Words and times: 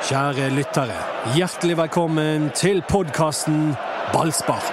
Kjære 0.00 0.46
lyttere, 0.56 0.94
hjertelig 1.36 1.74
velkommen 1.76 2.46
til 2.56 2.78
podkasten 2.88 3.74
Ballspark. 4.14 4.70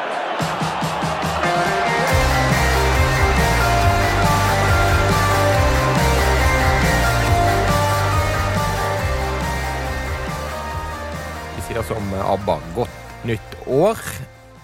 Vi 11.58 11.66
sier 11.68 11.84
som 11.92 12.16
ABBA 12.24 12.56
godt 12.80 13.26
nytt 13.28 13.58
år. 13.68 14.00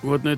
Godt. 0.01 0.31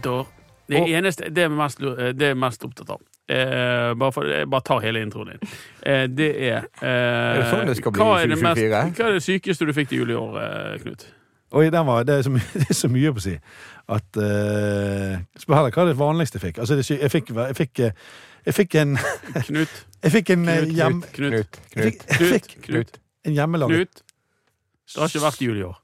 Det 0.65 0.81
eneste 0.89 1.29
det 1.29 1.45
er 1.45 1.53
det 1.53 1.57
mest, 1.61 1.85
det 2.17 2.31
er 2.31 2.39
mest 2.47 2.65
opptatt 2.65 2.97
av 2.97 3.14
eh, 3.29 3.91
bare, 3.97 4.11
for, 4.15 4.29
jeg 4.29 4.49
bare 4.49 4.65
tar 4.67 4.81
hele 4.85 5.03
introen 5.05 5.33
din. 5.33 5.53
Eh, 5.83 6.07
det 6.11 6.31
er 6.47 6.57
eh, 6.81 6.87
Er 6.87 7.41
det 7.41 7.51
sånn 7.51 7.69
det 7.69 7.77
skal 7.79 7.95
bli 7.95 8.01
i 8.01 8.15
er 8.15 8.33
det 8.33 8.39
2024? 8.41 8.81
Hva 8.97 9.09
er 9.09 9.19
det 9.19 9.23
sykeste 9.25 9.69
du 9.69 9.73
fikk 9.77 9.93
til 9.93 10.03
jul 10.03 10.15
i 10.15 10.19
år, 10.19 10.41
eh, 10.41 10.75
Knut? 10.83 11.07
Oi, 11.55 11.69
den 11.69 11.85
var, 11.87 12.03
det, 12.03 12.19
er 12.19 12.21
så 12.25 12.33
mye, 12.33 12.47
det 12.61 12.69
er 12.69 12.77
så 12.77 12.89
mye 12.91 13.11
på 13.15 13.21
å 13.21 13.25
si. 13.25 13.35
At 13.95 14.17
uh, 14.17 15.19
Spør 15.37 15.59
heller 15.59 15.75
hva 15.75 15.83
er 15.83 15.91
det 15.91 15.99
vanligste 15.99 16.39
jeg 16.39 16.47
fikk. 16.47 16.61
Altså, 16.63 16.77
det, 16.79 16.87
jeg, 16.89 17.11
fikk 17.13 17.29
jeg, 17.35 17.57
fikk, 17.59 17.81
eh, 17.85 18.07
jeg 18.47 18.57
fikk 18.57 18.77
en 18.81 18.97
Knut? 19.49 19.75
Jeg 20.05 20.13
fikk 20.13 20.29
en 20.35 20.49
eh, 20.49 20.59
Knut, 20.65 20.75
hjem... 20.77 20.99
Knut, 21.15 21.31
Knut. 21.33 21.61
Knut. 21.73 22.03
Knut, 22.17 22.51
Knut, 22.65 22.99
en 23.25 23.37
hjemmelaget 23.37 23.79
Knut. 23.79 24.03
Det 24.85 25.01
har 25.01 25.09
ikke 25.09 25.23
vært 25.23 25.41
jul 25.41 25.57
i 25.57 25.63
år. 25.65 25.79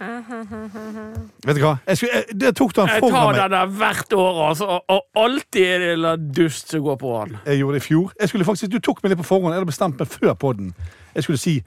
Vet 0.00 1.56
du 1.56 1.62
hva? 1.62 1.74
Jeg 1.86 1.96
skulle, 2.00 2.12
jeg, 2.18 2.36
det 2.40 2.52
tok 2.58 2.74
den 2.76 2.90
Jeg 2.90 3.00
tar 3.14 3.38
den 3.38 3.54
der 3.54 3.66
hvert 3.78 4.12
år, 4.18 4.40
altså, 4.48 4.64
og, 4.66 4.82
og 4.88 5.24
alltid 5.24 5.62
er 5.64 5.78
det 5.78 5.88
en 5.92 5.96
eller 5.98 6.16
dust 6.40 6.74
som 6.74 6.82
går 6.84 6.98
på 7.00 7.14
han. 7.18 7.36
Jeg 7.46 7.60
gjorde 7.62 7.78
det 7.78 7.82
i 7.84 7.86
fjor. 7.88 8.12
Jeg 8.20 8.28
skulle 8.32 8.44
faktisk, 8.48 8.70
Du 8.74 8.78
tok 8.82 9.02
meg 9.04 9.14
litt 9.14 9.22
på 9.22 9.28
forhånd. 9.30 9.52
Jeg 9.54 9.60
hadde 9.62 9.70
bestemt 9.72 9.98
meg 10.02 10.08
før 10.10 10.34
podden. 10.34 10.74
Jeg 11.14 11.26
skulle 11.28 11.38
si 11.42 11.58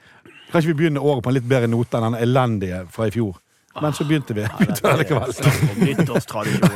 Kanskje 0.47 0.71
vi 0.71 0.77
begynne 0.79 1.01
året 1.03 1.25
på 1.25 1.27
en 1.31 1.35
litt 1.35 1.47
bedre 1.49 1.67
note 1.67 1.97
enn 1.99 2.05
den 2.13 2.21
elendige 2.23 2.85
fra 2.95 3.09
i 3.09 3.11
fjor. 3.11 3.33
Men 3.83 3.91
så 3.93 4.05
begynte 4.07 4.33
vi. 4.33 4.45
begynte 4.57 4.79
vi 4.81 4.93
likevel. 5.01 5.33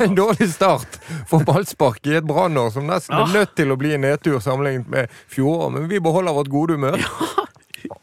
En 0.06 0.16
dårlig 0.18 0.50
start 0.52 1.00
for 1.30 1.42
ballspark 1.48 2.04
i 2.12 2.18
et 2.20 2.28
brannår 2.28 2.74
som 2.76 2.84
nesten 2.86 3.16
er 3.16 3.24
Ah. 3.24 3.32
nødt 3.34 3.56
til 3.56 3.72
å 3.72 3.78
bli 3.80 3.94
en 3.96 4.04
nedtur 4.04 4.38
sammenlignet 4.44 4.92
med 4.92 5.16
fjoråret, 5.32 5.72
men 5.78 5.88
vi 5.90 6.00
beholder 6.04 6.36
vårt 6.36 6.52
gode 6.52 6.76
humør. 6.76 7.00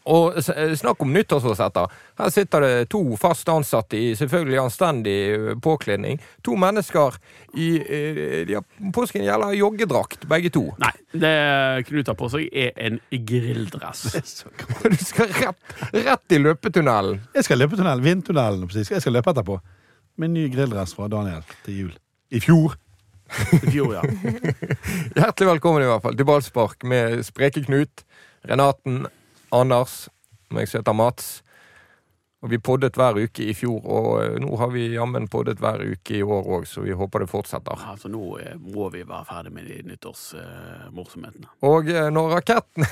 Og 0.09 0.37
eh, 0.39 0.73
snakk 0.79 1.01
om 1.03 1.13
nyttårsforsetter. 1.13 1.93
Her 2.19 2.33
sitter 2.33 2.65
det 2.65 2.71
to 2.93 3.01
fast 3.19 3.49
ansatte 3.51 3.97
i 3.97 4.11
selvfølgelig 4.17 4.59
anstendig 4.63 5.17
eh, 5.35 5.51
påkledning. 5.63 6.19
To 6.45 6.57
mennesker 6.59 7.19
i 7.53 7.69
eh, 7.79 8.41
De 8.49 8.57
har 8.57 8.91
på 8.95 9.05
seg 9.09 9.21
en 9.21 9.29
jævla 9.29 9.51
joggedrakt, 9.57 10.27
begge 10.29 10.51
to. 10.55 10.65
Nei, 10.81 10.93
det 11.13 11.35
Knut 11.89 12.11
har 12.11 12.17
på 12.19 12.29
seg, 12.33 12.49
er 12.51 12.75
en 12.75 12.99
grilldress. 13.11 14.05
Du 14.89 14.95
skal 15.05 15.29
rett, 15.35 15.73
rett 15.93 16.33
i 16.33 16.39
løpetunnelen. 16.41 17.19
Jeg 17.35 17.45
skal 17.45 17.59
løpe 17.61 17.77
tunnelen, 17.77 18.03
vindtunnelen. 18.03 18.69
Jeg 18.73 19.01
skal 19.03 19.13
løpe 19.15 19.33
etterpå. 19.33 19.59
Med 20.19 20.33
ny 20.33 20.47
grilldress 20.51 20.95
fra 20.97 21.07
Daniel 21.11 21.45
til 21.65 21.83
jul. 21.83 21.91
I 22.33 22.41
fjor. 22.43 22.75
I 23.53 23.71
fjor, 23.71 23.93
ja. 23.93 24.01
Hjertelig 25.19 25.49
velkommen 25.53 25.85
i 25.85 25.89
hvert 25.89 26.03
fall 26.03 26.17
til 26.17 26.27
ballspark 26.27 26.83
med 26.89 27.21
Spreke 27.27 27.63
Knut, 27.65 28.03
Renaten, 28.49 29.05
Anders, 29.51 30.07
meg 30.53 30.69
som 30.69 30.81
heter 30.81 30.93
Mats. 30.97 31.39
Og 32.39 32.53
vi 32.53 32.57
poddet 32.63 32.95
hver 32.95 33.17
uke 33.19 33.43
i 33.51 33.53
fjor, 33.57 33.81
og 33.83 34.05
eh, 34.21 34.37
nå 34.39 34.55
har 34.61 34.69
vi 34.71 34.85
jammen 34.93 35.25
poddet 35.27 35.59
hver 35.59 35.81
uke 35.83 36.21
i 36.21 36.23
år 36.23 36.45
òg, 36.47 36.67
så 36.71 36.85
vi 36.85 36.95
håper 36.95 37.25
det 37.25 37.27
fortsetter. 37.27 37.81
Altså, 37.91 38.07
nå 38.07 38.21
eh, 38.39 38.53
må 38.55 38.87
vi 38.93 39.01
være 39.03 39.27
ferdig 39.27 39.51
med 39.57 39.67
de 39.67 39.81
nyttårsmorsomhetene. 39.89 41.51
Og 41.67 41.91
eh, 41.91 42.07
når 42.15 42.37
raketten 42.37 42.87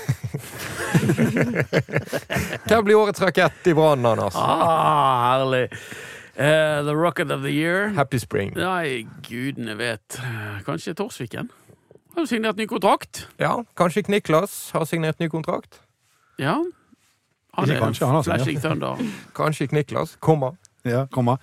Hvem 2.68 2.84
blir 2.90 3.00
årets 3.00 3.24
rakett 3.24 3.72
i 3.72 3.78
Brann, 3.78 4.04
Anders? 4.04 4.36
ah, 4.36 5.30
herlig! 5.30 5.70
Uh, 6.38 6.84
the 6.86 6.94
Rocket 6.94 7.32
of 7.32 7.42
the 7.42 7.50
Year. 7.50 7.88
Happy 7.96 8.20
spring. 8.20 8.52
Nei, 8.54 9.08
gudene 9.26 9.74
vet. 9.80 10.20
Kanskje 10.68 10.94
Torsviken? 10.94 11.48
Har 12.14 12.28
jo 12.28 12.30
signert 12.30 12.60
ny 12.60 12.68
kontrakt. 12.70 13.24
Ja, 13.42 13.64
kanskje 13.80 14.04
Kniklas 14.06 14.72
har 14.76 14.86
signert 14.86 15.18
ny 15.24 15.32
kontrakt? 15.34 15.80
Ja. 16.40 16.58
Han 17.58 17.70
er 17.74 17.80
kanskje, 17.82 18.06
han. 18.06 18.24
Flashing 18.24 18.60
Thunder. 18.62 19.00
Kanskje 19.38 19.68
Kniklas 19.68 20.18
Komma. 20.22 20.52
Ja, 20.86 21.06
kommer. 21.12 21.38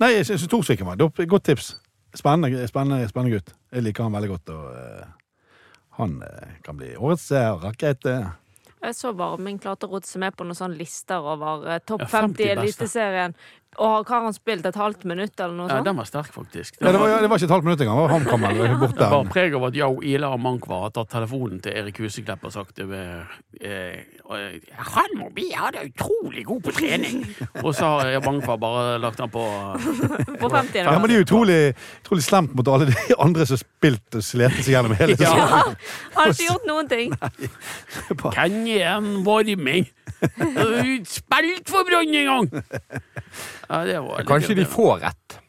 Nei, 0.00 0.14
jeg 0.16 0.26
syns 0.26 0.46
Torsviken 0.50 0.88
var 0.88 0.96
et 0.98 1.28
godt 1.28 1.44
tips. 1.46 1.74
Spennende, 2.16 2.64
spennende, 2.70 3.08
spennende 3.10 3.36
gutt. 3.36 3.52
Jeg 3.74 3.84
liker 3.84 4.06
han 4.06 4.14
veldig 4.14 4.30
godt. 4.32 4.54
Og 4.54 4.64
uh, 4.72 5.04
han 5.98 6.16
uh, 6.22 6.56
kan 6.64 6.78
bli 6.78 6.94
årets 6.96 7.28
uh, 7.34 7.52
rakett. 7.62 8.06
eh. 8.06 8.26
Jeg 8.84 8.96
så 8.98 9.12
Varming 9.16 9.58
klarte 9.62 9.88
å 9.88 9.94
rote 9.94 10.08
seg 10.08 10.20
med 10.24 10.34
på 10.36 10.44
noen 10.44 10.58
sånne 10.58 10.76
lister 10.76 11.24
over 11.24 11.64
topp 11.88 12.04
Ja, 12.04 12.10
50 12.12 12.34
50 12.34 12.44
i. 12.44 12.48
Eliteserien. 12.54 13.36
Og 13.78 13.90
har 13.90 14.04
har 14.14 14.24
han 14.28 14.34
spilt 14.36 14.66
et 14.66 14.76
halvt 14.78 15.04
minutt 15.04 15.40
eller 15.40 15.54
noe 15.56 15.68
Ja, 15.68 15.76
sånt? 15.78 15.84
den 15.88 15.96
var 15.96 16.04
sterk, 16.08 16.30
faktisk. 16.32 16.76
Ja, 16.80 16.92
det, 16.92 17.00
var, 17.00 17.08
det 17.22 17.28
var 17.30 17.36
ikke 17.40 17.48
et 17.48 17.54
halvt 17.54 17.64
minutt 17.64 17.80
engang. 17.80 17.96
Det 17.98 18.04
var 18.04 18.12
HamKam 18.14 18.40
Det 18.54 18.78
borte. 18.80 19.08
var 19.10 19.24
preg 19.32 19.54
av 19.58 19.64
at 19.68 19.74
Yao 19.80 20.00
Ila 20.02 20.30
Mankwa 20.36 20.80
har 20.84 20.90
tatt 20.94 21.10
telefonen 21.10 21.60
til 21.64 21.72
Erik 21.80 21.98
Huseklepp 21.98 22.44
og 22.44 22.52
sagt 22.54 22.76
det 22.76 22.86
eh, 22.94 23.98
eh, 24.30 24.58
Han 24.94 25.16
må 25.18 25.30
bli 25.34 25.48
han 25.52 25.74
er 25.74 25.88
utrolig 25.90 26.44
god 26.46 26.62
på 26.68 26.74
trening! 26.78 27.24
og 27.64 27.74
så 27.74 27.90
har 27.98 28.20
Mankwa 28.24 28.56
bare 28.62 28.98
lagt 29.02 29.18
han 29.20 29.30
på 29.34 29.42
På 30.42 30.48
50 30.50 30.78
Ja, 30.84 30.98
men 30.98 31.08
det 31.10 31.16
er 31.18 31.24
utrolig, 31.26 31.58
utrolig 32.04 32.24
slemt 32.24 32.54
mot 32.54 32.68
alle 32.68 32.86
de 32.92 33.16
andre 33.18 33.46
som 33.46 33.56
har 33.58 33.64
spilt 33.64 34.18
og 34.20 34.22
sletet 34.24 34.64
seg 34.64 34.74
gjennom 34.76 34.94
hele 35.00 35.16
Ja. 35.24 35.30
sesongen. 35.34 35.48
Ja, 35.48 35.58
han 36.14 36.22
har 36.22 36.32
ikke 36.32 36.48
gjort 36.50 36.66
noen 36.70 36.88
ting. 36.88 37.12
Kan 38.34 38.56
igjen 38.66 39.10
varming! 39.26 39.86
Spilt 41.08 41.68
for 41.70 41.84
Brann 41.88 42.14
en 42.14 42.28
gang! 42.30 42.64
Ja, 43.68 43.84
det 43.84 43.98
var 44.00 44.20
litt 44.22 44.28
Kanskje 44.28 44.58
de 44.58 44.68
får 44.68 45.00
rett. 45.04 45.40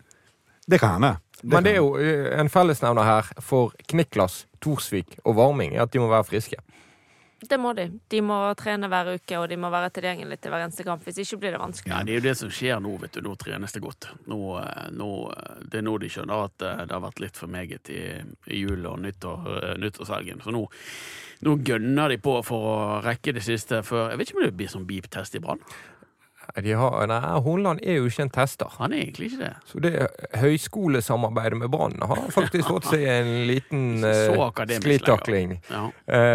Det 0.65 0.79
kan 0.81 0.97
hende. 0.97 1.15
Men 1.45 1.65
det 1.65 1.75
er 1.75 1.81
jo 1.83 1.91
eh, 2.01 2.31
en 2.39 2.49
fellesnevner 2.49 3.05
her 3.05 3.27
for 3.43 3.75
Kniklas, 3.91 4.45
Torsvik 4.63 5.19
og 5.25 5.35
Varming, 5.37 5.75
er 5.75 5.85
at 5.85 5.93
de 5.93 6.01
må 6.01 6.07
være 6.09 6.25
friske. 6.25 6.57
Det 7.45 7.59
må 7.61 7.75
de. 7.77 7.83
De 8.09 8.21
må 8.25 8.39
trene 8.57 8.87
hver 8.89 9.11
uke, 9.19 9.37
og 9.37 9.49
de 9.51 9.57
må 9.59 9.69
være 9.69 9.91
tilgjengelige 9.93 10.41
til 10.41 10.53
hver 10.53 10.63
eneste 10.65 10.85
kamp. 10.87 11.03
Hvis 11.05 11.19
ikke 11.21 11.37
blir 11.43 11.53
det 11.53 11.59
vanskelig. 11.61 11.91
Ja, 11.93 11.99
Det 12.01 12.15
er 12.15 12.17
jo 12.17 12.23
det 12.25 12.35
som 12.39 12.49
skjer 12.49 12.79
nå. 12.81 12.95
vet 13.03 13.13
du, 13.13 13.21
Nå 13.21 13.35
trenes 13.37 13.75
det 13.75 13.83
godt. 13.83 14.07
Nå, 14.31 14.39
eh, 14.63 14.87
nå, 14.95 15.09
eh, 15.35 15.59
det 15.69 15.81
er 15.81 15.85
nå 15.85 15.97
de 16.01 16.09
skjønner 16.09 16.47
at 16.47 16.57
det 16.63 16.95
har 16.95 17.03
vært 17.03 17.21
litt 17.21 17.37
for 17.37 17.51
meget 17.51 17.91
i, 17.93 18.01
i 18.49 18.63
jul 18.63 18.87
og 18.89 19.03
nyttår, 19.03 19.75
nyttårshelgen. 19.83 20.41
Så 20.41 20.55
nå, 20.55 20.63
nå 21.45 21.57
gønner 21.67 22.15
de 22.15 22.17
på 22.23 22.39
for 22.47 22.71
å 22.71 22.77
rekke 23.05 23.35
det 23.35 23.43
siste 23.45 23.83
før 23.85 24.09
Jeg 24.15 24.17
vet 24.17 24.31
ikke 24.31 24.41
om 24.41 24.47
det 24.47 24.57
blir 24.57 24.71
sånn 24.71 24.87
beep-test 24.89 25.37
i 25.37 25.43
Brann. 25.43 25.61
De 26.63 26.71
har, 26.79 27.07
nei, 27.11 27.19
Hornland 27.43 27.81
er 27.83 27.99
jo 27.99 28.07
ikke 28.07 28.23
en 28.23 28.31
tester. 28.31 28.69
Han 28.79 28.93
er 28.95 29.03
egentlig 29.03 29.31
ikke 29.31 29.41
det. 29.41 29.51
Så 29.67 29.81
det 29.83 29.91
høyskolesamarbeidet 30.39 31.59
med 31.59 31.71
Brann 31.73 31.97
har 31.99 32.21
faktisk 32.31 32.69
fått 32.75 32.87
seg 32.93 33.03
en 33.11 33.33
liten 33.49 33.83
Så 33.99 34.37
uh, 34.37 34.63
sklitakling. 34.79 35.57
Ja. 35.67 35.89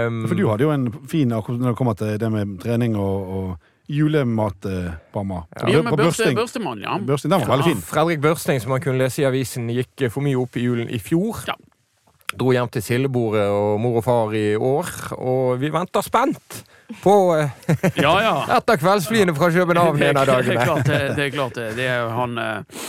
Um, 0.07 0.23
For 0.29 0.37
du 0.37 0.45
hadde 0.51 0.69
jo 0.69 0.75
en 0.75 0.91
fin 1.09 1.33
akkurat 1.33 1.63
når 1.63 1.73
det 1.73 1.81
kommer 1.81 1.97
til 1.97 2.21
det 2.21 2.33
med 2.35 2.59
trening 2.61 2.99
og, 3.01 3.35
og 3.39 3.71
julematbamma. 3.91 5.41
Ja. 5.57 5.73
Ja, 5.73 5.83
med 5.83 5.97
børste, 5.97 6.35
børstemann, 6.37 6.85
ja. 6.85 6.99
Børsting, 7.07 7.33
den 7.33 7.41
var 7.41 7.57
veldig 7.57 7.73
fin. 7.73 7.83
Fredrik 7.83 8.21
Børsting, 8.21 8.61
som 8.63 8.71
man 8.77 8.85
kunne 8.85 9.01
lese 9.01 9.25
i 9.25 9.27
avisen, 9.27 9.73
gikk 9.75 10.07
for 10.13 10.23
mye 10.23 10.39
opp 10.39 10.61
i 10.61 10.69
julen 10.69 10.93
i 10.93 11.01
fjor. 11.03 11.43
Ja. 11.49 11.57
Dro 12.39 12.53
hjem 12.55 12.69
til 12.71 12.83
sildebordet 12.85 13.47
og 13.51 13.81
mor 13.83 13.99
og 14.01 14.05
far 14.07 14.35
i 14.39 14.55
år, 14.55 14.91
og 15.19 15.57
vi 15.61 15.71
venter 15.75 16.05
spent 16.07 16.61
på 17.03 17.15
uh, 17.35 17.47
Ja, 17.99 18.15
ja. 18.23 18.35
etter 18.59 18.79
kveldsflyene 18.81 19.35
fra 19.37 19.51
København 19.55 19.99
en 20.03 20.17
av 20.21 20.27
Det 20.27 20.35
er 20.37 20.43
dagene. 20.43 20.65
klart 20.67 20.87
det. 20.87 21.01
det, 21.17 21.25
er 21.27 21.35
klart 21.35 21.59
det. 21.59 21.69
det 21.79 21.89
er 21.91 22.11
han 22.15 22.39
eh, 22.39 22.83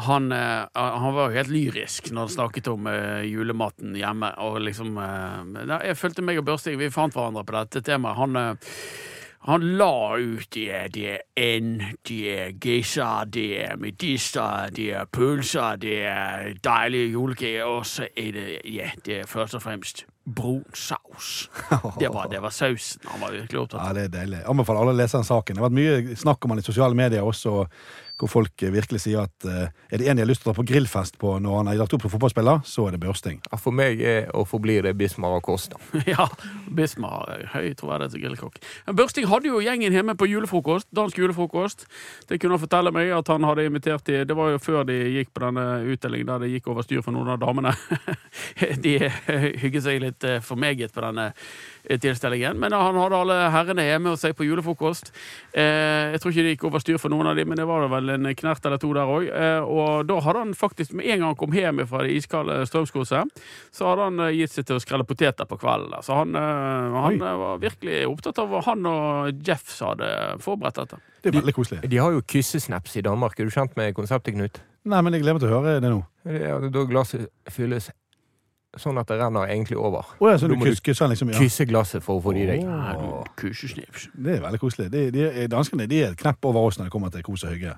han, 0.00 0.30
eh, 0.32 0.64
han 0.74 1.14
var 1.14 1.28
jo 1.28 1.36
helt 1.36 1.50
lyrisk 1.52 2.08
når 2.14 2.24
han 2.28 2.32
snakket 2.32 2.68
om 2.72 2.86
eh, 2.88 3.26
julematen 3.28 3.92
hjemme. 3.98 4.30
Og 4.46 4.60
liksom 4.64 4.96
eh, 4.96 5.74
Jeg 5.90 5.98
følte 6.00 6.24
meg 6.24 6.40
og 6.40 6.46
Børsting 6.48 6.78
vi 6.80 6.88
fant 6.94 7.12
hverandre 7.16 7.44
på 7.44 7.56
dette 7.58 7.82
temaet. 7.84 8.16
Han, 8.16 8.38
eh, 8.40 8.76
han 9.48 9.62
la 9.80 10.18
ut 10.20 10.50
de, 10.52 10.66
de 10.92 11.14
en, 11.40 11.70
de 12.08 12.52
geisha, 12.60 13.24
de 13.24 13.46
medister, 13.80 14.68
de 14.76 14.90
pølser, 15.12 15.78
de 15.80 15.94
deilige 16.64 17.12
julegaver, 17.14 17.64
og 17.64 17.86
så 17.88 18.08
det 18.16 18.60
ja, 18.68 18.90
det 19.06 19.22
er 19.22 19.30
først 19.30 19.56
og 19.56 19.62
fremst 19.64 20.04
brun 20.28 20.64
saus. 20.74 21.48
Det 21.98 22.12
var, 22.12 22.28
det 22.28 22.42
var 22.42 22.52
sausen 22.52 23.00
han 23.08 23.20
var 23.22 23.32
virkelig 23.32 23.62
opptatt 23.64 23.80
av. 23.80 23.88
Ja, 23.88 23.96
det 23.96 24.04
er 24.10 24.14
deilig. 24.20 24.42
Anbefaler 24.52 24.84
alle 24.84 24.92
å 24.92 25.00
lese 25.00 25.16
den 25.16 25.26
saken. 25.30 25.56
Det 25.56 25.62
har 25.62 25.70
vært 25.70 25.78
mye 25.80 26.20
snakk 26.20 26.44
om 26.44 26.54
den 26.54 26.62
i 26.62 26.66
sosiale 26.66 26.98
medier 26.98 27.26
også, 27.26 27.64
hvor 28.20 28.30
folk 28.30 28.64
virkelig 28.72 29.02
sier 29.04 29.24
at 29.24 29.46
eh, 29.48 29.70
er 29.90 30.00
det 30.00 30.08
en 30.10 30.18
de 30.18 30.24
har 30.24 30.28
lyst 30.28 30.44
til 30.44 30.50
å 30.50 30.52
dra 30.52 30.60
på 30.60 30.66
grillfest 30.68 31.16
på 31.20 31.32
når 31.40 31.56
han 31.60 31.70
er 31.72 31.78
lagt 31.80 31.94
opp 31.96 32.04
som 32.04 32.12
fotballspiller, 32.12 32.62
så 32.68 32.86
er 32.86 32.94
det 32.96 33.00
Børsting. 33.00 33.40
Ja, 33.48 33.58
For 33.60 33.74
meg 33.74 34.02
er 34.04 34.28
og 34.36 34.46
forblir 34.50 34.84
det 34.84 34.94
Bismar 35.00 35.38
og 35.38 35.44
Kosta. 35.46 35.80
Ja, 36.10 36.26
Bismar 36.76 37.28
er 37.32 37.46
høy 37.54 37.72
troverdighet 37.78 38.14
som 38.14 38.22
grillkokk. 38.24 38.58
Men 38.88 38.98
Børsting 38.98 39.28
hadde 39.30 39.50
jo 39.50 39.62
gjengen 39.64 39.94
hjemme 39.94 40.16
på 40.18 40.28
julefrokost, 40.28 40.88
dansk 40.96 41.20
julefrokost. 41.22 41.86
Det 42.28 42.40
kunne 42.40 42.58
han 42.58 42.62
fortelle 42.64 42.92
meg 42.94 43.12
at 43.14 43.30
han 43.32 43.46
hadde 43.46 43.66
invitert 43.68 44.06
de 44.08 44.24
Det 44.28 44.36
var 44.36 44.52
jo 44.52 44.60
før 44.62 44.84
de 44.88 44.96
gikk 45.16 45.32
på 45.34 45.44
denne 45.46 45.66
utdelingen 45.92 46.32
der 46.32 46.44
det 46.44 46.52
gikk 46.54 46.70
over 46.72 46.86
styr 46.86 47.04
for 47.04 47.16
noen 47.16 47.32
av 47.34 47.40
damene. 47.42 47.74
De 48.84 48.96
hygget 49.60 49.84
seg 49.84 50.00
litt 50.02 50.24
eh, 50.26 50.40
for 50.44 50.60
meget 50.60 50.92
på 50.94 51.02
denne 51.04 51.30
tilstelningen. 51.88 52.58
Men 52.60 52.74
han 52.76 52.98
hadde 53.00 53.20
alle 53.22 53.38
herrene 53.54 53.86
hjemme 53.86 54.14
hos 54.14 54.24
seg 54.24 54.36
på 54.38 54.46
julefrokost. 54.46 55.12
Eh, 55.52 56.12
jeg 56.14 56.22
tror 56.22 56.34
ikke 56.34 56.44
det 56.46 56.54
gikk 56.54 56.66
over 56.68 56.84
styr 56.84 57.00
for 57.00 57.12
noen 57.12 57.30
av 57.30 57.38
dem, 57.38 57.48
men 57.50 57.60
det 57.60 57.66
var 57.68 57.86
vel 57.92 58.14
en 58.16 58.30
knert 58.36 58.66
eller 58.66 58.80
to 58.82 58.92
der 58.96 59.10
òg. 59.10 59.28
Eh, 59.30 59.60
og 59.64 60.06
da 60.10 60.20
hadde 60.24 60.44
han 60.44 60.54
faktisk, 60.58 60.94
med 60.98 61.06
en 61.08 61.22
gang 61.22 61.28
han 61.32 61.40
kom 61.40 61.56
hjem 61.56 61.84
fra 61.90 62.04
det 62.06 62.16
iskalde 62.18 62.60
Strømskoset, 62.68 63.42
så 63.74 63.90
hadde 63.90 64.08
han 64.10 64.24
eh, 64.26 64.34
gitt 64.40 64.56
seg 64.56 64.68
til 64.68 64.78
å 64.78 64.82
skrelle 64.84 65.06
poteter 65.08 65.48
på 65.48 65.58
kvelden. 65.60 65.96
Så 66.06 66.18
han, 66.20 66.34
eh, 66.38 66.98
han 67.06 67.20
eh, 67.20 67.38
var 67.44 67.62
virkelig 67.62 68.02
opptatt 68.10 68.42
av 68.42 68.50
hva 68.50 68.64
Han 68.70 68.86
og 68.86 69.46
Jeff 69.46 69.72
hadde 69.80 70.08
forberedt 70.44 70.82
dette. 70.82 71.00
Det 71.20 71.30
er 71.30 71.38
veldig 71.40 71.54
koselig. 71.56 71.80
De 71.90 72.00
har 72.00 72.12
jo 72.14 72.22
kyssesnaps 72.24 72.96
i 73.00 73.04
Danmark. 73.04 73.38
Er 73.40 73.48
du 73.48 73.54
kjent 73.54 73.76
med 73.76 73.94
konseptet, 73.96 74.36
Knut? 74.36 74.60
Nei, 74.88 75.00
men 75.04 75.12
jeg 75.12 75.24
gleder 75.24 75.36
meg 75.36 75.42
til 75.42 75.50
å 75.50 75.58
høre 75.58 75.80
det 75.82 75.90
nå. 75.92 76.00
Ja, 76.24 76.54
Da 76.72 76.84
glasset 76.88 77.28
fylles 77.52 77.90
sånn 78.78 79.00
at 79.00 79.08
det 79.10 79.18
renner 79.18 79.50
egentlig 79.50 79.78
over. 79.80 80.12
Å 80.20 80.30
ja, 80.30 80.38
så 80.38 80.48
du 80.50 80.54
du 80.54 80.62
kysker 80.68 80.94
sånn 80.94 81.10
liksom? 81.12 81.32
Ja. 81.34 81.40
Kysse 81.42 81.66
glasset 81.66 82.04
for 82.04 82.20
å 82.20 82.22
få 82.24 82.34
det 82.36 82.44
i 82.44 82.48
deg. 82.52 82.62
Ja. 82.62 82.94
Det 84.14 84.36
er 84.36 84.44
veldig 84.44 84.60
koselig. 84.62 84.90
De, 84.92 85.08
de, 85.14 85.26
danskene 85.50 85.88
de 85.90 86.04
er 86.04 86.14
et 86.14 86.20
knepp 86.20 86.50
over 86.50 86.70
oss 86.70 86.78
når 86.78 86.88
det 86.88 86.94
kommer 86.94 87.12
til 87.14 87.24
kos 87.26 87.44
og 87.48 87.54
hygge. 87.54 87.74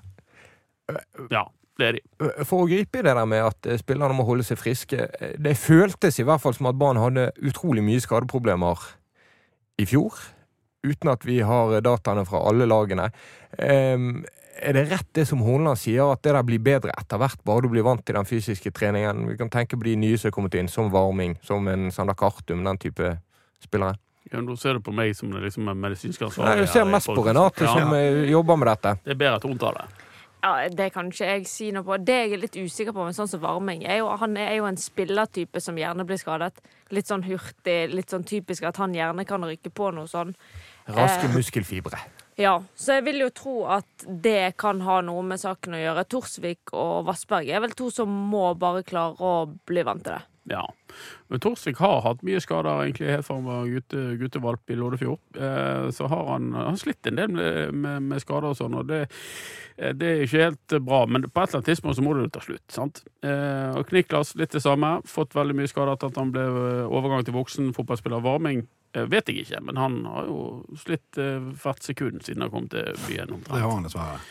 Ja, 1.31 1.47
det 1.79 1.87
er 1.87 1.97
de. 1.97 2.03
For 2.45 2.63
å 2.63 2.69
gripe 2.69 3.01
i 3.01 3.05
det 3.05 3.15
der 3.15 3.29
med 3.29 3.41
at 3.47 3.69
eh, 3.69 3.79
spillerne 3.81 4.17
må 4.17 4.25
holde 4.27 4.45
seg 4.45 4.59
friske 4.59 5.07
eh, 5.07 5.33
Det 5.41 5.55
føltes 5.57 6.19
i 6.19 6.27
hvert 6.27 6.43
fall 6.43 6.53
som 6.53 6.69
at 6.69 6.77
Brann 6.77 7.01
hadde 7.01 7.31
utrolig 7.41 7.83
mye 7.85 8.03
skadeproblemer 8.03 8.85
i 9.81 9.87
fjor. 9.89 10.19
Uten 10.83 11.09
at 11.13 11.25
vi 11.25 11.39
har 11.41 11.79
dataene 11.81 12.25
fra 12.27 12.43
alle 12.49 12.67
lagene. 12.69 13.07
Ehm, 13.57 14.25
er 14.69 14.73
det 14.77 14.83
rett 14.91 15.09
det 15.13 15.25
som 15.29 15.39
Horneland 15.45 15.77
sier, 15.81 16.11
at 16.13 16.21
det 16.25 16.33
der 16.35 16.43
blir 16.47 16.59
bedre 16.63 16.93
etter 16.97 17.17
hvert, 17.21 17.39
bare 17.45 17.61
du 17.65 17.69
blir 17.73 17.83
vant 17.85 18.03
til 18.05 18.15
den 18.15 18.25
fysiske 18.25 18.71
treningen? 18.75 19.27
Vi 19.29 19.37
kan 19.37 19.49
tenke 19.53 19.77
på 19.79 19.83
de 19.87 19.95
nye 19.99 20.17
som 20.17 20.29
er 20.29 20.35
kommet 20.35 20.55
inn, 20.59 20.67
som 20.71 20.89
Varming, 20.93 21.37
som 21.43 21.67
en 21.67 21.89
Sander 21.91 22.15
Kartum, 22.19 22.63
den 22.65 22.77
type 22.81 23.17
spillere. 23.63 23.97
Ja, 24.31 24.39
nå 24.41 24.55
ser 24.57 24.73
du 24.79 24.79
på 24.85 24.93
meg 24.95 25.11
som 25.15 25.31
liksom 25.35 25.67
er 25.69 25.75
medisinsk 25.75 26.21
Nei, 26.21 26.29
ansvarlig. 26.29 26.63
Du 26.63 26.71
ser 26.71 26.85
mest 26.89 27.07
på. 27.11 27.23
Renate, 27.27 27.65
Ja, 27.67 27.73
som 27.75 27.93
eh, 27.93 28.23
jobber 28.31 28.55
med 28.57 28.67
dette. 28.71 28.95
Det 29.03 29.11
er 29.11 29.19
bedre 29.19 29.35
at 29.41 29.43
hun 29.43 29.57
tar 29.59 29.73
det. 29.77 29.85
Ja, 30.43 30.69
Det 30.69 30.89
kan 30.93 31.07
ikke 31.11 31.27
jeg 31.27 31.45
si 31.47 31.69
noe 31.71 31.83
på. 31.87 31.97
Det 32.03 32.15
jeg 32.17 32.33
er 32.33 32.41
litt 32.41 32.55
usikker 32.59 32.91
på 32.95 33.05
med 33.05 33.15
sånn 33.15 33.29
som 33.31 33.39
Varming, 33.43 33.83
er 33.87 34.01
jo 34.01 34.09
han 34.19 34.35
er 34.37 34.55
jo 34.57 34.65
en 34.67 34.75
spillertype 34.79 35.61
som 35.63 35.75
gjerne 35.79 36.03
blir 36.07 36.19
skadet. 36.19 36.57
Litt 36.91 37.07
sånn 37.07 37.23
hurtig, 37.23 37.93
litt 37.93 38.09
sånn 38.11 38.25
typisk 38.27 38.63
at 38.67 38.79
han 38.81 38.91
gjerne 38.95 39.23
kan 39.27 39.43
rykke 39.43 39.71
på 39.71 39.91
noe 39.95 40.07
sånn. 40.07 40.33
Raske 40.87 41.29
Eh. 41.29 41.35
muskelfibre. 41.35 41.99
Ja, 42.39 42.57
så 42.75 42.97
jeg 42.97 43.05
vil 43.05 43.21
jo 43.21 43.29
tro 43.35 43.55
at 43.69 44.05
det 44.07 44.55
kan 44.61 44.81
ha 44.87 44.99
noe 45.05 45.21
med 45.27 45.41
saken 45.41 45.77
å 45.77 45.81
gjøre. 45.81 46.05
Torsvik 46.09 46.73
og 46.73 47.05
Vassberg 47.09 47.49
er 47.49 47.61
vel 47.61 47.75
to 47.77 47.91
som 47.93 48.09
må 48.09 48.47
bare 48.57 48.85
klare 48.87 49.19
å 49.21 49.33
bli 49.69 49.83
vant 49.85 50.05
til 50.05 50.17
det. 50.17 50.23
Ja. 50.49 50.63
Men 51.31 51.39
Torsvik 51.39 51.77
har 51.79 52.01
hatt 52.03 52.23
mye 52.25 52.41
skader 52.43 52.83
egentlig 52.83 53.13
helt 53.13 53.27
fra 53.27 53.37
han 53.37 53.47
var 53.47 53.69
gutte, 53.71 54.01
guttevalp 54.19 54.73
i 54.73 54.75
Loddefjord. 54.75 55.21
Eh, 55.39 55.87
så 55.95 56.09
har 56.11 56.25
han, 56.33 56.51
han 56.57 56.79
slitt 56.79 57.07
en 57.07 57.21
del 57.21 57.31
med, 57.31 57.71
med, 57.71 58.03
med 58.09 58.23
skader 58.23 58.49
og 58.51 58.59
sånn, 58.59 58.75
og 58.81 58.89
det, 58.89 59.05
eh, 59.77 59.93
det 59.95 60.09
er 60.09 60.25
ikke 60.25 60.43
helt 60.49 60.77
bra. 60.83 61.03
Men 61.07 61.29
på 61.29 61.31
et 61.31 61.47
eller 61.47 61.61
annet 61.61 61.71
tidspunkt 61.71 61.99
så 61.99 62.05
må 62.05 62.17
det 62.17 62.27
ta 62.35 62.43
slutt. 62.43 62.65
sant? 62.73 63.05
Eh, 63.23 63.71
og 63.77 63.87
Kniklas 63.89 64.35
litt 64.39 64.57
det 64.57 64.63
samme. 64.65 64.97
Fått 65.07 65.37
veldig 65.37 65.55
mye 65.61 65.71
skader 65.71 65.95
etter 65.95 66.11
at 66.11 66.19
han 66.19 66.33
ble 66.35 66.43
eh, 66.49 66.85
overgang 66.89 67.23
til 67.23 67.37
voksen 67.37 67.71
fotballspiller. 67.77 68.25
Varming 68.25 68.65
vet 68.93 69.29
jeg 69.29 69.45
ikke, 69.45 69.61
men 69.65 69.79
han 69.81 69.99
har 70.05 70.29
jo 70.29 70.39
slitt 70.77 71.17
eh, 71.21 71.41
hvert 71.63 71.83
sekund 71.83 72.23
siden 72.25 72.45
han 72.45 72.53
kom 72.53 72.69
til 72.71 72.93
byen. 73.07 73.41
Det 73.47 73.59
har 73.59 73.71
han 73.71 73.87
dessverre. 73.87 74.21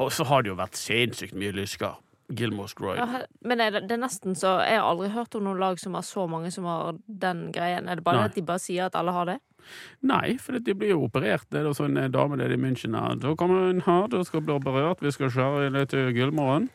Og 0.00 0.12
så 0.14 0.24
har 0.24 0.42
det 0.42 0.52
jo 0.52 0.58
vært 0.58 0.78
sinnssykt 0.78 1.36
mye 1.38 1.52
lysker. 1.56 1.98
Gilmore 2.32 2.72
Groy. 2.78 2.96
Ja, 2.96 3.24
men 3.44 3.60
er 3.60 3.74
det, 3.74 3.82
det 3.90 3.96
er 3.98 4.04
nesten 4.06 4.36
så 4.38 4.54
Jeg 4.64 4.78
har 4.80 4.86
aldri 4.88 5.10
hørt 5.12 5.34
om 5.36 5.44
noen 5.44 5.58
lag 5.60 5.80
som 5.82 5.98
har 5.98 6.04
så 6.06 6.24
mange 6.30 6.52
som 6.54 6.64
har 6.64 6.94
den 7.06 7.50
greien. 7.52 7.90
Er 7.90 8.00
det 8.00 8.06
bare 8.06 8.22
Nei. 8.22 8.30
at 8.30 8.38
de 8.38 8.44
bare 8.46 8.62
sier 8.62 8.86
at 8.86 8.96
alle 8.96 9.12
har 9.12 9.28
det? 9.28 9.38
Nei, 10.08 10.36
for 10.42 10.58
de 10.58 10.74
blir 10.74 10.94
jo 10.94 11.04
operert. 11.06 11.46
Det 11.50 11.60
er 11.60 11.68
da 11.68 11.74
sånn 11.76 11.98
dame 12.14 12.38
nede 12.40 12.56
i 12.56 12.60
München 12.60 12.96
her. 12.98 13.16
Da 13.22 13.34
kommer 13.38 13.68
hun 13.68 13.82
her, 13.86 14.08
da 14.12 14.22
skal 14.26 14.44
bli 14.44 14.54
operert. 14.56 15.02
Vi 15.04 15.12
skal 15.14 15.32
skjære 15.32 15.70
ned 15.74 15.90
til 15.92 16.12
gullmorgen. 16.16 16.70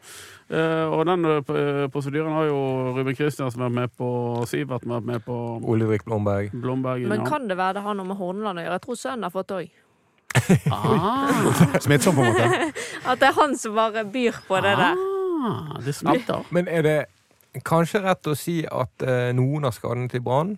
Uh, 0.47 0.87
og 0.95 1.01
den 1.09 1.27
uh, 1.27 1.89
prosedyren 1.91 2.31
har 2.31 2.45
jo 2.47 2.59
Ruben 2.95 3.17
Kristiansen 3.17 3.65
vært 3.65 3.75
med 3.75 3.97
på, 3.99 4.11
Sivert 4.47 4.85
vært 4.87 5.09
med 5.09 5.25
på, 5.25 5.35
Ole-Rik 5.67 6.05
Blomberg. 6.07 6.53
Blombergen, 6.55 7.09
Men 7.11 7.25
ja. 7.25 7.27
kan 7.27 7.49
det 7.49 7.57
være 7.59 7.79
det 7.79 7.83
har 7.83 7.97
noe 7.99 8.07
med 8.07 8.15
Horneland 8.15 8.61
å 8.61 8.63
gjøre? 8.63 8.79
Jeg 8.79 8.85
tror 8.85 9.01
sønnen 9.01 9.27
har 9.27 9.35
fått 9.35 9.51
òg. 9.57 9.75
Ah, 10.71 11.79
Smittsom, 11.83 12.15
på 12.15 12.23
en 12.23 12.31
måte. 12.31 12.71
At 13.09 13.19
det 13.19 13.27
er 13.27 13.37
han 13.41 13.57
som 13.59 13.75
bare 13.75 14.05
byr 14.07 14.39
på 14.47 14.61
det 14.63 14.73
der. 14.79 15.05
ah, 15.51 15.77
det 15.83 15.95
smitter. 15.95 16.47
Men 16.55 16.71
er 16.71 16.87
det 16.87 16.97
kanskje 17.65 18.03
rett 18.03 18.27
å 18.27 18.35
si 18.37 18.59
at 18.65 19.03
eh, 19.05 19.31
noen 19.35 19.67
av 19.67 19.75
skadene 19.75 20.11
til 20.11 20.23
Brann 20.25 20.57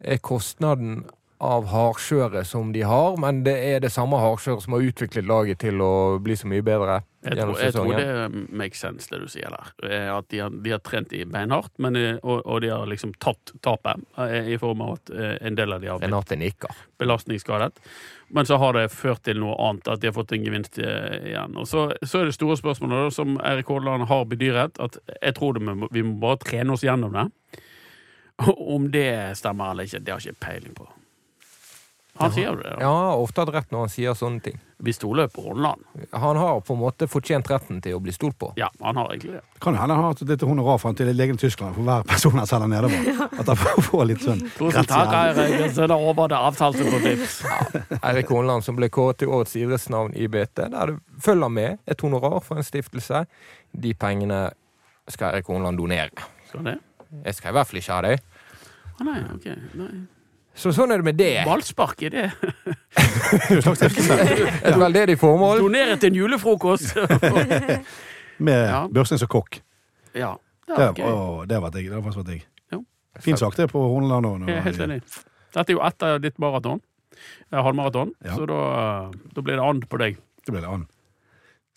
er 0.00 0.20
kostnaden 0.22 1.04
av 1.40 1.64
hardkjøret 1.72 2.44
som 2.46 2.68
de 2.74 2.82
har, 2.84 3.14
men 3.16 3.38
det 3.46 3.54
er 3.70 3.78
det 3.80 3.88
samme 3.94 4.18
hardkjøret 4.20 4.60
som 4.66 4.74
har 4.76 4.82
utviklet 4.84 5.24
laget 5.24 5.58
til 5.62 5.80
å 5.80 6.18
bli 6.20 6.34
så 6.36 6.48
mye 6.50 6.60
bedre 6.66 6.98
Jeg 7.24 7.36
tror, 7.38 7.54
jeg 7.60 7.72
tror 7.72 7.94
det 7.96 8.52
makes 8.60 8.80
sense, 8.80 9.08
det 9.08 9.18
du 9.22 9.26
sier 9.28 9.48
der. 9.52 9.70
Eh, 9.88 10.08
At 10.12 10.28
de 10.32 10.38
har, 10.40 10.50
de 10.52 10.70
har 10.74 10.78
trent 10.84 11.12
i 11.16 11.22
beinhardt, 11.24 11.72
men, 11.80 11.96
og, 12.22 12.42
og 12.44 12.60
de 12.64 12.68
har 12.72 12.84
liksom 12.88 13.14
tatt 13.20 13.52
tapet 13.64 14.04
eh, 14.20 14.50
i 14.52 14.58
form 14.60 14.80
av 14.84 14.92
at 14.98 15.10
eh, 15.16 15.34
en 15.48 15.56
del 15.56 15.72
av 15.72 15.80
de 15.80 15.88
har 15.88 15.98
blitt 16.00 16.10
belastningsskadet. 17.00 17.72
Men 18.36 18.46
så 18.46 18.56
har 18.62 18.76
det 18.76 18.86
ført 18.92 19.24
til 19.26 19.40
noe 19.40 19.56
annet, 19.68 19.88
at 19.90 20.00
de 20.00 20.08
har 20.08 20.16
fått 20.16 20.32
en 20.36 20.44
gevinst 20.44 20.78
eh, 20.78 21.18
igjen. 21.32 21.56
Og 21.60 21.66
så, 21.68 21.86
så 22.04 22.20
er 22.20 22.28
det 22.30 22.36
store 22.36 22.56
spørsmålet, 22.60 23.12
som 23.16 23.36
Eirik 23.40 23.68
Haadeland 23.72 24.08
har 24.12 24.24
bedyret, 24.30 24.76
at 24.80 25.00
jeg 25.22 25.34
tror 25.40 25.56
det, 25.56 25.64
må- 25.66 25.88
vi 25.92 26.04
må 26.04 26.18
bare 26.20 26.40
trene 26.44 26.72
oss 26.76 26.84
gjennom 26.84 27.16
det. 27.16 27.28
Om 28.76 28.90
det 28.92 29.36
stemmer 29.40 29.72
eller 29.74 29.88
ikke, 29.88 30.00
det 30.04 30.12
har 30.14 30.20
jeg 30.24 30.36
ikke 30.36 30.46
peiling 30.46 30.76
på. 30.76 30.88
Han 32.20 32.32
sier 32.32 32.56
det. 32.56 32.62
da. 32.70 32.76
Ja, 32.80 32.88
han 32.94 33.06
har 33.10 33.20
ofte 33.22 33.40
hatt 33.44 33.52
rett 33.54 33.70
når 33.72 33.78
han 33.86 33.88
sier 33.92 34.14
sånne 34.18 34.42
ting. 34.44 34.58
Vi 34.80 34.92
stoler 34.96 35.28
på 35.28 35.42
Holland. 35.44 35.82
Han 36.12 36.36
har 36.40 36.60
på 36.64 36.72
en 36.74 36.80
måte 36.80 37.06
fortjent 37.08 37.48
retten 37.52 37.80
til 37.84 37.94
å 37.96 38.00
bli 38.00 38.12
stolt 38.12 38.38
på. 38.40 38.52
Ja, 38.56 38.70
han 38.80 38.96
har 38.96 39.10
egentlig 39.12 39.32
det. 39.36 39.42
Kan 39.60 39.74
jo 39.76 39.80
hende 39.80 39.94
han 39.96 40.04
har 40.04 40.14
hatt 40.14 40.22
dette 40.28 40.46
honorar 40.48 40.78
for 40.80 40.88
han 40.88 40.96
til 40.96 41.10
legen 41.12 41.36
i 41.36 41.42
Tyskland 41.42 41.74
for 41.76 41.82
hver 41.84 42.04
person 42.08 42.32
han 42.40 42.46
selger 42.48 42.70
nedover. 42.72 43.26
At 43.40 43.46
han 43.52 43.56
får- 43.56 44.06
litt 44.08 44.24
sånn 44.24 44.40
Tusen 44.56 44.86
takk. 44.88 45.12
Eirik. 45.12 45.74
Det 45.76 45.88
da 45.92 45.96
over 45.96 46.28
det 46.32 46.38
avtalte 46.38 46.86
på 46.88 47.00
Vipps. 47.04 47.40
Eirik 48.02 48.28
Holland 48.32 48.64
som 48.64 48.76
ble 48.76 48.88
kåret 48.88 49.18
til 49.20 49.28
årets 49.28 49.56
idrettsnavn 49.60 50.14
i 50.16 50.26
BT, 50.32 50.68
der 50.72 50.94
det 50.94 50.98
følger 51.20 51.48
med 51.52 51.78
et 51.86 52.00
honorar 52.00 52.40
for 52.44 52.56
en 52.56 52.64
stiftelse. 52.64 53.26
De 53.76 53.92
pengene 53.94 54.50
skal 55.08 55.34
Eirik 55.34 55.46
Holland 55.52 55.76
donere. 55.78 56.10
Skal 56.48 56.64
det? 56.64 56.78
Jeg 57.24 57.34
skal 57.34 57.50
i 57.50 57.58
hvert 57.58 57.66
fall 57.66 57.80
ikke 57.82 57.92
ha 57.98 58.00
det. 58.06 58.16
Å 59.00 59.04
nei, 59.04 59.20
ok. 59.34 59.46
Nei. 59.80 59.92
Så 60.60 60.74
sånn 60.76 60.92
er 60.92 61.00
det 61.00 61.06
med 61.06 61.16
det. 61.16 61.30
Ballspark, 61.48 62.02
er 62.04 62.12
det? 62.12 62.26
Et 64.68 64.76
veldedig 64.76 65.16
formål. 65.20 65.62
Donere 65.64 65.96
til 65.96 66.12
en 66.12 66.18
julefrokost! 66.20 66.96
med 68.46 68.62
Ja. 68.68 68.84
Børsting 68.92 69.20
som 69.20 69.30
kokk. 69.30 69.62
ja. 70.14 70.34
Det, 70.70 70.76
ja 70.78 70.90
ok. 70.92 71.48
det 71.50 71.56
har 71.56 71.62
vært 71.64 71.74
digg. 71.80 71.88
Det 71.90 71.96
har 71.96 72.02
faktisk 72.04 72.20
vært 72.20 72.28
digg. 72.30 72.44
Fin 73.20 73.36
sak 73.36 73.56
det 73.58 73.66
på 73.72 73.80
Horneland. 73.82 74.48
Er 74.48 74.60
helt 74.62 74.80
enig. 74.84 75.00
Dette 75.50 75.72
er 75.72 75.74
jo 75.74 75.82
etter 75.82 76.20
ditt 76.22 76.38
maraton. 76.38 76.80
eh, 77.50 77.58
Halvmaraton. 77.58 78.12
Ja. 78.24 78.36
Så 78.36 78.46
da, 78.46 78.60
eh, 79.10 79.10
da 79.34 79.42
blir 79.42 79.56
det 79.58 79.64
and 79.66 79.88
på 79.90 79.98
deg. 79.98 80.16
Det 80.46 80.54
ble 80.54 80.62
det 80.62 80.70
and. 80.70 80.86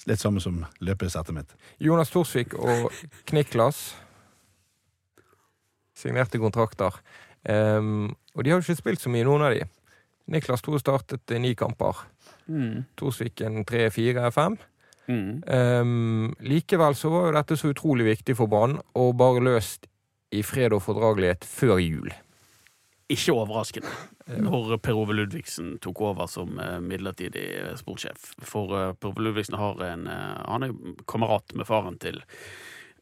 Litt 0.06 0.20
samme 0.20 0.42
som 0.44 0.66
løpesettet 0.84 1.34
mitt. 1.34 1.56
Jonas 1.80 2.12
Torsvik 2.14 2.54
og 2.54 2.92
Kniklas 3.26 3.96
signerte 5.98 6.38
kontrakter. 6.42 6.94
Ehm, 7.50 8.14
og 8.36 8.44
de 8.44 8.52
har 8.52 8.60
jo 8.60 8.66
ikke 8.66 8.82
spilt 8.82 9.04
så 9.04 9.12
mye, 9.12 9.26
noen 9.28 9.46
av 9.48 9.56
de. 9.56 9.66
Niklas 10.32 10.64
Thor 10.64 10.80
startet 10.80 11.32
eh, 11.32 11.42
ni 11.42 11.54
kamper. 11.60 12.06
Mm. 12.48 12.84
Torsvik 13.00 13.44
en 13.44 13.64
tre, 13.68 13.90
fire, 13.94 14.30
fem. 14.36 14.58
Mm. 15.08 15.44
Um, 15.44 16.36
likevel 16.40 16.96
så 16.96 17.12
var 17.12 17.26
jo 17.28 17.36
dette 17.36 17.58
så 17.60 17.74
utrolig 17.74 18.08
viktig 18.08 18.38
for 18.40 18.52
banen, 18.52 18.80
og 18.96 19.18
bare 19.20 19.44
løst 19.44 19.90
i 20.34 20.44
fred 20.48 20.74
og 20.74 20.86
fordragelighet 20.86 21.44
før 21.46 21.82
jul. 21.84 22.14
Ikke 23.12 23.36
overraskende 23.36 23.92
når 24.40 24.78
Per 24.80 24.96
Ove 24.96 25.18
Ludvigsen 25.18 25.74
tok 25.84 26.00
over 26.08 26.30
som 26.32 26.56
eh, 26.64 26.78
midlertidig 26.80 27.44
eh, 27.60 27.74
sportssjef. 27.78 28.32
For 28.40 28.96
Per 28.96 29.12
Ove 29.12 29.28
Ludvigsen 29.28 29.60
har 29.60 29.84
en 29.84 30.08
Han 30.08 30.64
er 30.64 30.72
kamerat 31.12 31.52
med 31.54 31.68
faren 31.68 32.00
til 32.00 32.24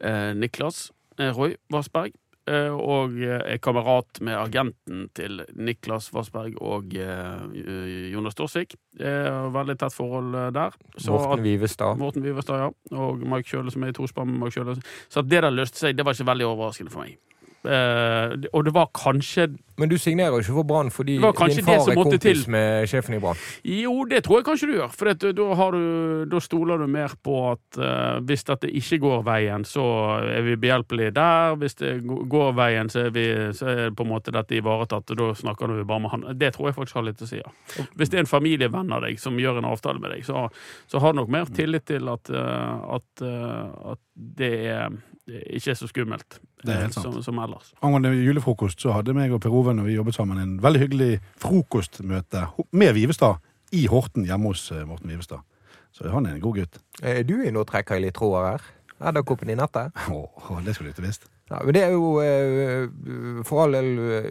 Niklas 0.01 0.89
Roy 1.19 1.53
Vassberg. 1.69 2.15
Eh, 2.47 2.69
Og 2.73 3.17
eh, 3.21 3.41
er 3.53 3.57
kamerat 3.63 4.21
med 4.21 4.37
agenten 4.37 5.07
til 5.17 5.41
Niklas 5.55 6.11
Vassberg 6.13 6.55
og 6.61 6.95
eh, 6.95 8.11
Jonas 8.13 8.35
Torsvik. 8.35 8.75
Eh, 8.99 9.49
Veldig 9.51 9.77
tett 9.81 9.93
forhold 9.95 10.35
der. 10.55 10.77
Så 10.97 11.11
Morten 11.15 11.43
Vivestad. 11.43 11.97
Morten 12.01 12.23
Vivestad, 12.23 12.63
ja. 12.65 12.97
Og 12.97 13.21
Mark 13.27 13.45
Kjøle, 13.45 13.71
som 13.73 13.83
er 13.83 13.93
i 13.93 13.97
tospann 13.97 14.31
med 14.31 14.45
Mike 14.45 14.57
Kjøle. 14.59 14.77
Så 15.09 15.21
at 15.23 15.29
det 15.31 15.43
der 15.43 15.51
løste 15.53 15.77
seg, 15.85 15.97
det 15.97 16.05
var 16.05 16.17
ikke 16.17 16.29
veldig 16.31 16.49
overraskende 16.51 16.93
for 16.93 17.05
meg. 17.05 17.17
Eh, 17.61 18.31
og 18.53 18.65
det 18.65 18.71
var 18.73 18.87
kanskje 18.97 19.51
Men 19.77 19.89
du 19.89 19.97
signerer 19.97 20.33
jo 20.33 20.41
ikke 20.41 20.55
for 20.55 20.67
Brann 20.69 20.89
fordi 20.93 21.17
din 21.17 21.21
far 21.65 21.89
er 21.89 21.95
kompis 21.97 22.21
til. 22.21 22.41
med 22.49 22.87
sjefen 22.89 23.15
i 23.17 23.19
Brann. 23.21 23.37
Jo, 23.65 24.03
det 24.05 24.23
tror 24.25 24.39
jeg 24.39 24.45
kanskje 24.45 24.67
du 24.69 24.73
gjør. 24.75 24.91
For 24.93 25.09
det, 25.09 25.31
da, 25.37 25.47
har 25.57 25.71
du, 25.73 26.25
da 26.29 26.41
stoler 26.43 26.77
du 26.77 26.85
mer 26.91 27.15
på 27.23 27.37
at 27.51 27.79
uh, 27.81 28.19
hvis 28.25 28.45
dette 28.45 28.69
ikke 28.69 28.99
går 29.01 29.23
veien, 29.25 29.65
så 29.65 29.85
er 30.21 30.45
vi 30.45 30.57
behjelpelige 30.61 31.15
der. 31.17 31.55
Hvis 31.61 31.79
det 31.81 31.95
går 32.05 32.53
veien, 32.59 32.91
så 32.93 33.07
er, 33.07 33.09
vi, 33.15 33.25
så 33.57 33.71
er 33.73 33.95
på 33.97 34.05
en 34.05 34.11
måte 34.11 34.35
dette 34.35 34.59
ivaretatt, 34.59 35.15
og 35.15 35.21
da 35.23 35.31
snakker 35.41 35.73
du 35.73 35.81
bare 35.81 36.05
med 36.05 36.13
han. 36.13 36.27
Det 36.37 36.53
tror 36.53 36.69
jeg 36.69 36.77
faktisk 36.77 37.01
har 37.01 37.07
litt 37.09 37.25
å 37.25 37.31
si. 37.31 37.41
Ja. 37.41 37.87
Hvis 37.97 38.13
det 38.13 38.21
er 38.21 38.25
en 38.27 38.29
familievenn 38.29 38.93
av 38.93 39.07
deg 39.07 39.17
som 39.21 39.39
gjør 39.41 39.63
en 39.63 39.71
avtale 39.71 40.03
med 40.03 40.13
deg, 40.13 40.27
så, 40.29 40.45
så 40.91 41.01
har 41.01 41.15
du 41.15 41.23
nok 41.23 41.33
mer 41.33 41.49
tillit 41.49 41.89
til 41.89 42.11
at, 42.11 42.29
uh, 42.29 42.97
at, 42.99 43.25
eh, 43.25 43.93
at 43.95 44.05
det 44.13 44.51
det 44.51 44.67
er 44.69 44.89
ikke 45.29 45.71
er 45.71 45.77
så 45.77 45.87
skummelt 45.87 46.39
Det 46.63 46.73
er 46.73 46.81
helt 46.85 46.95
eh, 46.97 46.97
sant. 46.97 47.13
som, 47.13 47.23
som 47.23 47.39
ellers. 47.43 47.71
Angående 47.81 48.13
julefrokost, 48.15 48.81
så 48.81 48.95
hadde 48.95 49.13
meg 49.17 49.33
og 49.33 49.41
Per 49.43 49.53
Ove 49.53 49.75
når 49.77 49.87
vi 49.89 49.95
jobbet 49.99 50.17
sammen, 50.17 50.41
en 50.41 50.57
veldig 50.63 50.81
hyggelig 50.85 51.11
frokostmøte 51.41 52.47
med 52.71 52.93
Vivestad 52.97 53.41
i 53.71 53.85
Horten, 53.91 54.25
hjemme 54.27 54.51
hos 54.51 54.65
eh, 54.73 54.85
Morten 54.87 55.11
Vivestad. 55.13 55.45
Så 55.91 56.09
han 56.09 56.25
er 56.25 56.37
en 56.37 56.43
god 56.43 56.61
gutt. 56.61 56.79
Er 57.03 57.23
du 57.27 57.37
inne 57.43 57.61
og 57.61 57.67
trekker 57.69 57.99
i 57.99 58.05
litt 58.05 58.15
tråder 58.15 58.53
her? 58.53 58.69
Edderkoppen 59.01 59.49
i 59.49 59.57
nettet? 59.57 59.95
Åh, 60.13 60.59
det 60.65 60.75
skulle 60.75 60.91
du 60.91 60.95
ikke 60.95 61.07
visst. 61.07 61.27
Ja, 61.51 61.59
men 61.65 61.75
det 61.75 61.81
er 61.83 61.91
jo 61.95 62.13
eh, 62.23 63.43
for 63.47 63.65
all 63.65 63.75
del 63.75 63.89
eh, 63.99 64.29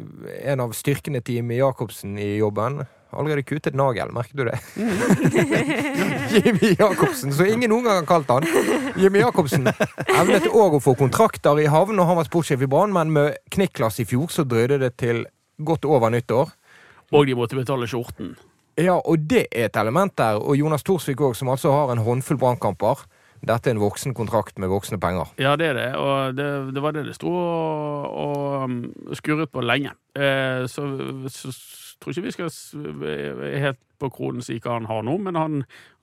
en 0.53 0.63
av 0.65 0.73
styrkene 0.77 1.21
til 1.21 1.41
Jimmy 1.41 1.59
Jacobsen 1.59 2.17
i 2.19 2.33
jobben. 2.39 2.81
Allerede 3.11 3.43
kutet 3.43 3.75
nagel, 3.75 4.13
merket 4.15 4.37
du 4.39 4.45
det? 4.47 4.59
Jimmy 6.35 6.75
Jacobsen, 6.79 7.33
så 7.35 7.47
ingen 7.49 7.73
noen 7.73 7.89
gang 7.89 7.99
har 8.03 8.07
kalt 8.07 8.31
han. 8.31 8.47
Jimmy 9.01 9.25
Jacobsen 9.25 9.67
evnet 9.71 10.47
òg 10.47 10.79
å 10.79 10.83
få 10.85 10.95
kontrakter 10.99 11.59
i 11.59 11.67
havn 11.71 11.99
når 11.99 12.11
han 12.11 12.21
var 12.21 12.29
sportssjef 12.29 12.63
i 12.63 12.71
Brann, 12.71 12.95
men 12.95 13.11
med 13.17 13.41
knikkklass 13.51 13.99
i 14.05 14.07
fjor 14.07 14.31
så 14.31 14.47
drøyde 14.47 14.79
det 14.85 14.93
til 15.03 15.25
godt 15.59 15.89
over 15.91 16.15
nyttår. 16.15 16.55
Og 17.11 17.27
de 17.27 17.35
måtte 17.35 17.59
betale 17.59 17.91
skjorten. 17.91 18.37
Ja, 18.79 18.97
og 18.97 19.27
det 19.31 19.49
er 19.51 19.67
et 19.69 19.79
element 19.81 20.15
der. 20.19 20.39
Og 20.39 20.57
Jonas 20.57 20.87
Thorsvik 20.87 21.21
òg, 21.21 21.35
som 21.37 21.51
altså 21.51 21.73
har 21.75 21.91
en 21.93 22.05
håndfull 22.05 22.39
brannkamper. 22.41 23.03
Dette 23.41 23.71
er 23.71 23.75
en 23.75 23.81
voksen 23.81 24.15
kontrakt 24.15 24.59
med 24.61 24.69
voksne 24.69 25.01
penger. 25.01 25.33
Ja, 25.41 25.55
det 25.57 25.71
er 25.73 25.77
det, 25.79 25.89
og 25.97 26.37
det, 26.37 26.49
det 26.77 26.83
var 26.85 26.93
det 26.93 27.07
det 27.09 27.17
sto 27.17 27.33
og, 27.33 28.09
og 28.23 28.65
um, 28.69 28.81
skurret 29.17 29.49
på 29.51 29.65
lenge. 29.65 29.95
Eh, 30.13 30.67
så, 30.69 30.85
så 31.33 31.53
tror 32.01 32.15
ikke 32.15 32.27
vi 32.27 32.33
skal 32.33 32.51
være 33.01 33.59
helt 33.61 33.81
på 34.01 34.09
kronen 34.11 34.43
si 34.45 34.59
hva 34.59 34.79
han 34.79 34.89
har 34.89 35.03
nå, 35.05 35.17
men 35.21 35.37
han, 35.37 35.57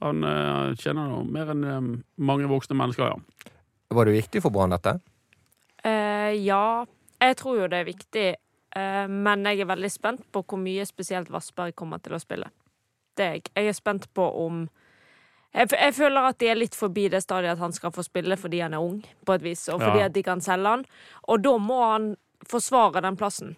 han 0.04 0.24
eh, 0.24 0.75
kjenner 0.77 1.10
nå 1.10 1.24
mer 1.34 1.50
enn 1.54 1.63
eh, 1.66 1.88
mange 2.22 2.50
voksne 2.51 2.77
mennesker, 2.77 3.13
ja. 3.13 3.54
Var 3.89 4.06
det 4.06 4.18
viktig 4.18 4.42
for 4.44 4.54
Brann, 4.54 4.74
dette? 4.75 4.98
Eh, 5.84 6.34
ja, 6.44 6.86
jeg 7.22 7.38
tror 7.39 7.62
jo 7.62 7.68
det 7.72 7.80
er 7.82 7.88
viktig, 7.88 8.27
eh, 8.75 9.06
men 9.08 9.46
jeg 9.48 9.63
er 9.63 9.70
veldig 9.72 9.92
spent 9.94 10.25
på 10.34 10.44
hvor 10.44 10.60
mye 10.62 10.86
spesielt 10.86 11.32
Vassberg 11.34 11.75
kommer 11.80 12.01
til 12.04 12.18
å 12.18 12.22
spille. 12.22 12.50
Det 13.18 13.25
er 13.25 13.38
jeg. 13.39 13.48
Jeg 13.56 13.72
er 13.72 13.77
spent 13.77 14.10
på 14.13 14.25
om 14.46 14.68
jeg, 15.56 15.72
jeg 15.72 15.94
føler 15.98 16.27
at 16.30 16.38
de 16.38 16.50
er 16.51 16.60
litt 16.60 16.75
forbi 16.77 17.08
det 17.10 17.24
stadiet 17.24 17.56
at 17.56 17.62
han 17.63 17.74
skal 17.74 17.94
få 17.96 18.04
spille 18.06 18.36
fordi 18.38 18.60
han 18.62 18.75
er 18.77 18.84
ung, 18.84 19.00
på 19.25 19.34
et 19.38 19.46
vis, 19.46 19.63
og 19.74 19.80
fordi 19.82 20.04
Ja. 20.04 20.10
at 20.12 20.13
de 20.13 20.22
kan 20.24 20.44
selge 20.44 20.68
han. 20.75 20.84
Og 21.27 21.42
da 21.42 21.56
må 21.58 21.80
han 21.82 22.12
forsvare 22.46 23.01
den 23.01 23.18
plassen. 23.18 23.56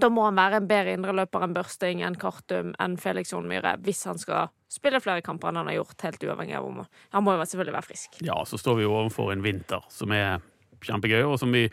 Da 0.00 0.10
må 0.12 0.26
han 0.26 0.36
være 0.38 0.60
en 0.60 0.68
bedre 0.68 0.96
indreløper 0.96 1.46
enn 1.46 1.54
Børsting, 1.56 2.02
enn 2.04 2.18
Kartum, 2.20 2.74
enn 2.82 2.96
Felix 3.00 3.32
Hornmyhre 3.34 3.76
hvis 3.86 4.02
han 4.08 4.20
skal 4.20 4.50
spille 4.72 5.00
flere 5.00 5.24
kamper 5.24 5.50
enn 5.50 5.60
han 5.62 5.70
har 5.70 5.78
gjort, 5.78 5.96
helt 6.04 6.26
uavhengig 6.26 6.58
av 6.58 6.66
om 6.68 6.82
Han 6.84 7.24
må 7.24 7.36
jo 7.36 7.46
selvfølgelig 7.46 7.76
være 7.78 7.88
frisk. 7.88 8.18
Ja, 8.26 8.36
så 8.44 8.60
står 8.60 8.80
vi 8.80 8.86
jo 8.86 8.96
overfor 8.96 9.32
en 9.32 9.44
vinter 9.44 9.86
som 9.92 10.12
er 10.12 10.44
kjempegøy, 10.84 11.22
og 11.24 11.38
som 11.40 11.54
vi 11.54 11.66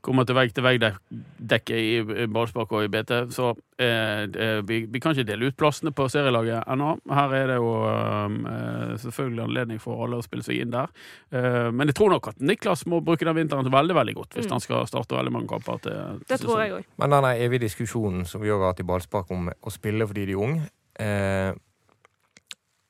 kommer 0.00 0.24
til 0.24 0.36
vegg-til-vegg-dekket 0.38 1.76
i 1.76 2.26
ballspark 2.32 2.70
og 2.72 2.84
i 2.86 2.88
BT. 2.92 3.10
Så 3.36 3.50
eh, 3.80 4.24
vi, 4.64 4.78
vi 4.88 5.00
kan 5.02 5.12
ikke 5.12 5.26
dele 5.28 5.50
ut 5.50 5.56
plassene 5.60 5.92
på 5.92 6.06
serielaget 6.08 6.64
ennå. 6.72 6.94
Her 7.12 7.34
er 7.36 7.46
det 7.52 7.56
jo 7.60 7.70
eh, 7.90 8.96
selvfølgelig 9.04 9.44
anledning 9.44 9.80
for 9.82 10.00
alle 10.06 10.20
å 10.20 10.24
spille 10.24 10.46
seg 10.46 10.62
inn 10.64 10.72
der. 10.72 10.88
Eh, 11.36 11.68
men 11.74 11.90
jeg 11.92 11.98
tror 12.00 12.14
nok 12.14 12.30
at 12.32 12.40
Niklas 12.40 12.86
må 12.88 13.02
bruke 13.04 13.28
den 13.28 13.36
vinteren 13.42 13.68
veldig 13.70 13.96
veldig 14.00 14.14
godt 14.22 14.38
hvis 14.38 14.48
Mm. 14.50 14.56
han 14.56 14.60
skal 14.64 14.86
starte 14.88 15.16
veldig 15.18 15.32
mange 15.36 15.48
kamper. 15.52 15.78
til, 15.84 15.92
til 16.24 16.28
Det 16.32 16.40
tror 16.46 16.62
jeg 16.64 16.72
òg. 16.80 16.84
Men 16.98 17.10
denne 17.18 17.34
evige 17.44 17.66
diskusjonen 17.68 18.24
som 18.26 18.40
vi 18.40 18.48
har 18.48 18.62
hatt 18.64 18.80
i 18.80 18.88
ballspark 18.88 19.30
om 19.30 19.50
å 19.52 19.70
spille 19.74 20.06
fordi 20.08 20.24
de 20.26 20.32
er 20.32 20.40
unge 20.40 20.62
eh, 21.00 21.52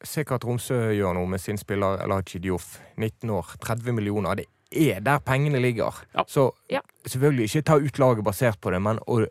Se 0.03 0.23
hva 0.25 0.39
Tromsø 0.41 0.79
gjør 0.97 1.13
nå 1.19 1.27
med 1.29 1.43
sin 1.43 1.59
spiller 1.61 2.01
Elachi 2.07 2.39
Dioff. 2.41 2.79
19 2.97 3.29
år, 3.37 3.51
30 3.61 3.93
millioner. 3.93 4.39
Det 4.39 4.47
er 4.71 5.01
der 5.01 5.19
pengene 5.19 5.59
ligger. 5.61 5.95
Ja. 6.15 6.25
Så 6.29 6.53
Ja. 6.71 6.81
selvfølgelig 7.07 7.45
ikke 7.51 7.63
ta 7.67 7.77
ut 7.77 7.99
laget 7.99 8.25
basert 8.25 8.61
på 8.61 8.71
det, 8.71 8.81
men 8.83 8.99
å 9.07 9.27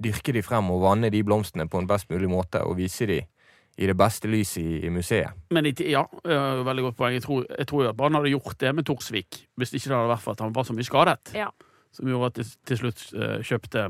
dyrke 0.00 0.32
de 0.32 0.42
frem 0.42 0.70
og 0.72 0.80
vanne 0.84 1.10
de 1.12 1.22
blomstene 1.26 1.68
på 1.68 1.78
en 1.80 1.86
best 1.90 2.08
mulig 2.10 2.28
måte 2.32 2.62
og 2.64 2.76
vise 2.78 3.06
de 3.06 3.20
i 3.80 3.86
det 3.88 3.94
beste 3.96 4.28
lyset 4.28 4.60
i, 4.62 4.86
i 4.86 4.90
museet. 4.92 5.30
Men 5.54 5.66
i, 5.66 5.72
ja, 5.88 6.02
eh, 6.24 6.60
veldig 6.66 6.82
godt 6.88 6.96
poeng. 6.98 7.14
Jeg 7.16 7.22
tror, 7.24 7.44
jeg 7.48 7.66
tror 7.70 7.88
at 7.88 7.96
Brann 7.96 8.16
hadde 8.18 8.32
gjort 8.32 8.58
det 8.60 8.74
med 8.76 8.84
Torsvik 8.88 9.44
hvis 9.56 9.72
ikke 9.76 9.88
det 9.92 9.96
hadde 9.96 10.10
vært 10.12 10.24
for 10.24 10.32
at 10.36 10.40
han 10.44 10.52
var 10.56 10.64
så 10.68 10.76
mye 10.76 10.84
skadet. 10.88 11.32
Ja. 11.36 11.48
Som 11.92 12.10
gjorde 12.10 12.26
at 12.26 12.34
de 12.40 12.44
til 12.68 12.76
slutt 12.82 13.06
eh, 13.14 13.38
kjøpte 13.46 13.86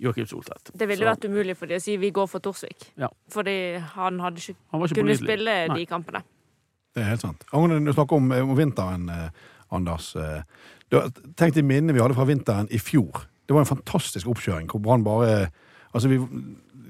Joakim 0.00 0.26
Soltvedt. 0.28 0.70
Det 0.76 0.86
ville 0.88 1.02
Så 1.04 1.10
vært 1.10 1.26
umulig 1.30 1.56
for 1.56 1.66
de 1.70 1.78
å 1.78 1.82
si 1.82 1.96
vi 2.00 2.10
går 2.14 2.28
for 2.30 2.44
Torsvik. 2.44 2.90
Ja. 3.00 3.08
Fordi 3.32 3.56
han 3.96 4.20
hadde 4.22 4.42
ikke 4.42 4.56
Han 4.72 4.84
ikke 4.86 5.00
kunnet 5.00 5.20
spille 5.22 5.56
Nei. 5.68 5.78
de 5.80 5.86
kampene. 5.90 6.22
Det 6.94 7.02
er 7.04 7.10
helt 7.12 7.20
sant. 7.24 7.44
Angående 7.52 7.82
du 7.90 7.92
snakker 7.96 8.16
om, 8.16 8.30
om 8.32 8.54
vinteren, 8.56 9.08
eh, 9.12 9.30
Anders. 9.74 10.12
Tenk 10.14 10.44
du 10.90 10.98
har 11.00 11.50
de 11.54 11.62
minnene 11.66 11.94
vi 11.96 12.02
hadde 12.02 12.14
fra 12.14 12.26
vinteren 12.28 12.68
i 12.70 12.78
fjor. 12.78 13.24
Det 13.46 13.54
var 13.54 13.64
en 13.64 13.70
fantastisk 13.70 14.28
oppkjøring 14.30 14.68
hvor 14.70 14.82
Brann 14.82 15.04
bare 15.06 15.48
Altså, 15.96 16.10
vi, 16.12 16.18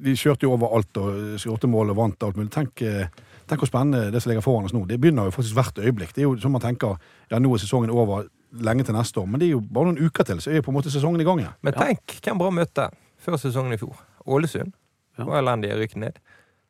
vi 0.03 0.17
kjørte 0.19 0.49
jo 0.49 0.53
over 0.57 0.73
alt 0.75 0.99
og 0.99 1.37
skårte 1.39 1.69
mål 1.71 1.93
og 1.93 1.99
vant 2.01 2.25
alt 2.27 2.39
mulig. 2.41 2.49
Tenk, 2.51 2.81
eh, 2.83 3.07
tenk 3.47 3.61
hvor 3.63 3.69
spennende 3.71 4.09
det 4.11 4.19
som 4.23 4.33
ligger 4.33 4.43
foran 4.43 4.67
oss 4.67 4.75
nå. 4.75 4.81
Det 4.89 4.97
begynner 4.99 5.29
jo 5.29 5.35
faktisk 5.37 5.55
hvert 5.55 5.79
øyeblikk. 5.79 6.11
Det 6.17 6.25
er 6.25 6.27
jo 6.27 6.33
som 6.43 6.51
man 6.57 6.65
tenker 6.65 6.97
ja, 7.31 7.39
nå 7.39 7.53
er 7.55 7.63
sesongen 7.63 7.93
over 7.95 8.27
lenge 8.67 8.83
til 8.89 8.97
neste 8.97 9.21
år, 9.23 9.29
men 9.31 9.39
det 9.39 9.47
er 9.47 9.53
jo 9.53 9.61
bare 9.63 9.93
noen 9.93 10.01
uker 10.09 10.27
til, 10.27 10.41
så 10.43 10.51
er 10.51 10.59
jo 10.59 10.65
på 10.67 10.73
en 10.73 10.79
måte 10.81 10.91
sesongen 10.91 11.23
i 11.23 11.27
gang 11.29 11.39
igjen. 11.45 11.55
Men 11.63 11.77
tenk 11.77 12.17
hvem 12.25 12.41
Brann 12.41 12.57
møtte 12.57 12.89
før 13.23 13.39
sesongen 13.39 13.77
i 13.77 13.79
fjor. 13.79 13.95
Ålesund 14.27 14.73
Ja. 15.21 15.25
var 15.29 15.39
elendig 15.39 15.71
å 15.71 15.79
rykke 15.79 16.03
ned. 16.03 16.19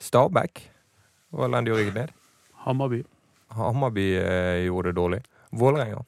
Stabæk 0.03 0.67
var 1.33 1.49
elendig 1.49 1.73
å 1.73 1.79
rykke 1.81 1.95
ned. 1.97 2.13
Hammarby. 2.67 3.01
Hammarby 3.57 4.07
eh, 4.21 4.67
gjorde 4.67 4.93
det 4.93 4.99
dårlig. 5.01 5.23
Vålerenga. 5.53 6.05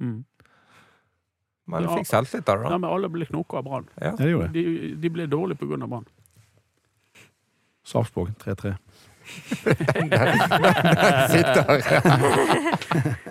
Mm. 0.00 0.24
Men 1.66 1.82
Ja. 1.86 1.96
fikk 1.96 2.06
selvtillit 2.10 2.48
av 2.48 2.58
det, 2.58 2.70
Ja, 2.70 2.78
men 2.78 2.90
alle 2.90 3.08
ble 3.08 3.24
knokka 3.26 3.56
av 3.60 3.64
Brann. 3.64 3.88
Ja. 4.00 4.12
Ja, 4.18 4.38
det. 4.42 4.48
De, 4.52 4.94
de 5.00 5.08
ble 5.10 5.26
dårlige 5.30 5.58
på 5.62 5.66
grunn 5.70 5.82
av 5.82 5.88
Brann. 5.88 6.04
Sarpsborg 7.86 8.34
3-3. 8.44 8.74
Sitter. 11.30 11.82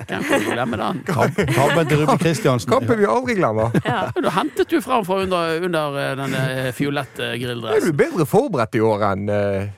Hvem 0.08 0.24
glemme 0.53 0.77
den? 0.80 1.01
Tabben 1.08 1.88
til 1.89 2.01
Ruben 2.01 2.18
Kristiansen. 2.22 2.72
Kampen 2.72 3.00
vi 3.01 3.06
aldri 3.10 3.36
glemmer. 3.39 3.75
Ja. 3.86 4.06
Da 4.15 4.30
hentet 4.36 4.70
du 4.72 4.80
fram 4.84 5.06
fra 5.08 5.22
under, 5.25 5.58
under 5.68 6.00
eh, 6.01 6.15
den 6.20 6.36
fiolette 6.39 6.74
fiolette 6.77 7.24
Er 7.27 7.36
du 7.38 7.46
grilldressen. 7.46 7.98
bedre 8.00 8.25
forberedt 8.30 8.75
i 8.80 8.82
år 8.86 9.06
enn 9.12 9.30
eh, 9.30 9.70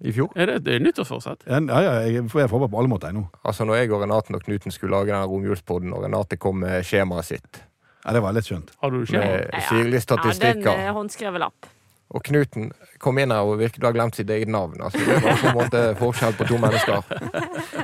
i 0.00 0.12
fjor? 0.16 0.30
Er 0.36 0.46
det 0.46 0.54
et 0.60 0.68
er 0.74 0.84
nyttårsforsett? 0.84 1.44
Ja, 1.46 1.58
ja, 1.60 1.92
jeg 2.06 2.22
er 2.24 2.28
forberedt 2.30 2.70
på 2.72 2.78
alle 2.80 2.88
måter, 2.92 3.12
ennå. 3.12 3.26
Altså, 3.44 3.66
når 3.68 3.82
jeg 3.82 3.92
og 3.92 4.02
Renaten 4.02 4.34
og 4.38 4.42
Knuten 4.46 4.72
skulle 4.74 4.96
lage 4.96 5.12
den 5.12 5.28
romjulspodden, 5.28 5.92
og 5.92 6.04
Renate 6.04 6.38
kom 6.40 6.62
med 6.64 6.84
skjemaet 6.88 7.28
sitt 7.28 7.62
Ja, 8.04 8.14
det 8.16 8.22
var 8.24 8.32
litt 8.32 8.48
skjønt. 8.48 8.70
Har 8.80 8.90
du 8.94 9.02
skjema? 9.04 9.26
med 9.52 9.66
sirlige 9.68 9.84
Ja, 9.84 9.90
den 9.92 10.06
statistikker, 10.06 10.72
eh, 10.72 10.92
håndskrevet 10.96 11.40
lapp. 11.42 11.68
Og 12.10 12.22
Knuten 12.26 12.70
kom 13.00 13.16
inn 13.22 13.30
her 13.32 13.46
og 13.46 13.58
virkelig 13.60 13.80
du 13.80 13.86
har 13.86 13.94
glemt 13.96 14.16
sitt 14.18 14.28
eget 14.30 14.50
navn. 14.50 14.74
Altså, 14.82 14.98
det 15.06 15.20
var 15.22 15.38
på 15.40 15.46
en 15.50 15.56
måte 15.56 15.82
forskjell 16.00 16.34
på 16.36 16.46
to 16.50 16.58
mennesker. 16.60 17.04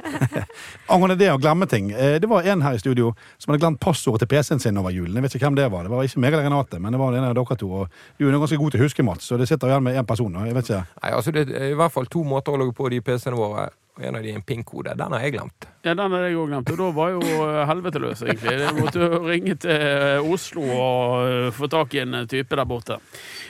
Angående 0.93 1.17
det 1.19 1.29
å 1.33 1.39
glemme 1.41 1.67
ting. 1.71 1.91
eh, 1.93 2.19
Det 2.21 2.29
var 2.29 2.43
en 2.47 2.63
her 2.63 2.75
i 2.77 2.83
studio 2.83 3.13
som 3.39 3.53
hadde 3.53 3.63
glemt 3.65 3.81
passordet 3.81 4.25
til 4.25 4.31
PC-en 4.35 4.61
sin 4.63 4.77
over 4.79 4.91
julen. 4.95 5.15
Jeg 5.17 5.23
vet 5.27 5.35
ikke 5.39 5.47
hvem 5.49 5.59
det 5.59 5.71
var. 5.73 5.87
Det 5.87 5.93
var 5.95 6.05
ikke 6.09 6.21
meg 6.23 6.33
eller 6.35 6.45
Renate, 6.49 6.81
men 6.83 6.93
det 6.93 7.01
var 7.01 7.15
en 7.17 7.25
av 7.31 7.35
dere 7.39 7.57
to. 7.61 7.71
Og 7.71 7.89
du 8.19 8.27
er 8.29 8.37
ganske 8.39 8.61
god 8.61 8.75
til 8.77 8.81
å 8.83 8.87
huske, 8.87 9.07
Mats, 9.07 9.27
så 9.31 9.39
det 9.41 9.49
sitter 9.51 9.73
igjen 9.73 9.87
med 9.87 9.97
én 10.01 10.07
person. 10.09 10.37
Jeg 10.47 10.55
vet 10.59 10.71
ikke. 10.71 10.85
Nei, 11.03 11.13
altså, 11.17 11.35
det 11.35 11.47
er 11.55 11.71
i 11.73 11.79
hvert 11.79 11.93
fall 11.95 12.07
to 12.13 12.25
måter 12.27 12.53
å 12.55 12.61
logge 12.61 12.77
på 12.77 12.91
de 12.93 13.01
PC-ene 13.01 13.39
våre. 13.39 13.69
Og 13.97 14.05
en 14.05 14.19
av 14.19 14.25
de 14.27 14.35
en 14.37 14.43
PIN-kode. 14.45 14.93
Den 15.01 15.15
har 15.17 15.23
jeg 15.25 15.33
glemt. 15.39 15.67
Ja, 15.81 15.95
den 15.97 16.13
har 16.13 16.27
jeg 16.27 16.37
òg 16.37 16.51
glemt. 16.51 16.73
Og 16.75 16.81
da 16.83 16.89
var 16.99 17.15
jo 17.15 17.23
eh, 17.47 17.63
helvete 17.71 18.03
løs, 18.03 18.23
egentlig. 18.27 18.59
Jeg 18.61 18.77
måtte 18.77 19.01
jo 19.01 19.21
ringe 19.25 19.57
til 19.63 19.73
eh, 19.73 20.29
Oslo 20.35 20.67
og 20.67 21.31
eh, 21.31 21.49
få 21.57 21.71
tak 21.73 21.97
i 21.97 22.03
en 22.05 22.19
type 22.29 22.59
der 22.61 22.69
borte. 22.69 22.99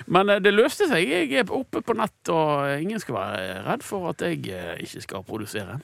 Men 0.06 0.36
det 0.44 0.54
løste 0.54 0.86
seg. 0.86 1.10
Jeg 1.10 1.42
er 1.42 1.50
oppe 1.50 1.82
på 1.82 1.96
nett, 1.98 2.30
og 2.30 2.76
ingen 2.78 3.02
skal 3.02 3.18
være 3.18 3.58
redd 3.66 3.82
for 3.86 4.12
at 4.12 4.22
jeg 4.22 4.44
ikke 4.86 5.02
skal 5.02 5.26
produsere. 5.26 5.80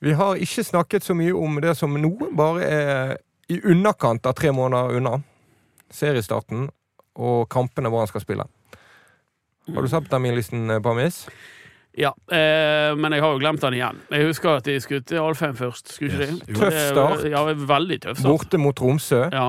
Vi 0.00 0.14
har 0.16 0.38
ikke 0.40 0.64
snakket 0.64 1.04
så 1.04 1.14
mye 1.18 1.34
om 1.36 1.58
det 1.60 1.74
som 1.76 1.98
nå 1.98 2.14
bare 2.32 2.64
er 2.64 3.16
i 3.50 3.58
underkant 3.66 4.24
av 4.30 4.36
tre 4.38 4.52
måneder 4.54 4.96
unna 4.96 5.18
seriestarten 5.92 6.68
og 7.20 7.48
kampene 7.50 7.90
hvor 7.90 8.04
han 8.04 8.08
skal 8.08 8.22
spille. 8.22 8.46
Har 9.74 9.82
du 9.82 9.90
sett 9.90 10.08
terminlisten, 10.10 10.70
eh, 10.70 10.80
Pamis? 10.82 11.26
Ja, 11.98 12.12
eh, 12.30 12.94
men 12.96 13.12
jeg 13.12 13.20
har 13.24 13.32
jo 13.34 13.40
glemt 13.42 13.60
den 13.64 13.74
igjen. 13.74 13.96
Jeg 14.14 14.26
husker 14.28 14.56
at 14.60 14.64
de 14.68 14.76
skulle 14.80 15.02
til 15.02 15.18
Alfheim 15.18 15.56
først. 15.58 15.94
Skulle 15.96 16.12
Yes. 16.20 16.38
de? 16.46 16.54
Tøff 16.54 16.76
start. 16.92 17.24
Ja, 17.30 17.42
veldig 17.52 18.00
tøff 18.04 18.18
start. 18.20 18.30
Borte 18.30 18.58
mot 18.62 18.76
Tromsø. 18.78 19.24
Ja. 19.32 19.48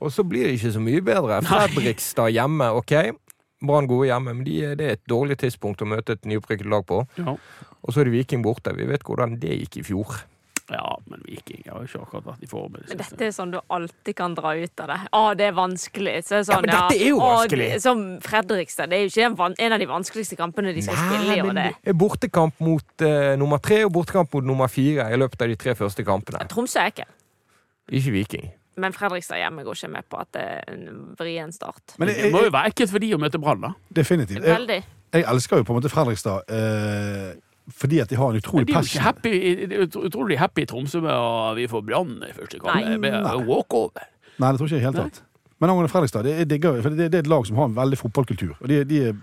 Og 0.00 0.10
så 0.12 0.24
blir 0.26 0.44
det 0.48 0.56
ikke 0.58 0.72
så 0.72 0.80
mye 0.82 1.02
bedre. 1.04 1.42
Fredrikstad 1.44 2.32
hjemme, 2.34 2.70
ok. 2.80 2.92
Brann 3.64 3.86
gode 3.88 4.08
hjemme, 4.10 4.34
men 4.34 4.44
de, 4.44 4.56
det 4.76 4.86
er 4.88 4.96
et 4.98 5.04
dårlig 5.08 5.36
tidspunkt 5.40 5.80
å 5.84 5.86
møte 5.88 6.16
et 6.16 6.24
nyopprykket 6.28 6.66
lag 6.68 6.84
på. 6.88 7.04
Ja. 7.20 7.36
Og 7.84 7.92
så 7.92 8.00
er 8.00 8.04
det 8.08 8.12
Viking 8.16 8.42
borte. 8.42 8.72
Vi 8.76 8.84
vet 8.88 9.04
hvordan 9.04 9.38
det 9.40 9.54
gikk 9.60 9.76
i 9.80 9.82
fjor. 9.86 10.24
Ja, 10.72 10.98
men 11.10 11.20
Viking 11.26 11.62
har 11.68 11.82
jo 11.82 11.88
ikke 11.88 12.00
akkurat 12.06 12.26
vært 12.30 12.44
i 12.46 12.48
form. 12.48 12.72
det 12.72 12.86
Men 12.88 13.00
dette 13.02 13.26
er 13.26 13.32
sånn 13.36 13.52
du 13.52 13.58
alltid 13.68 14.16
kan 14.16 14.36
dra 14.36 14.54
ut 14.56 14.80
av 14.80 14.92
det. 14.92 14.98
Å, 15.12 15.22
det 15.36 15.48
er 15.50 15.56
vanskelig. 15.58 16.14
Så 16.24 16.38
er 16.38 16.46
sånn, 16.48 16.56
ja, 16.56 16.60
men 16.64 16.72
dette 16.72 16.96
er 16.96 17.10
jo 17.10 17.18
ja, 17.18 17.28
vanskelig. 17.34 17.68
det- 17.74 17.82
som 17.84 18.02
Fredrikstad. 18.24 18.88
Det 18.90 18.96
er 18.98 19.04
jo 19.04 19.12
ikke 19.12 19.28
en, 19.28 19.56
en 19.66 19.76
av 19.76 19.84
de 19.84 19.90
vanskeligste 19.90 20.38
kampene 20.40 20.72
de 20.72 20.86
skal 20.86 20.96
spille 20.96 21.36
i. 21.36 21.42
Men 21.44 21.60
det. 21.60 21.68
det 21.84 21.94
er 21.94 22.00
bortekamp 22.00 22.60
mot 22.64 23.04
uh, 23.04 23.36
nummer 23.40 23.60
tre 23.60 23.84
og 23.84 23.92
bortekamp 23.92 24.32
mot 24.34 24.44
nummer 24.44 24.72
fire 24.72 25.10
i 25.12 25.20
løpet 25.20 25.44
av 25.44 25.52
de 25.52 25.56
tre 25.60 25.76
første 25.78 26.04
kampene. 26.06 26.44
Tromsø 26.48 26.80
er 26.80 26.94
ikke. 26.94 27.08
Ikke 27.92 28.14
Viking. 28.16 28.52
Men 28.80 28.92
Fredrikstad 28.96 29.38
hjemme 29.38 29.62
går 29.62 29.76
ikke 29.78 29.92
med 29.92 30.08
på 30.10 30.18
at 30.18 30.30
det 30.34 30.42
er 30.42 30.72
en 30.72 31.14
vrien 31.18 31.52
start. 31.54 31.94
Men 32.00 32.10
det 32.10 32.16
jeg, 32.18 32.32
må 32.34 32.42
jo 32.46 32.50
være 32.54 32.72
ekkelt 32.72 32.90
for 32.90 33.04
de 33.04 33.12
å 33.14 33.20
møte 33.22 33.38
Brann, 33.38 33.62
da. 33.62 33.74
definitivt. 33.94 34.40
Jeg, 34.40 34.50
Veldig. 34.50 34.80
jeg 35.14 35.26
elsker 35.30 35.60
jo 35.60 35.66
på 35.68 35.74
en 35.74 35.78
måte 35.78 35.92
Fredrikstad 35.92 36.50
eh, 36.50 37.36
fordi 37.72 38.00
at 38.02 38.10
de 38.10 38.16
har 38.20 38.30
en 38.30 38.36
utrolig 38.36 38.66
utrolig 38.66 38.66
de 38.66 38.72
er 38.72 38.82
jo 38.82 38.84
ikke 38.84 38.98
passion. 39.00 39.02
happy, 39.02 40.08
utrolig 40.08 40.34
er 40.36 40.42
happy 40.44 40.62
i 40.62 40.66
Tromsø 40.66 41.00
med 41.00 41.12
at 41.12 41.56
vi 41.56 41.68
får 41.70 41.84
Brann 41.86 42.18
i 42.28 42.32
første 42.36 42.58
kamp? 42.60 42.74
Nei. 42.74 42.90
Det 42.90 42.98
blir 43.00 43.20
Nei. 43.24 43.38
walkover. 43.48 44.10
Nei, 44.38 44.50
det 44.52 44.58
tror 44.58 44.68
ikke 44.68 44.76
jeg 44.76 44.82
i 44.82 44.84
det 44.84 44.90
hele 44.92 45.08
tatt. 45.08 45.22
Men 45.62 45.70
angående 45.70 45.88
Fredrikstad, 45.88 46.26
det, 46.26 46.32
jeg 46.42 46.48
digger, 46.50 46.80
for 46.82 46.90
det, 46.90 47.06
det 47.12 47.18
er 47.20 47.22
et 47.24 47.30
lag 47.30 47.46
som 47.46 47.56
har 47.56 47.68
en 47.70 47.76
veldig 47.76 47.96
fotballkultur. 47.96 48.56
Og 48.58 48.68
de, 48.68 48.80
de 48.84 48.98
er 49.08 49.14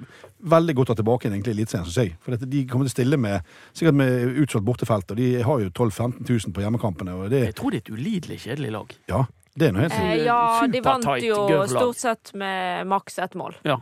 veldig 0.54 0.76
godt 0.80 0.88
tatt 0.94 1.02
tilbake 1.02 1.28
igjen 1.28 1.44
i 1.44 1.52
Eliteserien, 1.52 1.86
syns 1.86 1.98
jeg. 2.00 2.14
For 2.24 2.34
dette, 2.34 2.48
de 2.50 2.64
kommer 2.72 2.88
til 2.88 2.94
å 2.94 2.96
stille 2.96 3.20
med 3.20 3.52
sikkert 3.78 3.98
med 4.00 4.40
utsolgt 4.42 4.66
bortefelt, 4.66 5.12
og 5.12 5.20
de 5.20 5.28
har 5.44 5.62
jo 5.62 5.70
12 5.70 5.92
000-15 5.92 6.32
000 6.48 6.56
på 6.56 6.64
hjemmekampene. 6.64 7.14
Og 7.20 7.30
det, 7.30 7.44
Jeg 7.52 7.58
tror 7.60 7.76
det 7.76 7.82
er 7.82 7.86
et 7.86 7.94
ulidelig 7.94 8.40
kjedelig 8.48 8.72
lag. 8.78 8.96
ja, 9.12 9.22
det 9.60 9.68
er 9.68 9.76
noe 9.76 9.84
helt 9.84 9.94
Eh, 10.00 10.24
ja, 10.24 10.40
de 10.72 10.82
vant 10.82 11.06
jo 11.20 11.68
stort 11.68 12.00
sett 12.00 12.34
med 12.34 12.88
maks 12.88 13.20
ett 13.20 13.36
mål. 13.36 13.60
Ja. 13.68 13.82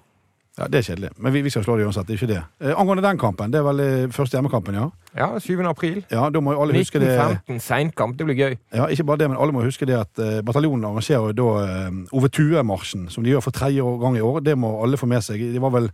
Ja, 0.60 0.66
det 0.68 0.82
er 0.82 0.86
kjedelig. 0.90 1.10
Men 1.24 1.32
vi, 1.32 1.42
vi 1.46 1.52
skal 1.54 1.64
slå 1.64 1.78
det 1.80 1.86
uansett. 1.88 2.04
Det 2.10 2.18
er 2.18 2.20
ikke 2.20 2.34
det. 2.34 2.40
Eh, 2.68 2.74
angående 2.76 3.04
den 3.06 3.20
kampen, 3.22 3.52
det 3.54 3.62
er 3.62 3.64
vel 3.70 3.80
eh, 3.80 4.10
første 4.12 4.36
hjemmekampen, 4.36 4.76
ja? 4.76 4.90
Ja, 5.16 5.30
7. 5.40 5.54
april. 5.70 6.02
Ja, 6.12 6.26
da 6.30 6.42
må 6.44 6.52
jo 6.54 6.62
alle 6.66 6.76
huske 6.76 7.00
det. 7.00 7.14
1915, 7.16 7.62
seinkamp. 7.64 8.18
Det 8.20 8.28
blir 8.28 8.36
gøy. 8.36 8.58
Ja, 8.76 8.90
ikke 8.92 9.06
bare 9.08 9.22
det, 9.24 9.30
men 9.32 9.40
alle 9.40 9.56
må 9.56 9.64
huske 9.64 9.88
det 9.88 9.96
at 10.02 10.20
eh, 10.20 10.42
bataljonen 10.46 10.84
arrangerer 10.92 11.32
jo 11.32 11.38
da 11.40 11.48
eh, 11.64 12.02
Ove 12.20 12.28
Tue-marsjen, 12.36 13.08
som 13.14 13.24
de 13.24 13.32
gjør 13.38 13.46
for 13.48 13.56
tredje 13.56 13.82
år- 13.88 14.02
gang 14.04 14.20
i 14.20 14.26
år. 14.26 14.42
Det 14.46 14.58
må 14.60 14.76
alle 14.84 15.00
få 15.00 15.08
med 15.08 15.24
seg. 15.24 15.40
Det 15.56 15.64
var 15.64 15.72
vel, 15.80 15.88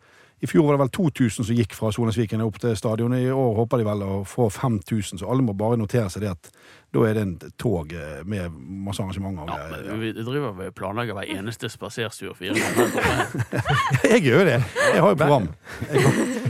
I 0.44 0.48
fjor 0.48 0.66
var 0.68 0.76
det 0.76 0.82
vel 0.84 0.90
2000 0.98 1.48
som 1.48 1.56
gikk 1.56 1.74
fra 1.78 1.90
Solnesviken 1.96 2.44
opp 2.44 2.58
til 2.60 2.76
stadionet. 2.78 3.24
I 3.24 3.32
år 3.32 3.54
håper 3.62 3.80
de 3.80 3.86
vel 3.88 4.02
å 4.04 4.16
få 4.28 4.50
5000, 4.52 5.22
så 5.22 5.30
alle 5.32 5.46
må 5.46 5.56
bare 5.56 5.80
notere 5.80 6.10
seg 6.12 6.26
det 6.26 6.34
at 6.34 6.50
da 6.96 7.04
er 7.08 7.18
det 7.18 7.24
en 7.26 7.34
tog 7.60 7.92
eh, 7.96 8.20
med 8.28 8.52
masse 8.86 9.04
arrangementer. 9.04 9.48
Ja, 9.48 9.80
men 9.90 10.04
vi 10.04 10.12
driver 10.16 10.52
og 10.52 10.76
planlegger 10.76 11.18
hver 11.18 11.32
eneste 11.38 11.72
spaserstur 11.72 12.36
fire 12.38 12.56
ganger. 12.60 13.34
Jeg 14.14 14.24
gjør 14.28 14.44
jo 14.44 14.46
det. 14.52 14.60
Jeg 14.94 15.04
har 15.04 15.16
jo 15.16 15.20
program. 15.20 15.50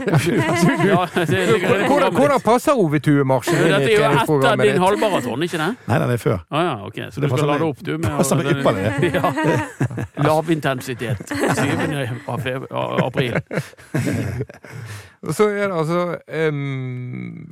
Ja, 0.06 1.06
det 1.16 1.40
ligger 1.50 1.72
det 1.80 1.88
Hvordan, 1.90 2.14
hvordan 2.16 2.42
passer 2.46 2.78
Ove 2.78 3.00
Tue-marsjen 3.04 3.56
inn 3.58 3.64
Dette 3.72 3.84
er 3.84 3.90
jo 3.90 3.96
etter 3.96 4.04
treningsprogrammet 4.06 4.66
din 4.66 4.74
ditt? 4.76 4.84
halvmaraton, 4.86 5.46
ikke 5.48 5.60
det? 5.62 5.70
Nei, 5.88 5.98
nei, 6.00 6.08
det 6.12 6.16
er 6.18 6.22
før. 6.24 6.40
Å 6.52 6.64
ja, 6.68 6.74
ok. 6.90 7.00
Så 7.16 7.22
du 7.24 7.28
passer 7.28 7.38
skal 7.42 7.50
lade 7.52 7.60
meg- 7.60 7.70
opp, 7.70 7.84
du? 7.86 7.94
Med 7.98 8.18
passer 8.20 8.36
meg 8.40 8.46
ypperlig, 8.54 8.86
Ja. 9.18 10.26
Lavintensitet. 10.28 11.26
7. 11.30 11.36
av 12.32 12.42
feb- 12.46 12.68
av 12.72 13.06
april. 13.08 13.38
Og 15.26 15.34
så 15.38 15.50
er 15.52 15.68
det 15.70 15.76
altså 15.82 16.02
em, 16.30 17.48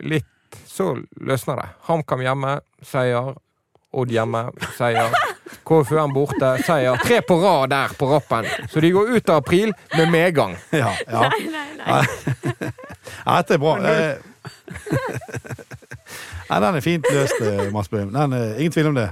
litt 0.00 0.28
Så 0.68 0.90
løsner 1.20 1.56
det. 1.62 1.68
HamKam 1.88 2.20
hjemme, 2.24 2.56
seier. 2.84 3.32
Odd 3.92 4.10
hjemme, 4.14 4.46
seier. 4.78 5.12
KFUM 5.68 6.14
borte, 6.16 6.54
seier. 6.64 6.96
Tre 7.04 7.18
på 7.28 7.36
rad 7.42 7.70
der 7.74 7.92
på 7.98 8.08
rappen. 8.08 8.46
Så 8.72 8.80
de 8.80 8.90
går 8.94 9.10
ut 9.18 9.28
av 9.28 9.42
april 9.42 9.72
med 9.96 10.08
medgang. 10.12 10.54
Ja, 10.72 10.94
ja. 11.06 11.26
Nei, 11.32 11.42
nei, 11.52 11.66
nei. 11.76 12.70
ja 13.26 13.36
dette 13.42 13.58
er 13.58 13.60
bra. 13.60 13.74
Eh, 13.84 14.16
Nei, 16.52 16.58
den 16.60 16.76
er 16.78 16.84
fint 16.84 17.06
løst, 17.12 17.38
eh, 17.44 17.68
Mads 17.72 17.88
Bøhm. 17.92 18.10
Er- 18.16 18.56
Ingen 18.60 18.72
tvil 18.74 18.86
om 18.90 18.94
det. 18.98 19.10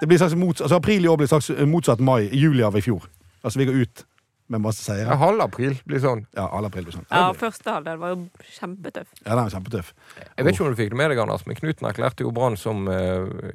det 0.00 0.08
blir 0.08 0.18
slags 0.18 0.34
motsatt, 0.36 0.64
altså, 0.66 0.76
april 0.76 1.04
i 1.04 1.08
år 1.08 1.16
blir 1.20 1.28
slags 1.30 1.50
motsatt 1.66 2.00
mai. 2.00 2.28
Juli 2.32 2.62
av 2.62 2.76
i 2.76 2.82
fjor. 2.84 3.06
Altså 3.44 3.58
vi 3.60 3.64
går 3.68 3.74
ut 3.84 4.04
med 4.48 4.60
masse 4.60 4.92
Ja, 4.98 5.14
halv 5.16 5.40
april 5.40 5.78
blir 5.88 6.00
sånn. 6.02 6.26
Ja, 6.36 6.48
halv 6.52 6.66
april 6.68 6.84
blir 6.84 6.92
sånn. 6.98 7.06
Ja, 7.10 7.30
første 7.32 7.70
halvdel 7.72 7.96
var 8.02 8.08
jo 8.12 8.26
kjempetøff. 8.58 9.06
Ja, 9.24 9.36
den 9.36 9.44
er 9.46 9.54
kjempetøff. 9.54 9.94
Jeg 10.36 10.44
vet 10.44 10.54
ikke 10.54 10.64
om 10.66 10.74
du 10.74 10.80
fikk 10.82 10.90
det 10.92 10.98
med 11.00 11.10
deg, 11.14 11.22
Anders, 11.22 11.46
men 11.46 11.56
Knuten 11.56 11.88
erklærte 11.88 12.26
jo 12.26 12.32
Brann 12.36 12.56
som 12.60 12.84
eh, 12.92 13.54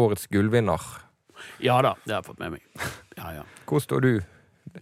årets 0.00 0.26
gullvinner. 0.26 0.80
Ja 1.62 1.80
da, 1.84 1.94
det 2.04 2.14
har 2.14 2.22
jeg 2.22 2.28
fått 2.30 2.40
med 2.42 2.56
meg. 2.56 2.86
Ja, 3.18 3.32
ja. 3.40 3.42
Hvor 3.68 3.82
står 3.82 4.04
du? 4.04 4.12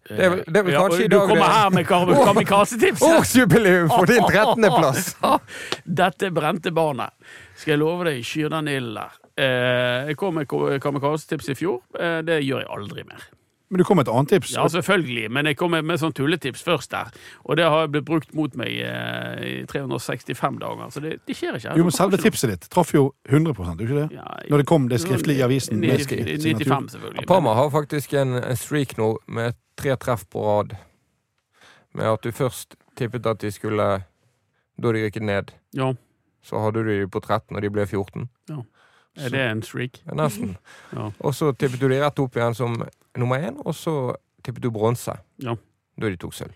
Det 0.08 0.16
er 0.24 0.36
det 0.46 0.56
er 0.56 0.64
vel 0.64 0.72
Ja, 0.72 0.82
kanskje 0.86 1.04
i 1.04 1.08
Du 1.10 1.18
kommer 1.28 1.50
her 1.52 1.72
med 1.74 1.86
kamikaze-tips! 1.86 3.02
Årsjubileum 3.04 3.90
for 3.92 4.08
din 4.08 4.22
13.-plass! 4.24 5.10
Dette 6.00 6.30
brente 6.32 6.72
barnet. 6.72 7.12
Skal 7.56 7.74
jeg 7.74 7.82
love 7.82 8.06
deg, 8.08 8.22
skyr 8.24 8.48
den 8.54 8.70
ilden 8.72 8.96
der. 9.02 9.18
Eh, 9.36 10.08
jeg 10.10 10.18
kom 10.20 10.36
med 10.38 10.48
kamikazetips 10.48 10.84
kamikaze-tips 10.86 11.52
i 11.52 11.58
fjor. 11.58 11.80
Eh, 11.98 12.20
det 12.24 12.40
gjør 12.46 12.64
jeg 12.64 12.72
aldri 12.78 13.04
mer. 13.08 13.28
Men 13.72 13.80
du 13.80 13.84
kom 13.88 13.96
med 13.96 14.04
et 14.04 14.12
annet 14.12 14.28
tips. 14.28 14.50
Ja, 14.52 14.66
selvfølgelig, 14.68 15.30
men 15.32 15.46
jeg 15.48 15.56
kom 15.56 15.70
med, 15.72 15.86
med 15.88 15.96
sånn 15.96 16.12
tulletips 16.12 16.60
først 16.66 16.92
der. 16.92 17.08
Og 17.48 17.56
det 17.56 17.64
har 17.72 17.86
blitt 17.88 18.04
brukt 18.04 18.34
mot 18.36 18.52
meg 18.60 18.74
eh, 18.84 19.38
i 19.48 19.54
365 19.70 20.58
dager, 20.60 20.90
så 20.92 21.00
det, 21.00 21.14
det 21.24 21.36
skjer 21.38 21.56
ikke. 21.56 21.78
Jo, 21.80 21.86
men 21.88 21.96
selve 21.96 22.20
tipset 22.20 22.52
ditt 22.52 22.68
traff 22.68 22.92
jo 22.92 23.06
100 23.30 23.56
gjorde 23.56 23.86
ikke 23.86 23.96
det? 23.96 24.06
Ja, 24.18 24.28
Når 24.52 24.60
det 24.60 24.68
kom 24.68 24.90
det 24.92 25.00
skriftlig 25.00 25.38
i 25.40 25.46
avisen 25.48 25.80
90, 25.80 26.36
95, 26.44 26.92
selvfølgelig. 26.98 27.26
Parma 27.32 27.56
har 27.56 27.72
faktisk 27.72 28.12
en, 28.20 28.36
en 28.44 28.60
streak 28.60 28.98
nå 29.00 29.14
med 29.32 29.56
tre 29.80 29.96
treff 29.96 30.28
på 30.28 30.44
rad. 30.44 30.76
Med 31.96 32.12
at 32.12 32.28
du 32.28 32.32
først 32.32 32.76
tippet 33.00 33.24
at 33.26 33.40
de 33.40 33.50
skulle 33.52 33.90
Da 34.82 34.92
de 34.92 35.06
rykket 35.06 35.24
ned, 35.24 35.52
Ja, 35.76 35.94
så 36.44 36.60
hadde 36.60 36.84
du 36.84 36.88
de 36.92 37.08
på 37.08 37.20
13, 37.20 37.56
og 37.56 37.62
de 37.62 37.70
ble 37.70 37.86
14. 37.86 38.28
er 39.16 39.28
det 39.32 39.40
en 39.48 39.62
streak? 39.62 40.02
Ja, 40.06 40.16
Nesten. 40.18 40.58
Ja. 40.92 41.10
Og 41.20 41.34
så 41.34 41.52
tippet 41.52 41.80
du 41.80 41.88
de 41.88 42.00
rett 42.02 42.18
opp 42.18 42.36
igjen 42.36 42.56
som 42.56 42.82
nummer 43.18 43.38
én, 43.38 43.58
og 43.64 43.74
så 43.74 44.14
tippet 44.44 44.62
du 44.64 44.70
bronse. 44.74 45.14
Ja. 45.42 45.54
Da 46.00 46.08
de 46.08 46.16
tok 46.16 46.34
sølv. 46.34 46.54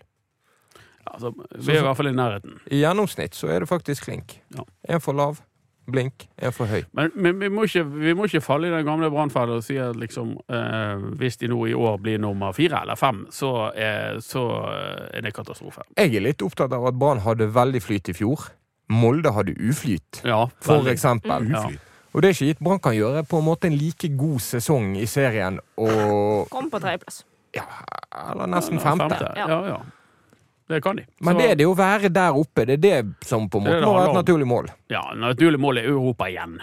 Altså, 1.07 1.29
vi 1.55 1.71
er 1.71 1.79
i 1.79 1.85
hvert 1.85 1.95
fall 1.97 2.09
i 2.09 2.15
nærheten. 2.17 2.57
I 2.73 2.81
gjennomsnitt 2.81 3.35
så 3.37 3.47
er 3.53 3.63
det 3.63 3.69
faktisk 3.69 4.09
klink. 4.09 4.41
Ja. 4.57 4.65
En 4.91 4.99
for 4.99 5.15
lav, 5.15 5.37
blink, 5.87 6.25
en 6.43 6.51
for 6.51 6.67
høy. 6.67 6.81
Men, 6.97 7.13
men 7.15 7.37
vi, 7.39 7.47
må 7.53 7.63
ikke, 7.63 7.85
vi 7.87 8.11
må 8.17 8.25
ikke 8.27 8.41
falle 8.43 8.67
i 8.67 8.73
den 8.73 8.83
gamle 8.89 9.07
brannfellen 9.13 9.61
og 9.61 9.63
si 9.63 9.77
at 9.79 9.95
liksom, 9.95 10.33
eh, 10.51 11.05
hvis 11.21 11.39
de 11.39 11.47
nå 11.47 11.61
i 11.71 11.77
år 11.77 11.95
blir 12.03 12.19
nummer 12.19 12.51
fire 12.57 12.81
eller 12.83 12.99
fem, 12.99 13.23
så 13.31 13.53
er, 13.71 14.19
så 14.25 14.43
er 15.13 15.23
det 15.23 15.31
katastrofe. 15.37 15.85
Jeg 15.95 16.11
er 16.19 16.25
litt 16.27 16.43
opptatt 16.43 16.75
av 16.75 16.89
at 16.91 16.99
Brann 16.99 17.23
hadde 17.23 17.47
veldig 17.55 17.81
flyt 17.87 18.11
i 18.11 18.17
fjor. 18.17 18.49
Molde 18.91 19.31
hadde 19.35 19.55
uflyt, 19.63 20.21
Ja, 20.27 20.45
for 20.59 20.81
veldig. 20.81 20.91
eksempel. 20.97 21.47
Ja. 21.55 21.63
Og 22.17 22.23
det 22.23 22.31
er 22.31 22.33
ikke 22.33 22.45
gitt 22.49 22.61
Brann 22.65 22.79
kan 22.81 22.95
gjøre 22.97 23.21
på 23.29 23.37
en 23.37 23.45
måte 23.45 23.69
en 23.69 23.75
like 23.77 24.09
god 24.17 24.41
sesong 24.41 24.95
i 24.97 25.05
serien 25.05 25.59
og 25.77 26.47
Kom 26.49 26.71
på 26.73 26.79
tredjeplass. 26.81 27.21
ja, 27.53 27.65
Eller 28.31 28.49
nesten 28.49 28.81
femte. 28.81 29.19
Ja, 29.37 29.59
ja. 29.69 29.77
Det 30.67 30.81
kan 30.83 30.97
de. 30.97 31.05
Men 31.21 31.37
det 31.37 31.51
er 31.51 31.59
det 31.61 31.67
å 31.69 31.75
være 31.77 32.09
der 32.11 32.35
oppe, 32.35 32.65
det 32.67 32.79
er 32.79 32.81
det 32.81 33.27
som 33.29 33.45
på 33.47 33.61
en 33.61 33.69
måte 33.69 33.85
må 33.85 33.93
være 33.95 34.09
et 34.09 34.17
naturlig 34.17 34.47
mål. 34.49 34.71
Ja, 34.91 35.03
naturlig 35.15 35.61
mål 35.61 35.79
er 35.79 35.91
Europa 35.93 36.27
igjen. 36.27 36.57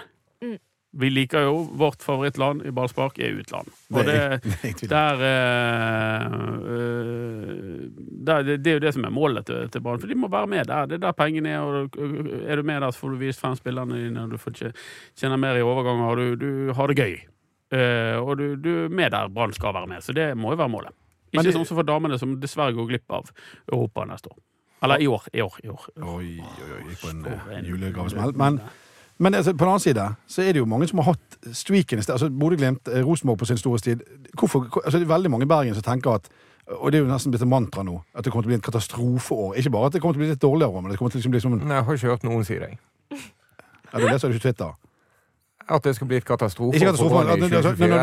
Vi 0.97 1.09
liker 1.11 1.43
jo 1.43 1.55
vårt 1.75 2.03
favorittland 2.07 2.63
i 2.67 2.71
ballspark 2.71 3.19
er 3.19 3.35
utland. 3.41 3.67
Og 3.93 4.05
Det 4.07 4.15
det, 4.15 4.15
er- 4.15 4.39
er 4.71 4.89
der, 4.89 5.25
eh, 5.27 6.25
eh, 6.71 7.89
der 8.27 8.43
det, 8.47 8.57
det 8.63 8.71
er 8.71 8.79
jo 8.79 8.83
det 8.85 8.93
som 8.95 9.05
er 9.09 9.11
målet 9.15 9.47
til, 9.49 9.69
til 9.75 9.83
Brann, 9.85 9.99
for 10.01 10.07
de 10.11 10.15
må 10.19 10.29
være 10.33 10.47
med 10.51 10.67
der. 10.71 10.87
Det 10.87 10.99
er 10.99 11.03
der 11.07 11.13
pengene 11.19 11.49
er. 11.51 11.61
og 11.61 11.99
Er 12.49 12.57
du 12.57 12.63
med 12.63 12.81
der, 12.81 12.91
så 12.95 12.99
får 13.03 13.11
du 13.15 13.17
vist 13.25 13.41
frem 13.43 13.57
spillerne 13.59 13.99
dine, 14.05 14.29
du 14.31 14.37
får 14.39 14.55
tje- 14.61 14.73
tjene 15.19 15.37
mer 15.41 15.59
i 15.59 15.63
overganger, 15.67 16.05
og 16.11 16.17
du, 16.17 16.37
du 16.37 16.73
har 16.75 16.87
det 16.93 16.97
gøy. 16.99 17.15
Eh, 17.75 18.17
og 18.21 18.39
du, 18.39 18.55
du 18.57 18.71
er 18.85 18.89
med 18.89 19.11
der 19.13 19.29
Brann 19.29 19.53
skal 19.53 19.75
være 19.75 19.87
med, 19.91 20.03
så 20.05 20.15
det 20.15 20.31
må 20.39 20.55
jo 20.55 20.61
være 20.63 20.71
målet. 20.71 20.95
Men 21.35 21.43
Ikke 21.45 21.57
sånn 21.59 21.67
som 21.67 21.77
for 21.81 21.87
damene, 21.89 22.19
som 22.21 22.37
dessverre 22.41 22.73
går 22.77 22.87
glipp 22.93 23.11
av 23.11 23.31
Europa 23.73 24.05
neste 24.07 24.31
år. 24.31 24.39
Eller 24.85 25.01
i 25.03 25.07
år. 25.09 25.23
I 25.33 25.41
år. 25.43 25.55
I 25.65 25.69
år. 25.73 25.85
Oi, 26.05 26.39
oi, 26.39 26.73
oi, 26.85 26.95
på 27.01 27.09
en- 27.11 27.65
julegavesmell. 27.65 28.35
Men, 28.37 28.61
men 29.19 29.35
altså, 29.35 29.53
på 29.53 29.59
den 29.65 29.69
annen 29.69 29.81
side 29.85 30.07
så 30.27 30.43
er 30.43 30.53
det 30.53 30.59
jo 30.59 30.67
mange 30.67 30.89
som 30.91 30.99
har 30.99 31.13
hatt 31.15 31.37
streaken. 31.55 31.99
Altså, 32.03 32.29
Bodø-Glimt, 32.31 32.89
eh, 32.91 33.05
Rosenborg 33.07 33.39
på 33.39 33.47
sin 33.47 33.57
store 33.61 33.79
tid. 33.79 34.03
Hvorfor, 34.39 34.67
altså, 34.85 34.99
det 34.99 35.07
er 35.07 35.13
veldig 35.15 35.31
mange 35.31 35.47
i 35.47 35.51
Bergen 35.53 35.75
som 35.75 35.83
tenker 35.87 36.19
at 36.19 36.29
og 36.81 36.89
det 36.93 36.97
er 36.97 37.03
jo 37.05 37.11
nesten 37.11 37.29
blitt 37.31 37.43
et 37.45 37.49
mantra 37.49 37.83
nå, 37.85 37.99
at 38.17 38.25
det 38.25 38.33
kommer 38.33 38.47
til 38.47 38.49
å 38.49 38.53
bli 38.55 38.57
et 38.57 38.65
katastrofeår. 38.65 39.59
Ikke 39.61 39.71
bare 39.75 39.87
at 39.91 39.93
det 39.93 40.01
kommer 40.01 40.15
til 40.17 40.23
å 40.23 40.25
bli 40.25 40.31
litt 40.33 40.41
dårligere 40.41 40.73
år, 40.73 40.81
men 40.83 40.91
det 40.95 40.97
kommer 40.99 41.13
til 41.13 41.21
å 41.21 41.33
bli 41.35 41.41
som 41.45 41.53
en 41.53 41.59
Nei, 41.61 41.77
jeg 41.77 41.85
har 41.85 41.99
ikke 41.99 42.09
hørt 42.09 42.25
noen 42.25 42.45
si 42.49 42.57
det. 42.57 42.71
ja, 43.13 43.99
Du 44.01 44.07
leser 44.09 44.29
det 44.33 44.39
ikke 44.39 44.43
Twitter. 44.49 44.71
At 45.69 45.85
det 45.85 45.93
skal 45.97 46.09
bli 46.09 46.17
et 46.17 46.25
katastrofe. 46.25 46.77
Ikke 46.77 46.87
katastrofe, 46.89 47.21
at 47.21 47.41
det, 47.41 47.51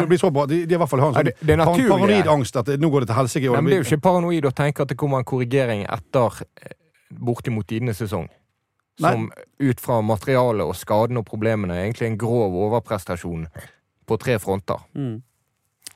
det 0.02 0.08
blir 0.10 0.18
så 0.22 0.30
bra, 0.34 0.46
de, 0.50 0.60
de 0.66 0.74
i 0.74 0.78
hvert 0.78 0.90
fall 0.90 1.02
har 1.04 1.10
en 1.10 1.18
sånn 1.18 1.28
det, 1.32 1.34
det 1.42 1.58
par- 1.58 1.74
paranoid 1.90 2.30
angst 2.36 2.56
at 2.62 2.70
det, 2.70 2.78
nå 2.82 2.90
går 2.94 3.04
det 3.06 3.10
til 3.12 3.18
helsike. 3.18 3.50
men 3.58 3.66
det 3.70 3.74
er 3.80 3.82
jo 3.84 3.88
ikke 3.90 4.02
paranoid 4.06 4.46
å 4.50 4.54
tenke 4.62 4.86
at 4.86 4.94
det 4.94 4.98
kommer 4.98 5.22
en 5.22 5.28
korrigering 5.34 5.84
etter 5.98 6.40
eh, 6.62 6.78
bortimot 7.12 7.66
tidenes 7.70 7.98
sesong. 8.02 8.30
Nei. 9.02 9.12
Som 9.12 9.28
ut 9.60 9.82
fra 9.82 10.00
materialet 10.06 10.68
og 10.68 10.78
skadene 10.78 11.22
og 11.24 11.28
problemene 11.28 11.78
er 11.78 11.88
egentlig 11.88 12.12
en 12.12 12.20
grov 12.22 12.56
overprestasjon 12.68 13.48
på 14.10 14.18
tre 14.22 14.38
fronter. 14.42 14.82
Mm. 14.94 15.22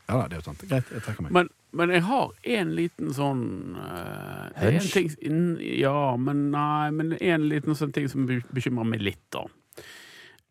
Ja, 0.05 0.25
det 0.29 0.37
er 0.37 0.41
jo 0.41 0.45
sant. 0.45 0.65
Greit, 0.69 0.89
jeg 0.93 1.03
trekker 1.05 1.25
meg. 1.25 1.33
Men, 1.33 1.49
men 1.75 1.93
jeg 1.95 2.05
har 2.05 2.33
en 2.57 2.73
liten 2.77 3.13
sånn 3.15 3.43
uh, 3.77 4.51
en 4.53 4.77
Hunch? 4.77 4.91
ting, 4.93 5.09
Ja, 5.79 6.13
men 6.21 6.47
nei, 6.53 6.91
men 6.93 7.15
en 7.17 7.47
liten 7.49 7.77
sånn 7.77 7.93
ting 7.95 8.07
som 8.11 8.27
bekymrer 8.29 8.89
meg 8.89 9.03
litt, 9.05 9.23
da. 9.33 9.45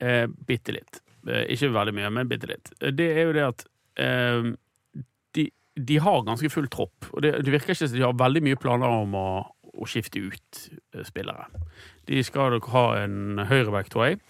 Uh, 0.03 0.27
bitte 0.49 0.75
litt. 0.75 1.01
Uh, 1.27 1.45
ikke 1.55 1.71
veldig 1.75 1.95
mye, 1.97 2.11
men 2.19 2.31
bitte 2.31 2.51
litt. 2.51 2.73
Uh, 2.83 2.91
Det 2.91 3.09
er 3.15 3.29
jo 3.29 3.37
det 3.37 3.47
at 3.47 3.67
uh, 4.03 4.51
de, 5.39 5.49
de 5.79 6.01
har 6.03 6.27
ganske 6.27 6.51
full 6.53 6.67
tropp, 6.73 7.13
og 7.13 7.23
det, 7.25 7.37
det 7.47 7.55
virker 7.55 7.75
ikke 7.75 7.87
som 7.87 7.99
de 7.99 8.07
har 8.07 8.19
veldig 8.19 8.43
mye 8.51 8.61
planer 8.61 8.99
om 9.05 9.15
å, 9.19 9.29
å 9.75 9.89
skifte 9.91 10.21
ut 10.23 10.61
eh, 10.95 11.03
spillere. 11.07 11.49
De 12.09 12.21
skal 12.27 12.53
nok 12.55 12.69
ha 12.75 12.85
en 13.03 13.41
høyreback, 13.49 13.89
tror 13.93 14.11
jeg. 14.11 14.21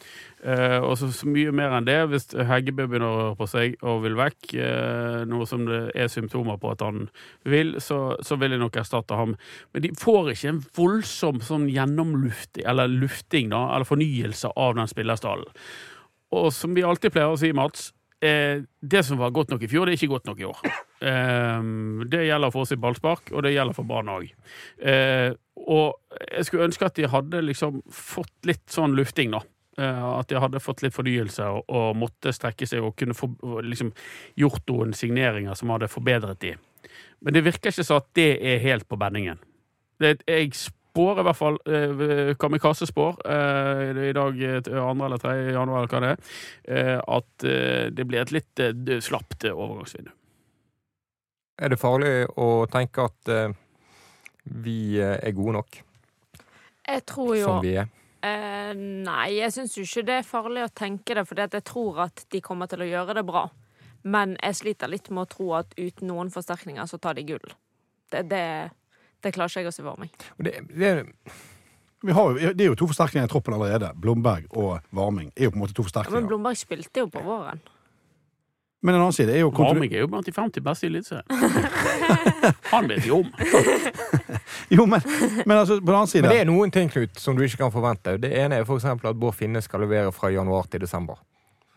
Eh, 0.44 0.76
og 0.84 0.98
så, 1.00 1.08
mye 1.24 1.52
mer 1.56 1.72
enn 1.72 1.86
det, 1.88 1.96
hvis 2.12 2.28
Heggebø 2.36 2.84
begynner 2.84 3.08
å 3.08 3.20
røre 3.20 3.38
på 3.38 3.46
seg 3.48 3.78
og 3.80 4.02
vil 4.04 4.18
vekk, 4.18 4.52
eh, 4.60 5.22
noe 5.30 5.48
som 5.48 5.64
det 5.64 5.80
er 5.96 6.10
symptomer 6.12 6.58
på 6.60 6.74
at 6.74 6.84
han 6.84 7.06
vil, 7.48 7.78
så, 7.80 8.18
så 8.20 8.36
vil 8.40 8.52
jeg 8.52 8.60
nok 8.60 8.76
erstatte 8.82 9.16
ham. 9.16 9.34
Men 9.72 9.86
de 9.86 9.94
får 9.98 10.34
ikke 10.34 10.52
en 10.52 10.62
voldsom 10.76 11.40
sånn 11.44 11.66
gjennomlufting, 11.72 12.66
eller 12.68 12.92
lufting, 12.92 13.48
da, 13.54 13.64
eller 13.72 13.88
fornyelse 13.88 14.52
av 14.52 14.76
den 14.76 14.90
spillerstallen. 14.90 15.48
Og 16.34 16.50
som 16.52 16.74
vi 16.76 16.84
alltid 16.84 17.14
pleier 17.14 17.32
å 17.32 17.40
si, 17.40 17.54
Mats, 17.56 17.88
eh, 18.20 18.60
det 18.84 19.04
som 19.08 19.20
var 19.22 19.32
godt 19.32 19.54
nok 19.54 19.64
i 19.64 19.70
fjor, 19.70 19.88
det 19.88 19.94
er 19.94 20.02
ikke 20.02 20.12
godt 20.12 20.28
nok 20.28 20.44
i 20.44 20.50
år. 20.50 20.66
Eh, 21.04 21.64
det 22.08 22.22
gjelder 22.24 22.52
for 22.52 22.64
oss 22.64 22.70
i 22.72 22.80
ballspark, 22.80 23.32
og 23.32 23.42
det 23.44 23.50
gjelder 23.52 23.76
for 23.76 23.88
Brann 23.88 24.12
òg. 24.12 24.30
Og 25.54 26.18
jeg 26.30 26.46
skulle 26.48 26.68
ønske 26.68 26.86
at 26.88 26.96
de 26.98 27.08
hadde 27.10 27.42
liksom 27.44 27.82
fått 27.92 28.48
litt 28.48 28.64
sånn 28.72 28.96
lufting, 28.98 29.34
da. 29.36 29.42
Eh, 29.78 30.04
at 30.20 30.28
de 30.30 30.38
hadde 30.38 30.62
fått 30.62 30.84
litt 30.84 30.94
fornyelse 30.94 31.46
og, 31.50 31.64
og 31.66 31.96
måtte 31.98 32.34
strekke 32.34 32.66
seg 32.68 32.84
og 32.84 32.94
kunne 32.98 33.16
få 33.16 33.30
liksom, 33.66 33.90
gjort 34.38 34.62
noen 34.70 34.94
signeringer 34.94 35.58
som 35.58 35.72
hadde 35.74 35.90
forbedret 35.90 36.42
de. 36.44 36.54
Men 37.24 37.34
det 37.34 37.44
virker 37.46 37.72
ikke 37.72 37.86
sånn 37.86 38.02
at 38.02 38.10
det 38.18 38.30
er 38.38 38.62
helt 38.62 38.86
på 38.90 38.98
bendingen. 39.00 39.40
Jeg 40.02 40.50
spår 40.58 41.20
i 41.20 41.24
hvert 41.26 41.38
fall 41.38 41.56
eh, 41.66 42.34
Kamikaze 42.38 42.86
spår 42.86 43.18
eh, 43.30 44.02
i 44.10 44.12
dag 44.14 44.42
eh, 44.42 44.60
2. 44.66 44.84
eller 45.06 45.22
3. 45.22 45.34
januar, 45.56 45.88
hva 45.90 46.02
det 46.04 46.12
er, 46.12 47.00
at 47.02 47.46
det 47.94 48.06
blir 48.06 48.22
et 48.22 48.34
litt 48.34 48.62
slapt 49.04 49.46
overgangsvindu. 49.50 50.12
Er 51.62 51.70
det 51.70 51.78
farlig 51.78 52.14
å 52.40 52.66
tenke 52.70 53.06
at 53.06 53.30
vi 54.44 55.00
eh, 55.00 55.18
er 55.18 55.32
gode 55.36 55.56
nok 55.56 55.78
Jeg 56.84 57.04
tror 57.08 57.34
jo 57.38 57.46
som 57.48 57.62
vi 57.64 57.76
er? 57.80 57.90
Eh, 58.24 58.72
nei, 58.76 59.34
jeg 59.36 59.52
syns 59.52 59.74
jo 59.76 59.84
ikke 59.84 60.06
det 60.08 60.14
er 60.20 60.26
farlig 60.26 60.62
å 60.64 60.72
tenke 60.72 61.16
det, 61.16 61.26
for 61.28 61.40
jeg 61.40 61.64
tror 61.66 62.06
at 62.06 62.24
de 62.32 62.40
kommer 62.44 62.70
til 62.70 62.80
å 62.80 62.88
gjøre 62.88 63.18
det 63.18 63.24
bra. 63.28 63.42
Men 64.04 64.36
jeg 64.38 64.56
sliter 64.60 64.88
litt 64.88 65.10
med 65.12 65.26
å 65.26 65.28
tro 65.28 65.50
at 65.58 65.74
uten 65.76 66.08
noen 66.08 66.30
forsterkninger 66.32 66.88
så 66.88 67.00
tar 67.00 67.18
de 67.18 67.26
gull. 67.28 67.52
Det, 68.12 68.22
det, 68.30 68.44
det 69.24 69.32
klarer 69.34 69.52
ikke 69.52 69.64
jeg 69.64 69.72
å 69.72 69.76
se 69.76 69.84
for 69.84 70.00
meg. 70.00 70.16
Det, 70.36 70.54
det, 70.72 70.94
Vi 72.04 72.16
har 72.16 72.32
jo, 72.32 72.52
det 72.52 72.64
er 72.64 72.72
jo 72.72 72.78
to 72.80 72.88
forsterkninger 72.88 73.28
i 73.28 73.32
troppen 73.32 73.56
allerede. 73.56 73.92
Blomberg 74.00 74.48
og 74.52 74.84
Varming 74.96 75.32
er 75.36 75.48
jo 75.48 75.54
på 75.54 75.60
en 75.60 75.64
måte 75.66 75.76
to 75.76 75.84
Ja, 75.88 76.04
men. 76.12 76.28
Blomberg 76.28 76.60
spilte 76.60 77.04
jo 77.04 77.12
på 77.12 77.24
våren. 77.24 77.60
Men 78.84 78.94
en 78.98 79.00
annen 79.00 79.14
side 79.16 79.32
er 79.32 79.40
jo 79.40 79.48
Varming 79.56 79.94
er 79.96 80.02
jo 80.02 80.08
blant 80.12 80.26
de 80.28 80.32
50 80.36 80.60
beste 80.64 80.84
i 80.84 80.90
Eliteserien. 80.90 81.24
Han 82.74 82.88
vet 82.90 83.06
jo 83.08 83.22
om. 83.22 83.30
Jo, 84.74 84.84
men, 84.86 85.00
men 85.46 85.56
altså, 85.56 85.78
på 85.80 85.88
den 85.88 85.96
annen 85.96 86.10
side 86.10 86.24
men 86.24 86.32
det 86.34 86.40
er 86.42 86.48
noen 86.48 86.72
ting, 86.72 86.90
Knut, 86.92 87.16
som 87.20 87.36
du 87.36 87.42
ikke 87.46 87.62
kan 87.62 87.72
forvente. 87.72 88.16
Det 88.20 88.30
ene 88.36 88.58
er 88.60 88.66
f.eks. 88.66 88.84
at 88.92 89.16
Bård 89.20 89.36
Finne 89.38 89.62
skal 89.64 89.84
levere 89.84 90.12
fra 90.12 90.28
januar 90.32 90.68
til 90.72 90.82
desember. 90.84 91.20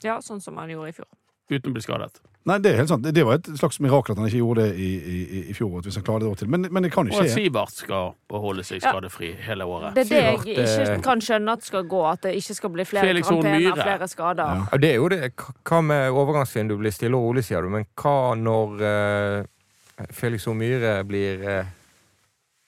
Ja, 0.04 0.18
sånn 0.24 0.42
som 0.44 0.60
han 0.60 0.72
gjorde 0.72 0.92
i 0.92 0.96
fjor. 0.98 1.08
Uten 1.52 1.72
å 1.72 1.76
bli 1.78 1.84
skadet. 1.86 2.20
Nei, 2.48 2.58
det 2.64 2.72
er 2.72 2.78
helt 2.80 2.90
sant. 2.90 3.04
Det- 3.04 3.14
Det 3.18 3.26
var 3.28 3.34
et 3.42 3.48
slags 3.60 3.80
mirakel 3.84 4.14
at 4.14 4.18
han 4.22 4.28
ikke 4.30 4.40
gjorde 4.40 4.64
det 4.70 4.76
i, 4.80 4.90
i, 4.98 5.40
i 5.52 5.54
fjor. 5.54 5.82
Hvis 5.84 5.96
han 6.00 6.04
klarer 6.08 6.20
det 6.24 6.28
et 6.28 6.32
år 6.32 6.40
til. 6.42 6.50
Men, 6.50 6.68
men 6.72 6.84
det 6.84 6.92
kan 6.94 7.08
jo 7.10 7.14
Og 7.18 7.26
at. 7.26 7.32
Sivert 7.34 7.72
skal 7.76 8.14
beholde 8.30 8.64
seg 8.64 8.80
Ja. 8.82 8.92
skadefri 8.94 9.34
hele 9.48 9.66
året. 9.68 9.96
Det 9.96 10.06
er 10.06 10.10
det 10.16 10.24
jeg 10.24 10.56
ikke 10.56 10.94
eh, 10.96 11.02
kan 11.04 11.20
skjønne 11.22 11.52
at 11.58 11.64
skal 11.68 11.84
gå, 11.84 12.02
at 12.12 12.22
det 12.24 12.36
ikke 12.40 12.56
skal 12.56 12.70
bli 12.70 12.86
flere 12.86 13.22
karantener, 13.22 13.76
flere 13.84 14.08
skader. 14.08 14.44
Ja. 14.56 14.64
Ja, 14.72 14.78
det 14.78 14.92
er 14.92 14.96
jo 14.96 15.08
det. 15.10 15.34
Hva 15.68 15.82
med 15.84 16.10
overgangsvinduet 16.12 16.80
blir 16.80 16.92
stille 16.96 17.16
og 17.20 17.24
rolig, 17.30 17.44
sier 17.44 17.62
du. 17.62 17.70
Men 17.70 17.86
hva 18.00 18.36
når 18.40 18.80
uh, 18.82 20.06
Felix 20.12 20.48
O. 20.48 20.54
Myhre 20.54 21.04
blir 21.08 21.44
eh, 21.44 21.66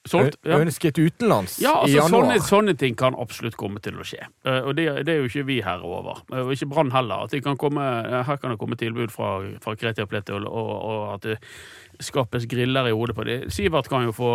Solgt? 0.09 0.37
ja. 0.45 0.57
ønsket 0.59 0.97
utenlands 0.99 1.59
Ja, 1.61 1.75
i 1.85 1.93
altså 1.93 1.97
januar? 2.01 2.13
sånne, 2.13 2.37
sånne 2.47 2.75
ting 2.77 2.95
kan 2.99 3.15
absolutt 3.19 3.55
komme 3.59 3.81
til 3.83 3.99
å 3.99 4.05
skje. 4.07 4.25
Eh, 4.45 4.61
og 4.65 4.75
det, 4.79 4.87
det 5.07 5.13
er 5.15 5.21
jo 5.23 5.29
ikke 5.29 5.45
vi 5.47 5.59
her 5.65 5.83
over. 5.85 6.23
Eh, 6.33 6.41
Og 6.43 6.53
ikke 6.55 6.69
Brann 6.71 6.91
heller. 6.95 7.27
Kan 7.45 7.57
komme, 7.61 7.83
eh, 8.05 8.23
her 8.27 8.37
kan 8.41 8.51
det 8.53 8.59
komme 8.61 8.75
tilbud 8.79 9.13
fra, 9.13 9.35
fra 9.63 9.75
Kreti 9.79 10.01
og 10.01 10.09
Plete, 10.11 10.33
og, 10.33 10.47
og, 10.49 11.13
at 11.15 11.27
det 11.29 11.37
skapes 11.99 12.45
griller 12.47 12.87
i 12.87 12.93
hodet 12.95 13.15
på 13.17 13.25
dem. 13.27 13.49
Sivert 13.51 13.89
kan 13.91 14.05
jo 14.07 14.13
få 14.15 14.29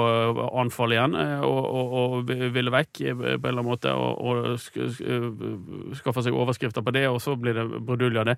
anfall 0.61 0.93
igjen 0.93 1.15
og, 1.17 1.65
og, 1.65 1.95
og 2.01 2.33
ville 2.53 2.71
vekk 2.75 2.93
på 3.01 3.25
en 3.25 3.39
eller 3.39 3.55
annen 3.55 3.69
måte 3.71 3.95
og, 3.97 4.19
og 4.21 4.59
sk, 4.61 4.77
sk, 4.93 5.01
skaffe 6.03 6.27
seg 6.27 6.37
overskrifter 6.37 6.85
på 6.85 6.93
det, 6.93 7.07
og 7.09 7.23
så 7.25 7.37
blir 7.41 7.57
det 7.57 7.65
brudulje 7.89 8.21
av 8.21 8.29
det. 8.33 8.37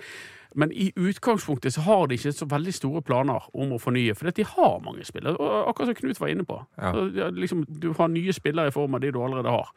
Men 0.56 0.72
i 0.72 0.88
utgangspunktet 0.96 1.74
så 1.74 1.82
har 1.84 2.06
de 2.08 2.16
ikke 2.16 2.32
så 2.32 2.46
veldig 2.48 2.72
store 2.72 3.02
planer 3.04 3.44
om 3.52 3.74
å 3.76 3.80
fornye, 3.82 4.14
for 4.16 4.32
de 4.32 4.44
har 4.56 4.78
mange 4.84 5.04
spillere. 5.04 5.36
Og 5.36 5.70
akkurat 5.70 5.90
som 5.90 5.98
Knut 5.98 6.20
var 6.22 6.32
inne 6.32 6.46
på. 6.48 6.56
Ja. 6.80 6.92
Så, 6.96 7.30
liksom, 7.36 7.64
du 7.68 7.90
har 7.98 8.08
nye 8.12 8.32
spillere 8.32 8.72
i 8.72 8.74
form 8.74 8.96
av 8.96 9.04
de 9.04 9.10
du 9.12 9.18
allerede 9.20 9.52
har. 9.52 9.68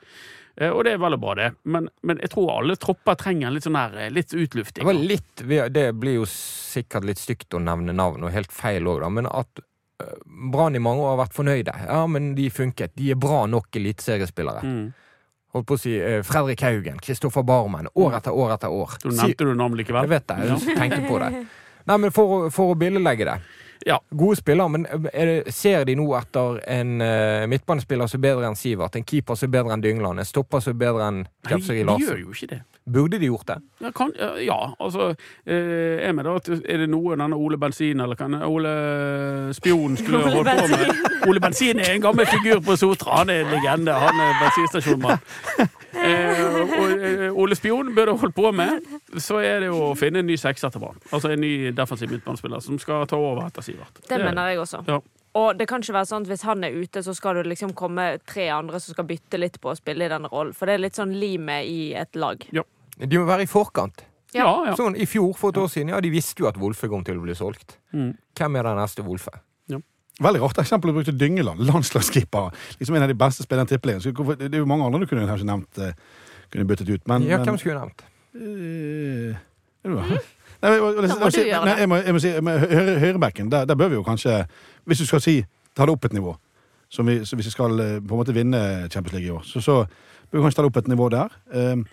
Eh, 0.56 0.72
Og 0.72 0.84
det 0.88 0.94
er 0.96 1.02
vel 1.04 1.18
og 1.18 1.22
bra, 1.24 1.36
det. 1.36 1.50
Men, 1.63 1.89
men 2.04 2.22
jeg 2.24 2.32
tror 2.32 2.54
alle 2.58 2.78
tropper 2.80 3.20
trenger 3.20 3.52
litt 3.52 3.68
sånn 3.68 3.80
her, 3.80 3.98
eh, 4.06 4.12
litt 4.13 4.32
utlufting. 4.36 4.88
Det, 4.88 4.96
litt, 5.12 5.44
det 5.76 5.86
blir 6.00 6.22
jo 6.22 6.30
sikkert 6.32 7.08
litt 7.12 7.20
stygt 7.20 7.56
å 7.56 7.62
nevne 7.63 7.96
navn, 7.96 8.24
og 8.24 8.32
helt 8.36 8.56
feil 8.56 8.88
òg, 8.88 9.04
da. 9.04 9.12
Men 9.20 9.28
at 9.28 9.62
eh, 9.63 10.15
Brann 10.56 10.80
i 10.80 10.84
mange 10.84 11.04
år 11.04 11.13
har 11.18 11.22
vært 11.26 11.38
fornøyde. 11.38 11.76
Ja, 11.89 12.02
men 12.08 12.34
de 12.39 12.48
funket. 12.54 12.96
De 12.96 13.12
er 13.12 13.20
bra 13.20 13.44
nok 13.52 13.76
eliteseriespillere. 13.76 14.63
Mm. 14.63 14.89
Holdt 15.56 15.66
på 15.70 15.78
å 15.78 15.82
si 15.82 15.96
eh, 15.98 16.20
Fredrik 16.26 16.62
Haugen, 16.62 17.00
Kristoffer 17.02 17.44
Barmen. 17.48 17.88
År 17.98 18.20
etter 18.20 18.36
år 18.38 18.54
etter 18.54 18.70
år. 18.70 19.00
Si- 19.02 19.10
nevnte 19.10 19.48
du 19.50 19.56
navn 19.58 19.80
likevel. 19.80 20.06
Jeg 20.06 20.14
vet 20.14 20.28
det, 20.30 20.38
jeg 20.46 20.78
tenker 20.78 21.08
på 21.10 21.18
det. 21.24 21.32
Nei, 21.90 21.98
men 21.98 22.14
for, 22.14 22.52
for 22.54 22.76
å 22.76 22.78
billedlegge 22.78 23.26
det. 23.26 23.40
Ja. 23.88 23.96
Gode 24.12 24.36
spillere, 24.36 24.70
men 24.70 24.86
er 25.14 25.26
det, 25.26 25.54
ser 25.56 25.86
de 25.88 25.96
nå 25.96 26.06
etter 26.20 26.60
en 26.70 27.00
uh, 27.02 27.46
midtbanespiller 27.50 28.10
som 28.12 28.20
er 28.20 28.26
bedre 28.28 28.50
enn 28.50 28.58
Sivert, 28.60 28.98
en 29.00 29.06
keeper 29.08 29.40
som 29.40 29.48
er 29.48 29.54
bedre 29.56 29.74
enn 29.74 29.84
Dyngland, 29.86 30.20
en 30.20 30.28
stopper 30.28 30.62
som 30.62 30.76
er 30.76 30.82
bedre 30.84 31.08
enn 31.08 31.22
Nei, 31.24 31.60
de 31.64 31.86
gjør 32.04 32.20
jo 32.26 32.36
ikke 32.36 32.52
det. 32.52 32.60
Burde 32.89 33.19
de 33.21 33.30
gjort 33.30 33.47
det? 33.47 33.58
Ja, 33.84 33.91
kan, 33.95 34.12
ja 34.41 34.58
altså 34.80 35.10
eh, 35.45 36.08
Er, 36.08 36.13
med 36.17 36.25
da, 36.25 36.36
at- 36.39 36.49
er 36.49 36.84
det 36.84 36.88
noe 36.89 37.15
denne 37.19 37.38
Ole 37.38 37.58
Bensin 37.62 37.99
eller 38.02 38.17
kan 38.19 38.34
Ole 38.43 39.54
Spion 39.54 39.97
skulle 39.99 40.23
holdt 40.25 40.49
på 40.49 40.67
med? 40.73 40.95
Ole 41.30 41.39
Bensin 41.43 41.80
er 41.84 41.93
en 41.93 42.02
gammel 42.02 42.25
figur 42.30 42.62
på 42.65 42.75
Sotra. 42.80 43.19
Han 43.21 43.30
er 43.30 43.43
en 43.45 43.52
legende. 43.54 43.93
Han 43.93 44.19
er 44.23 44.34
bensinstasjonmann. 44.41 45.19
Eh, 45.99 46.39
eh, 46.39 47.34
Ole 47.34 47.56
Spion 47.56 47.93
burde 47.95 48.13
holdt 48.17 48.36
på 48.36 48.52
med, 48.56 48.86
så 49.19 49.39
er 49.43 49.60
det 49.63 49.69
jo 49.71 49.80
å 49.89 49.95
finne 49.99 50.21
en 50.23 50.30
ny 50.30 50.38
sekser 50.39 50.71
til 50.71 50.84
Brann. 50.84 50.99
Altså 51.12 51.32
en 51.34 51.41
ny 51.43 51.71
defensiv 51.75 52.12
midtbanespiller 52.13 52.62
som 52.63 52.80
skal 52.80 53.08
ta 53.10 53.17
over 53.19 53.47
etter 53.49 53.65
Sivert. 53.65 53.99
Det 54.10 54.19
mener 54.21 54.52
jeg 54.54 54.62
også. 54.63 54.84
Ja. 54.88 54.99
Og 55.39 55.58
det 55.60 55.67
kan 55.69 55.84
ikke 55.84 55.93
være 55.93 56.10
sånn 56.10 56.23
at 56.25 56.32
hvis 56.32 56.45
han 56.47 56.63
er 56.65 56.73
ute, 56.73 57.04
så 57.06 57.13
skal 57.13 57.38
det 57.38 57.45
liksom 57.52 57.75
komme 57.78 58.08
tre 58.25 58.47
andre 58.54 58.80
som 58.82 58.95
skal 58.95 59.06
bytte 59.12 59.38
litt 59.38 59.60
på 59.62 59.69
å 59.73 59.78
spille 59.78 60.08
i 60.08 60.10
den 60.12 60.25
rollen. 60.32 60.56
For 60.58 60.65
det 60.69 60.78
er 60.78 60.86
litt 60.88 60.97
sånn 60.97 61.13
limet 61.21 61.67
i 61.69 61.93
et 61.99 62.17
lag. 62.17 62.41
De 63.00 63.20
må 63.20 63.28
være 63.30 63.46
i 63.46 63.50
forkant. 63.50 64.06
Ja, 64.36 64.50
ja. 64.68 64.74
Sånn, 64.78 64.98
I 65.00 65.08
fjor, 65.10 65.32
for 65.38 65.54
et 65.54 65.58
år 65.58 65.70
siden, 65.72 65.94
ja, 65.94 66.00
de 66.04 66.12
visste 66.14 66.44
jo 66.44 66.50
at 66.50 66.58
Wolfe 66.62 66.90
kom 66.92 67.02
til 67.08 67.18
å 67.18 67.24
bli 67.24 67.34
solgt. 67.38 67.80
Mm. 67.96 68.12
Hvem 68.38 68.58
er 68.60 68.68
den 68.68 68.78
neste 68.78 69.06
Wolfe? 69.06 69.40
Veldig 70.20 70.42
rart 70.44 70.58
eksempel 70.60 70.92
å 70.92 70.98
bruke 70.98 71.14
Dyngeland. 71.16 71.62
Landslagsskipper. 71.70 72.56
Liksom 72.80 72.98
en 72.98 73.06
av 73.06 73.12
de 73.12 73.18
beste 73.20 73.46
spillerne 73.46 73.70
i 73.70 73.74
Tippeligaen. 73.74 74.36
Det 74.42 74.52
er 74.52 74.60
jo 74.62 74.68
mange 74.70 74.88
andre 74.88 75.04
du 75.04 75.08
kunne 75.10 75.28
kanskje 75.30 75.48
nevnt 75.48 75.80
eh, 75.84 75.94
kunne 76.52 76.68
byttet 76.68 76.92
ut. 76.92 77.06
Men, 77.08 77.28
ja, 77.30 77.40
hvem 77.44 77.60
skulle 77.60 77.78
jeg 77.78 77.86
nevnt? 77.86 78.04
Det 79.80 79.94
bra? 79.94 80.04
Nei, 80.60 80.74
du. 80.76 81.40
Jeg 81.40 81.88
må, 81.88 82.02
jeg 82.04 82.12
må 82.12 82.20
si, 82.20 82.34
med 82.44 82.66
høyre- 82.68 83.32
der, 83.48 83.64
der 83.64 83.78
bør 83.80 83.94
vi 83.94 83.96
jo 83.96 84.02
kanskje 84.04 84.42
Hvis 84.84 85.00
du 85.00 85.06
skal 85.08 85.22
si 85.24 85.38
ta 85.72 85.86
det 85.88 85.94
opp 85.94 86.04
et 86.10 86.14
nivå, 86.18 86.34
som 86.92 87.08
vi, 87.08 87.22
så 87.24 87.38
hvis 87.40 87.48
vi 87.48 87.54
skal 87.54 87.80
eh, 87.80 87.94
på 88.04 88.12
en 88.12 88.20
måte 88.20 88.36
vinne 88.36 88.60
Champions 88.92 89.14
League 89.16 89.30
i 89.30 89.32
år, 89.32 89.46
så, 89.48 89.62
så 89.64 89.76
bør 89.86 90.42
vi 90.42 90.44
kanskje 90.44 90.60
ta 90.60 90.66
det 90.66 90.72
opp 90.74 90.80
et 90.82 90.90
nivå 90.92 91.08
der. 91.14 91.38
Um, 91.56 91.86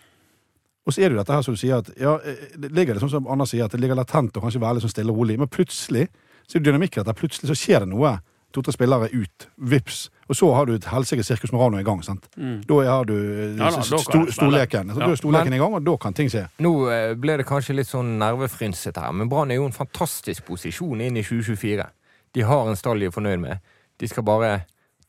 og 0.87 0.95
så 0.95 1.03
er 1.03 1.11
det 1.11 1.17
jo 1.17 1.23
dette 1.23 1.35
her 1.35 1.43
som 1.43 1.57
du 1.57 1.59
sier 1.61 1.81
at 1.83 1.91
ja, 1.99 2.15
eh, 2.23 2.55
det 2.63 2.71
ligger 2.77 2.95
det 2.95 3.03
sånn 3.03 3.11
som 3.17 3.29
Anna 3.33 3.47
sier, 3.49 3.67
at 3.67 3.75
det 3.75 3.83
ligger 3.83 3.99
latent 3.99 4.37
og 4.39 4.47
kanskje 4.47 4.63
være 4.63 4.79
litt 4.79 4.87
sånn 4.87 4.95
stille 4.95 5.13
og 5.13 5.19
rolig, 5.19 5.39
men 5.41 5.51
plutselig 5.51 6.07
så 6.47 6.57
er 6.57 6.63
det 6.63 6.71
dynamikk 6.71 6.95
i 6.97 7.03
dette. 7.03 7.15
Plutselig 7.19 7.51
så 7.51 7.59
skjer 7.59 7.83
det 7.83 7.91
noe. 7.91 8.17
To-tre 8.55 8.73
spillere 8.73 9.09
ut. 9.11 9.49
Vips. 9.59 10.07
Og 10.31 10.39
så 10.39 10.49
har 10.55 10.69
du 10.69 10.77
et 10.77 10.87
helsikes 10.89 11.27
Sirkus 11.29 11.51
Morano 11.53 11.81
i 11.81 11.85
gang. 11.85 12.03
sant? 12.07 12.29
Mm. 12.39 12.61
Da 12.69 12.79
har 12.87 13.05
du 13.05 13.17
eh, 13.17 13.57
Ja 13.59 13.73
da, 13.75 13.83
da 13.83 13.83
sto, 13.83 14.23
storleken. 14.33 14.95
Så 14.95 15.01
Ja. 15.01 15.07
Da 15.07 15.11
er 15.11 15.21
storleken 15.21 15.57
i 15.57 15.59
gang, 15.59 15.75
og 15.75 15.85
da 15.85 15.97
kan 16.01 16.15
ting 16.15 16.31
skje. 16.31 16.47
Nå 16.63 16.73
eh, 16.91 17.15
ble 17.19 17.37
det 17.43 17.49
kanskje 17.51 17.77
litt 17.77 17.91
sånn 17.91 18.15
nervefrynsete 18.23 19.03
her, 19.03 19.13
men 19.13 19.29
Brann 19.29 19.51
er 19.51 19.59
jo 19.61 19.67
en 19.67 19.75
fantastisk 19.77 20.47
posisjon 20.47 21.03
inn 21.03 21.19
i 21.19 21.27
2024. 21.27 21.89
De 22.33 22.47
har 22.47 22.71
en 22.71 22.79
stall 22.79 23.03
de 23.03 23.11
er 23.11 23.15
fornøyd 23.15 23.43
med. 23.43 23.75
De 23.99 24.09
skal 24.09 24.25
bare 24.25 24.55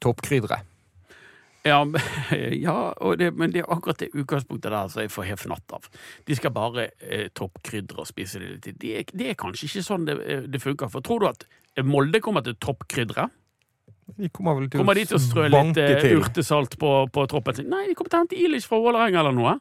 toppkrydre. 0.03 0.59
Ja, 1.67 1.81
ja 2.65 2.77
det, 3.19 3.31
men 3.37 3.53
det 3.53 3.63
er 3.63 3.71
akkurat 3.73 3.99
det 4.01 4.11
utgangspunktet 4.13 4.71
der 4.73 4.91
som 4.93 5.03
jeg 5.03 5.13
får 5.13 5.29
helt 5.31 5.43
fnatt 5.43 5.75
av. 5.77 5.89
De 6.27 6.37
skal 6.37 6.53
bare 6.55 6.89
eh, 7.03 7.27
toppkrydre 7.35 8.03
og 8.03 8.09
spise 8.09 8.41
det 8.43 8.53
litt. 8.53 8.69
Det, 8.81 8.93
det 9.13 9.31
er 9.33 9.39
kanskje 9.39 9.69
ikke 9.69 9.87
sånn 9.87 10.07
det, 10.09 10.17
eh, 10.25 10.45
det 10.47 10.63
funker. 10.63 10.91
For 10.93 11.05
tror 11.05 11.23
du 11.23 11.29
at 11.31 11.47
Molde 11.85 12.23
kommer 12.23 12.41
til 12.45 12.57
toppkrydre? 12.57 13.27
De 14.15 14.29
kommer 14.31 14.55
vel 14.55 14.69
til 14.71 14.79
Kommer 14.81 14.95
de 14.97 15.03
til 15.09 15.17
å 15.17 15.21
strø 15.21 15.49
litt 15.51 15.79
eh, 15.81 15.97
til. 15.99 16.21
urtesalt 16.21 16.77
på, 16.79 16.91
på 17.13 17.25
troppen 17.29 17.57
sin? 17.57 17.67
Nei, 17.71 17.89
de 17.89 17.97
kommer 17.97 18.13
til 18.13 18.19
å 18.19 18.23
hente 18.23 18.39
Ilish 18.39 18.69
fra 18.69 18.79
Vålerenga 18.81 19.19
eller 19.21 19.35
noe. 19.35 19.57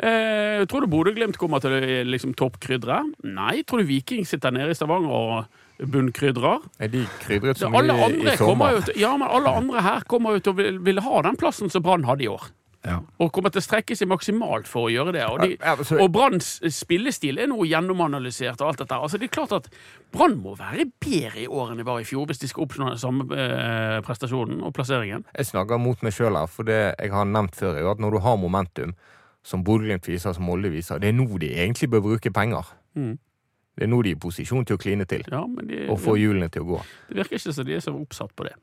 Eh, 0.00 0.66
tror 0.68 0.84
du 0.84 0.92
Bodø-Glimt 0.92 1.38
kommer 1.40 1.62
til 1.64 1.76
eh, 1.78 2.02
liksom, 2.08 2.34
toppkrydre? 2.38 3.00
Nei. 3.32 3.62
Tror 3.64 3.82
du 3.82 3.88
Viking 3.88 4.28
sitter 4.28 4.52
nede 4.54 4.74
i 4.74 4.76
Stavanger 4.76 5.16
og 5.16 5.60
bunnkrydrer? 5.86 6.64
Er 6.80 6.88
de 6.92 7.04
krydret 7.22 7.58
så 7.60 7.70
mye 7.72 8.32
i 8.32 8.36
sommer? 8.36 8.80
til, 8.84 9.00
ja, 9.00 9.16
men 9.16 9.28
alle 9.28 9.52
andre 9.62 9.82
her 9.82 10.06
kommer 10.08 10.36
jo 10.36 10.44
til 10.44 10.52
å 10.52 10.56
vil, 10.56 10.78
vil 10.84 11.00
ha 11.04 11.22
den 11.22 11.36
plassen 11.40 11.70
som 11.72 11.82
Brann 11.82 12.04
hadde 12.08 12.26
i 12.26 12.28
år. 12.28 12.50
Ja. 12.80 13.02
Og 13.20 13.28
kommer 13.36 13.52
til 13.52 13.60
å 13.60 13.64
strekke 13.64 13.92
seg 13.96 14.08
maksimalt 14.08 14.68
for 14.68 14.88
å 14.88 14.92
gjøre 14.92 15.12
det. 15.12 15.24
Og, 15.28 15.40
de, 15.42 15.56
Ja, 15.60 15.74
altså- 15.76 16.00
og 16.00 16.12
Branns 16.12 16.60
spillestil 16.72 17.38
er 17.38 17.46
nå 17.46 17.58
gjennomanalysert. 17.68 18.60
og 18.62 18.68
alt 18.68 18.78
dette. 18.78 18.94
Altså, 18.94 19.18
det 19.18 19.28
er 19.28 19.36
klart 19.36 19.52
at 19.52 19.68
Brann 20.10 20.40
må 20.42 20.56
være 20.56 20.90
bedre 20.98 21.42
i 21.42 21.46
år 21.46 21.72
enn 21.72 21.76
de 21.76 21.84
var 21.84 22.00
i 22.00 22.04
fjor, 22.04 22.26
hvis 22.26 22.38
de 22.40 22.48
skal 22.48 22.64
oppnå 22.64 22.88
den 22.88 22.98
samme 22.98 23.28
eh, 23.36 24.00
prestasjonen 24.00 24.62
og 24.62 24.72
plasseringen. 24.72 25.24
Jeg 25.36 25.46
snakker 25.46 25.78
mot 25.78 26.02
meg 26.02 26.12
sjøl 26.12 26.38
her, 26.38 26.46
for 26.46 26.62
det 26.62 26.94
jeg 26.98 27.10
har 27.10 27.24
nevnt 27.24 27.54
før, 27.54 27.76
er 27.76 27.90
at 27.90 27.98
når 27.98 28.12
du 28.12 28.18
har 28.20 28.36
momentum, 28.36 28.94
som 29.44 29.62
Bodø-Glimt 29.62 30.06
viser, 30.08 30.34
som 30.34 30.44
Molde 30.44 30.70
viser, 30.70 30.98
det 30.98 31.08
er 31.08 31.12
nå 31.12 31.38
de 31.38 31.48
egentlig 31.52 31.90
bør 31.90 32.00
bruke 32.00 32.32
penger. 32.32 32.64
Mm. 32.96 33.18
Det 33.76 33.86
er 33.86 33.90
nå 33.92 34.00
de 34.02 34.10
er 34.12 34.16
i 34.18 34.20
posisjon 34.20 34.64
til 34.66 34.76
å 34.76 34.80
kline 34.82 35.06
til, 35.08 35.22
Ja, 35.30 35.44
men 35.46 35.66
de, 35.70 35.84
og 35.88 36.00
få 36.02 36.16
hjulene 36.18 36.50
til 36.52 36.62
å 36.66 36.68
gå. 36.74 36.80
det 37.08 37.16
virker 37.22 37.38
ikke 37.38 37.52
som 37.54 37.64
de 37.64 37.74
er 37.76 37.80
så 37.84 37.94
oppsatt 37.94 38.34
på 38.36 38.44
det. 38.48 38.54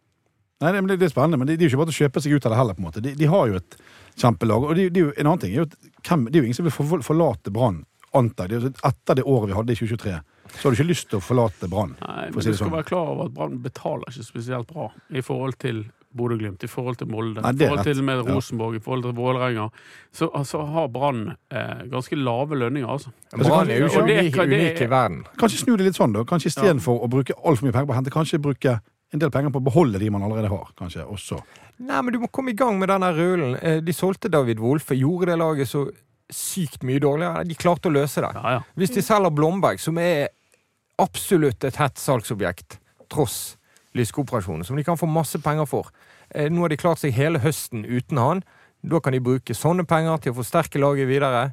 Nei, 0.62 0.72
det, 0.74 0.82
men 0.82 0.88
det, 0.89 0.98
det 1.00 1.06
er 1.08 1.13
spennende, 1.13 1.38
men 1.38 1.48
det, 1.48 1.56
det 1.58 1.65
er 1.65 1.70
jo 1.70 1.76
ikke 1.76 1.84
bare 1.86 1.91
til 1.93 1.98
å 1.98 2.04
kjøpe 2.08 2.22
seg 2.26 2.34
ut 2.34 2.46
av 2.46 2.52
det 2.54 2.58
heller. 2.58 2.74
på 2.78 2.82
en 2.82 2.88
måte. 2.89 3.02
De, 3.06 3.12
de 3.15 3.26
har 3.30 3.48
jo 3.52 3.60
et 3.60 3.78
kjempelag. 4.17 4.63
og 4.65 4.76
det, 4.76 4.88
det 4.93 5.02
er 5.02 5.06
jo, 5.06 5.12
En 5.17 5.28
annen 5.30 5.39
ting 5.43 5.54
er 5.54 5.60
jo 5.62 5.67
at 5.70 5.76
hvem, 6.08 6.24
det 6.28 6.36
er 6.36 6.41
jo 6.41 6.48
ingen 6.50 6.58
som 6.58 6.65
vil 6.65 6.74
for, 6.74 7.04
forlate 7.06 7.54
Brann, 7.54 7.84
antar 8.17 8.50
jeg. 8.50 8.63
Er 8.72 8.89
Etter 8.89 9.20
det 9.20 9.26
året 9.30 9.52
vi 9.52 9.58
hadde 9.60 9.76
i 9.76 9.78
2023, 9.78 10.15
så 10.58 10.63
har 10.63 10.74
du 10.74 10.78
ikke 10.80 10.88
lyst 10.89 11.10
til 11.12 11.20
å 11.20 11.24
forlate 11.24 11.70
Brann. 11.70 11.93
Nei, 12.02 12.26
For 12.32 12.34
å 12.34 12.41
men 12.41 12.48
si 12.48 12.50
du 12.50 12.58
skal 12.58 12.65
sånn. 12.65 12.74
være 12.80 12.89
klar 12.89 13.12
over 13.13 13.30
at 13.30 13.36
Brann 13.38 13.60
betaler 13.62 14.10
ikke 14.13 14.26
spesielt 14.32 14.72
bra 14.74 14.89
i 15.13 15.22
forhold 15.22 15.58
til 15.62 15.84
Bodø-Glimt, 16.17 16.63
i 16.65 16.67
forhold 16.71 16.97
til 16.99 17.08
Molde, 17.13 17.41
Nei, 17.45 17.51
i 17.53 17.62
forhold 17.67 17.84
til 17.88 18.01
med 18.03 18.23
Ja. 18.25 18.34
Rosenborg, 18.36 18.75
i 18.75 18.80
forhold 18.84 19.03
til 19.08 19.13
Vålerenga. 19.17 19.69
Så 20.12 20.30
altså, 20.34 20.63
har 20.73 20.88
Brann 20.89 21.36
eh, 21.51 21.86
ganske 21.93 22.17
lave 22.17 22.58
lønninger, 22.58 22.89
altså. 22.89 23.13
Brann 23.38 23.69
er 23.69 23.80
jo 23.84 23.86
ikke 23.91 24.03
unik, 24.03 24.34
det- 24.34 24.47
unik 24.47 24.82
i 24.82 24.89
verden. 24.89 25.23
Kanskje 25.38 25.63
snu 25.63 25.77
det 25.77 25.86
litt 25.91 25.95
sånn, 25.99 26.13
da. 26.13 26.23
Kanskje 26.23 26.51
istedenfor 26.51 26.99
å 27.06 27.10
bruke 27.10 27.34
altfor 27.45 27.63
mye 27.69 27.73
penger 27.77 27.86
på 27.88 27.93
å 27.93 27.99
hente, 28.01 28.12
kanskje 28.17 28.41
bruke 28.41 28.80
en 29.13 29.19
del 29.19 29.30
penger 29.32 29.49
på 29.56 29.62
å 29.62 29.63
beholde 29.63 29.99
de 29.99 30.10
man 30.10 30.21
allerede 30.21 30.49
har. 30.49 30.67
kanskje, 30.77 31.06
også. 31.08 31.41
Nei, 31.80 32.01
men 32.01 32.12
du 32.13 32.19
må 32.19 32.27
komme 32.32 32.49
i 32.49 32.53
gang 32.58 32.80
med 32.80 32.89
denne 32.89 33.13
rullen. 33.15 33.56
Eh, 33.62 33.80
De 33.80 33.93
solgte 33.93 34.30
David 34.30 34.60
Wolfe, 34.60 34.95
gjorde 34.97 35.27
det 35.27 35.38
laget 35.38 35.67
så 35.69 35.89
sykt 36.30 36.82
mye 36.84 36.99
dårligere. 36.99 37.45
De 37.47 37.56
klarte 37.56 37.88
å 37.88 37.93
løse 37.93 38.19
det. 38.19 38.34
Ja, 38.36 38.49
ja. 38.58 38.62
Hvis 38.75 38.91
de 38.93 39.01
selger 39.01 39.30
Blomberg, 39.32 39.80
som 39.80 39.97
er 39.97 40.27
absolutt 40.99 41.63
et 41.63 41.75
hett 41.80 41.95
salgsobjekt, 42.01 42.80
tross 43.10 43.56
lyskeoperasjonen, 43.95 44.65
som 44.65 44.75
de 44.75 44.84
kan 44.84 44.97
få 44.99 45.08
masse 45.10 45.39
penger 45.41 45.65
for 45.69 45.88
Nå 46.35 46.63
har 46.63 46.73
de 46.73 46.79
klart 46.79 46.99
seg 47.01 47.15
hele 47.15 47.39
høsten 47.39 47.85
uten 47.85 48.19
han. 48.19 48.43
Da 48.83 48.99
kan 49.03 49.15
de 49.15 49.23
bruke 49.23 49.55
sånne 49.55 49.85
penger 49.87 50.19
til 50.21 50.33
å 50.33 50.39
forsterke 50.39 50.81
laget 50.81 51.09
videre. 51.09 51.51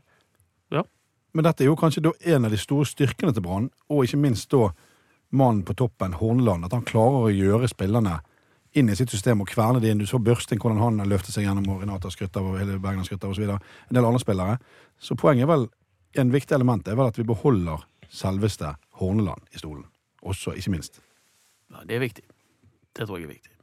Ja. 0.74 0.84
Men 1.32 1.46
dette 1.46 1.64
er 1.64 1.70
jo 1.70 1.78
kanskje 1.78 2.04
da 2.08 2.12
en 2.34 2.48
av 2.48 2.54
de 2.54 2.60
store 2.60 2.86
styrkene 2.88 3.34
til 3.34 3.44
Brann, 3.44 3.70
og 3.88 4.04
ikke 4.04 4.20
minst 4.20 4.50
da 4.54 4.72
mannen 5.34 5.64
på 5.66 5.74
toppen, 5.78 6.14
Horneland. 6.20 6.66
At 6.66 6.76
han 6.76 6.86
klarer 6.86 7.28
å 7.28 7.32
gjøre 7.34 7.70
spillerne 7.70 8.20
inn 8.74 8.90
i 8.90 8.96
sitt 8.98 9.12
system 9.14 9.42
og 9.42 9.50
kverne 9.50 9.80
det 9.82 9.92
inn. 9.92 10.02
Du 10.02 10.06
så 10.10 10.18
Børsting, 10.22 10.60
hvordan 10.62 10.82
han 10.82 11.08
løftet 11.10 11.34
seg 11.34 11.46
gjennom 11.46 11.70
og 11.70 11.82
Renata 11.82 12.10
Skrytter 12.10 12.42
og 12.42 12.58
hele 12.58 12.80
Bergen 12.82 13.06
Skrytter 13.06 13.30
osv. 13.30 13.46
En 13.54 13.96
del 13.98 14.06
andre 14.06 14.22
spillere. 14.22 14.58
Så 14.98 15.16
poenget 15.18 15.46
er 15.46 15.52
vel, 15.54 15.68
en 16.18 16.34
viktig 16.34 16.54
element 16.58 16.86
er 16.88 16.98
vel 16.98 17.10
at 17.10 17.18
vi 17.18 17.26
beholder 17.26 17.86
selveste 18.14 18.74
Horneland 19.00 19.42
i 19.54 19.62
stolen. 19.62 19.86
Også, 20.22 20.54
ikke 20.58 20.74
minst. 20.74 21.02
ja, 21.70 21.82
det 21.86 21.98
er 21.98 22.06
viktig. 22.06 22.24
Det 22.94 23.06
tror 23.06 23.18
jeg 23.18 23.28
er 23.28 23.34
viktig. 23.34 23.53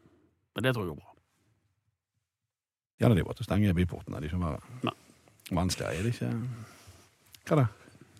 Men 0.55 0.65
det 0.65 0.73
tror 0.75 0.85
jeg 0.85 0.93
går 0.93 1.01
bra. 1.01 1.13
Gjerne 3.01 3.17
de 3.17 3.23
bare 3.25 3.37
til 3.39 3.45
å 3.45 3.49
stenge 3.49 3.75
byportene. 3.77 4.19
Det 4.21 4.29
er 4.29 4.35
ikke 4.35 4.43
bare 4.43 4.95
vanskeligere, 5.57 5.97
er 5.97 6.05
det 6.05 6.13
ikke? 6.15 6.31
Hva 7.49 7.57
da? 7.61 7.67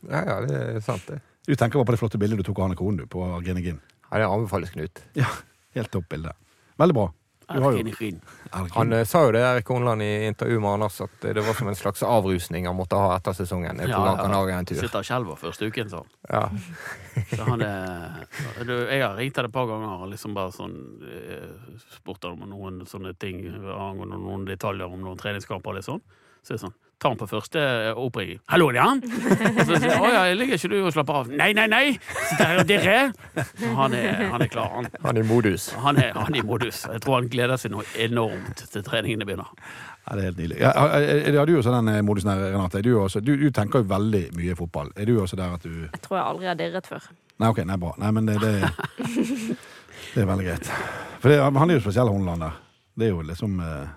Ja, 0.09 0.21
ja, 0.25 0.37
det 0.47 0.59
er 0.61 0.79
sant, 0.83 1.05
det. 1.07 1.19
Du 1.45 1.53
tenker 1.53 1.79
bare 1.79 1.91
på 1.91 1.95
det 1.95 2.01
flotte 2.01 2.19
bildet 2.21 2.41
du 2.41 2.45
tok 2.47 2.59
av 2.61 2.69
Hanne 2.69 2.77
Kohn 2.79 2.97
du 2.97 3.05
på 3.09 3.25
Grenegin. 3.45 3.77
Ja, 4.09 4.21
det 4.21 4.27
anbefales, 4.27 4.73
Knut. 4.73 5.03
Ja, 5.17 5.29
Helt 5.75 5.91
topp 5.93 6.09
bilde. 6.11 6.33
Veldig 6.81 6.95
bra. 6.97 7.05
Skinn. 7.95 8.21
Han 8.75 8.93
eh, 8.93 9.03
sa 9.07 9.21
jo 9.25 9.31
det, 9.35 9.41
Erik 9.47 9.67
Horneland, 9.71 10.03
i 10.03 10.25
intervju 10.27 10.59
med 10.59 10.71
Anders, 10.75 10.99
at 11.01 11.25
eh, 11.25 11.33
det 11.37 11.43
var 11.45 11.53
som 11.57 11.67
en 11.71 11.75
slags 11.79 12.03
avrusning 12.03 12.67
han 12.67 12.75
måtte 12.75 12.99
ha 12.99 13.15
etter 13.15 13.33
sesongen. 13.37 13.79
eh, 13.79 13.85
På 13.85 14.01
Ja, 14.03 14.15
Gran 14.25 14.49
en 14.59 14.65
tur. 14.65 14.75
Sitter 14.81 14.99
og 14.99 15.07
skjelver 15.07 15.39
første 15.39 15.69
uken, 15.71 15.89
sånn. 15.93 16.09
Ja. 16.29 16.43
Så 17.35 17.43
han 17.47 17.61
er, 17.61 18.27
du, 18.67 18.73
jeg 18.87 19.01
har 19.03 19.15
ringt 19.19 19.37
ham 19.39 19.49
et 19.49 19.55
par 19.55 19.67
ganger 19.71 20.05
og 20.05 20.11
liksom 20.11 20.35
bare 20.37 20.51
sånn 20.55 20.77
eh, 21.07 21.81
spurt 21.97 22.27
om 22.29 22.43
noen 22.49 22.81
sånne 22.89 23.13
ting 23.19 23.43
angående 23.51 24.19
noen 24.19 24.45
detaljer 24.49 24.87
om 24.91 25.01
noen 25.03 25.19
treningskamper 25.19 25.77
litt 25.79 25.87
sånn. 25.87 26.01
Så 26.41 26.53
er 26.55 26.57
det 26.59 26.65
sånn 26.65 26.79
Ta 27.01 27.09
han 27.09 27.17
på 27.17 27.25
første 27.25 27.57
eh, 27.59 27.97
oppringning. 27.97 28.39
'Hallo, 28.45 28.67
det 28.71 28.77
er 28.77 28.85
han?' 28.85 29.01
Og 29.57 29.61
så 29.65 29.77
sier 29.81 29.89
jeg 29.89 30.01
'Å 30.01 30.09
ja, 30.13 30.33
ligger 30.37 30.53
ikke 30.59 30.69
du 30.69 30.75
og 30.85 30.91
slapper 30.93 31.13
av?' 31.21 31.31
'Nei, 31.33 31.47
nei, 31.57 31.65
nei! 31.67 31.85
Så 32.29 32.35
der 32.37 32.59
er 32.61 32.67
dere. 32.69 32.97
Han 33.79 33.93
er, 33.97 34.11
han 34.29 34.41
er 34.45 34.51
klar. 34.51 34.69
Han, 34.75 34.85
Han 35.05 35.17
er 35.17 35.23
i 35.23 35.27
modus. 35.27 35.71
han, 35.73 35.97
er, 35.97 36.11
han 36.13 36.35
er 36.35 36.43
i 36.43 36.45
modus. 36.45 36.83
Jeg 36.93 37.01
tror 37.01 37.15
han 37.21 37.29
gleder 37.33 37.57
seg 37.57 37.71
noe 37.73 37.83
enormt 37.97 38.61
til 38.71 38.83
treningene 38.85 39.25
begynner. 39.25 39.49
Ja, 40.01 40.15
det 40.15 40.21
er 40.21 40.25
helt 40.29 40.37
nydelig. 40.37 40.57
Ja, 40.61 40.71
er, 40.97 41.39
er 41.41 41.45
du 41.45 41.57
også 41.57 41.73
den 41.73 41.87
eh, 41.95 42.01
modusen 42.05 42.29
her, 42.29 42.39
Renate? 42.53 42.77
Er 42.77 42.81
Du, 42.85 42.93
også, 43.01 43.19
du, 43.21 43.35
du 43.37 43.49
tenker 43.53 43.81
jo 43.81 43.89
veldig 43.89 44.23
mye 44.37 44.55
fotball. 44.57 44.89
Er 44.95 45.05
du 45.09 45.15
også 45.21 45.35
der 45.41 45.53
at 45.57 45.63
du 45.63 45.69
Jeg 45.87 46.01
tror 46.01 46.17
jeg 46.17 46.25
aldri 46.25 46.45
har 46.51 46.57
dirret 46.61 46.87
før. 46.89 47.09
Nei, 47.41 47.49
ok, 47.49 47.63
nei, 47.65 47.77
bra. 47.81 47.93
Nei, 47.97 48.11
men 48.11 48.27
det, 48.29 48.37
det, 48.41 48.53
det 50.13 50.21
er 50.21 50.29
veldig 50.29 50.45
greit. 50.45 50.69
For 51.21 51.29
det, 51.33 51.39
han 51.41 51.69
er 51.69 51.77
jo 51.79 51.83
spesiell, 51.85 52.09
Horneland 52.13 52.41
der. 52.45 52.57
Det 52.97 53.07
er 53.07 53.13
jo 53.15 53.21
liksom 53.25 53.59
eh, 53.65 53.89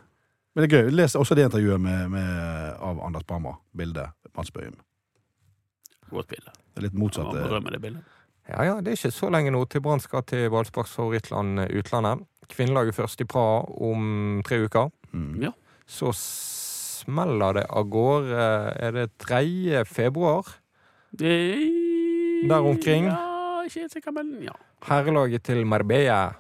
Men 0.55 0.63
det 0.63 0.73
er 0.73 0.85
gøy. 0.85 0.91
Les 0.95 1.15
også 1.19 1.35
det 1.35 1.45
intervjuet 1.49 1.81
med, 1.83 2.09
med, 2.11 2.75
av 2.79 3.01
Anders 3.03 3.25
Bammer. 3.27 3.57
Bildet. 3.77 4.13
Mats 4.37 4.51
Bøhm. 4.55 4.77
Godt 6.11 6.29
bilde. 6.31 6.53
Det 6.75 6.79
er 6.79 6.87
litt 6.89 6.95
motsatt. 6.99 7.35
eh, 7.35 7.71
det 7.73 7.81
bildet. 7.83 8.05
Ja, 8.49 8.63
ja, 8.69 8.75
det 8.85 8.93
er 8.93 8.99
ikke 8.99 9.11
så 9.17 9.31
lenge 9.33 9.51
nå 9.55 9.65
til 9.73 9.81
Brann 9.81 10.01
skal 10.05 10.23
til 10.29 10.51
ballsparks 10.53 10.93
favorittland 10.95 11.61
eh, 11.65 11.71
utlandet. 11.81 12.27
Kvinnelaget 12.53 12.95
først 12.95 13.21
i 13.25 13.25
Praha 13.25 13.63
om 13.89 14.43
tre 14.45 14.59
uker. 14.67 14.91
Mm. 15.17 15.43
Ja. 15.43 15.51
Så 15.89 16.13
smeller 16.17 17.59
det 17.59 17.65
av 17.71 17.89
gårde 17.93 18.45
Er 18.81 18.93
det 18.97 19.07
3. 19.19 19.85
februar? 19.89 20.45
Det- 21.11 22.49
Der 22.49 22.61
omkring? 22.61 23.05
Ja, 23.09 23.63
ikke 23.65 23.81
helt 23.81 23.93
sikker, 23.93 24.13
men 24.13 24.43
ja. 24.43 24.53
Herrelaget 24.85 25.43
til 25.45 25.65
Marbella. 25.67 26.35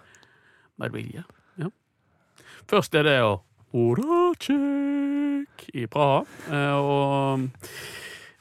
Marbella. 0.79 1.23
Ja. 1.59 1.69
Først 2.69 2.95
er 2.95 3.03
det 3.03 3.19
å 3.23 3.41
Horacek 3.75 5.65
i 5.75 5.87
Praha. 5.91 6.23
Eh, 6.51 6.75
og 6.79 7.41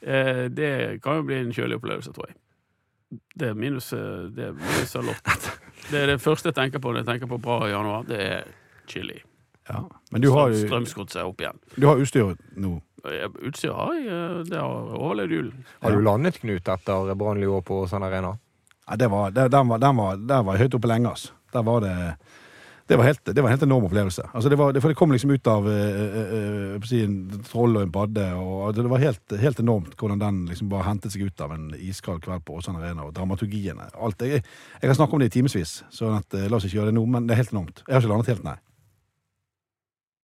eh, 0.00 0.46
det 0.54 1.02
kan 1.02 1.18
jo 1.18 1.26
bli 1.26 1.40
en 1.42 1.52
kjølig 1.54 1.80
opplevelse, 1.80 2.12
tror 2.14 2.30
jeg. 2.30 2.38
Det 3.34 3.50
er 3.50 3.58
minus 3.58 3.92
eh, 3.94 4.30
Det 4.34 4.50
er 4.50 4.54
minus. 4.58 4.94
Det 5.90 6.00
er 6.00 6.06
det 6.14 6.20
første 6.22 6.48
jeg 6.48 6.56
tenker 6.56 6.80
på 6.80 6.92
når 6.92 7.02
jeg 7.02 7.08
tenker 7.10 7.28
på 7.34 7.40
Praha 7.42 7.66
i 7.68 7.74
januar. 7.74 8.06
Det 8.08 8.20
er 8.22 8.46
chili. 8.88 9.18
Ja. 9.68 9.82
Men 10.12 10.22
du 10.22 10.30
har 10.32 10.52
jo 10.52 10.62
Strømsgodset 10.62 11.24
opp 11.24 11.42
igjen. 11.42 11.58
du 11.74 11.88
har 11.88 12.00
utstyret 12.00 12.40
nå. 12.56 12.78
Utstyret 13.04 13.74
har 13.74 13.98
jeg. 13.98 14.46
Det 14.48 14.60
har 14.60 14.94
overlevd 14.96 15.34
julen. 15.34 15.66
Har 15.82 15.92
du 15.92 16.00
landet, 16.04 16.38
Knut, 16.40 16.68
etter 16.68 17.14
Brannlua 17.18 17.60
på 17.64 17.82
Sand 17.90 18.06
Arena? 18.06 18.36
Ja, 18.86 18.96
det 19.00 19.10
var, 19.12 19.30
det, 19.34 19.48
den, 19.52 19.68
var, 19.68 19.82
den, 19.82 19.96
var, 19.96 20.16
der 20.16 20.46
var 20.46 20.56
jeg 20.56 20.68
høyt 20.68 20.78
oppe 20.78 20.88
lenge, 20.88 21.10
altså. 21.10 21.36
Der 21.52 21.66
var 21.66 21.84
det 21.84 21.96
det 22.86 22.96
var, 22.96 23.04
helt, 23.04 23.24
det 23.24 23.40
var 23.40 23.48
en 23.48 23.54
helt 23.54 23.62
enorm 23.62 23.84
opplevelse. 23.88 24.26
Altså 24.32 24.50
det 24.52 24.58
var, 24.60 24.72
det, 24.72 24.80
for 24.84 24.92
det 24.92 24.98
kom 24.98 25.12
liksom 25.12 25.30
ut 25.32 25.46
av 25.48 25.68
eh, 25.70 26.00
eh, 26.04 26.34
eh, 26.74 26.98
en 26.98 27.14
troll 27.46 27.78
og 27.78 27.86
en 27.86 27.92
padde. 27.94 28.26
Og 28.36 28.76
det 28.76 28.84
var 28.92 29.00
helt, 29.00 29.36
helt 29.40 29.62
enormt 29.62 29.96
hvordan 29.96 30.20
den 30.20 30.42
liksom 30.50 30.68
bare 30.72 30.84
hentet 30.90 31.14
seg 31.14 31.24
ut 31.24 31.40
av 31.40 31.54
en 31.56 31.70
iskald 31.80 32.20
kveld 32.26 32.44
på 32.44 32.58
Åsane 32.60 32.82
Arena. 32.82 33.06
Og 33.08 33.14
dramaturgiene. 33.16 33.88
Alt. 33.96 34.26
Jeg, 34.28 34.44
jeg 34.44 34.90
kan 34.90 35.00
snakke 35.00 35.16
om 35.16 35.24
det 35.24 35.32
i 35.32 35.36
timevis, 35.38 35.78
så 35.88 36.10
sånn 36.10 36.20
eh, 36.36 36.44
la 36.50 36.60
oss 36.60 36.68
ikke 36.68 36.82
gjøre 36.82 36.92
det 36.92 36.98
nå. 36.98 37.06
Men 37.16 37.30
det 37.30 37.36
er 37.36 37.40
helt 37.40 37.56
enormt. 37.56 37.84
Jeg 37.86 37.96
har 37.96 38.04
ikke 38.04 38.12
landet 38.12 38.32
helt, 38.34 38.44
nei. 38.50 38.58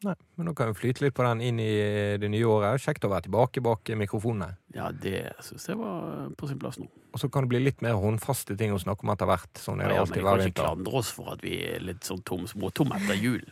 Nei, 0.00 0.14
men 0.38 0.46
nå 0.48 0.54
kan 0.56 0.70
vi 0.70 0.78
flyte 0.78 1.04
litt 1.04 1.14
på 1.16 1.24
den 1.26 1.42
inn 1.44 1.58
i 1.60 1.72
det 2.20 2.28
nye 2.32 2.46
året. 2.48 2.80
Kjekt 2.80 3.04
å 3.04 3.10
være 3.12 3.26
tilbake 3.26 3.60
bak 3.64 3.90
mikrofonene. 4.00 4.54
Ja, 4.72 4.88
det 4.96 5.26
syns 5.44 5.66
jeg 5.68 5.76
var 5.76 6.30
på 6.40 6.48
sin 6.48 6.60
plass 6.62 6.78
nå. 6.80 6.86
Og 7.12 7.20
så 7.20 7.28
kan 7.32 7.44
det 7.44 7.52
bli 7.52 7.60
litt 7.66 7.82
mer 7.84 7.98
håndfaste 8.00 8.56
ting 8.56 8.72
å 8.72 8.78
snakke 8.80 9.04
om 9.04 9.12
etter 9.12 9.28
hvert. 9.28 9.50
Sånn 9.60 9.82
er 9.82 9.90
det 9.90 9.98
Ja, 9.98 10.06
men 10.06 10.06
alltid 10.06 10.22
jeg 10.22 10.24
vi 10.24 10.30
kan 10.30 10.52
ikke 10.54 10.62
klandre 10.62 11.02
oss 11.02 11.10
for 11.12 11.34
at 11.34 11.44
vi 11.44 11.58
er 11.68 11.84
litt 11.84 12.08
sånn 12.08 12.22
tom, 12.24 12.46
småtomme 12.48 12.96
etter 12.96 13.20
jul. 13.20 13.44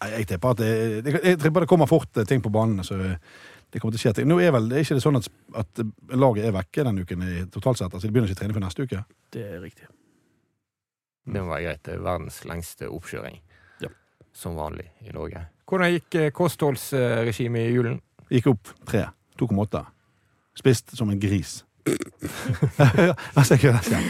Jeg, 0.00 0.14
jeg 0.14 0.30
tipper 0.32 0.56
at 0.56 0.62
det, 0.62 0.70
jeg, 1.04 1.20
jeg 1.20 1.42
tipper 1.44 1.66
det 1.66 1.70
kommer 1.74 1.90
fort 1.90 2.16
eh, 2.16 2.28
ting 2.28 2.40
på 2.44 2.52
banen. 2.54 2.80
Så 2.86 2.96
det 2.96 3.82
kommer 3.82 3.92
til 3.92 4.00
å 4.00 4.04
skje 4.06 4.14
ting. 4.16 4.30
Nå 4.30 4.38
er 4.40 4.54
vel 4.56 4.70
er 4.72 4.86
ikke 4.86 4.96
det 4.96 5.04
sånn 5.04 5.20
at, 5.20 5.28
at 5.64 5.84
laget 6.16 6.48
er 6.48 6.56
vekke 6.56 6.88
denne 6.88 7.04
uken 7.04 7.28
i, 7.28 7.34
totalt 7.52 7.82
sett? 7.82 7.92
Altså, 7.92 8.06
de 8.08 8.14
begynner 8.14 8.32
ikke 8.32 8.38
å 8.38 8.42
trene 8.44 8.56
før 8.56 8.64
neste 8.64 8.88
uke? 8.88 9.04
Det 9.36 9.44
er 9.50 9.60
riktig. 9.60 9.90
Det 11.26 11.42
må 11.42 11.50
være 11.50 11.64
greit. 11.66 11.82
Det 11.84 11.96
er 11.96 12.04
verdens 12.06 12.40
lengste 12.46 12.88
oppkjøring. 12.88 13.42
Som 14.36 14.56
vanlig 14.58 14.90
i 15.00 15.14
Norge. 15.14 15.46
Hvordan 15.66 15.94
gikk 15.96 16.18
eh, 16.20 16.32
kostholdsregimet 16.36 17.70
i 17.70 17.72
julen? 17.72 18.00
Gikk 18.30 18.50
opp 18.52 18.74
tre. 18.86 19.06
2,8. 19.40 19.80
Spist 20.56 20.92
som 20.96 21.10
en 21.12 21.20
gris. 21.20 21.62
Altså, 23.36 23.54
jeg, 23.54 23.60
kunne, 23.62 24.00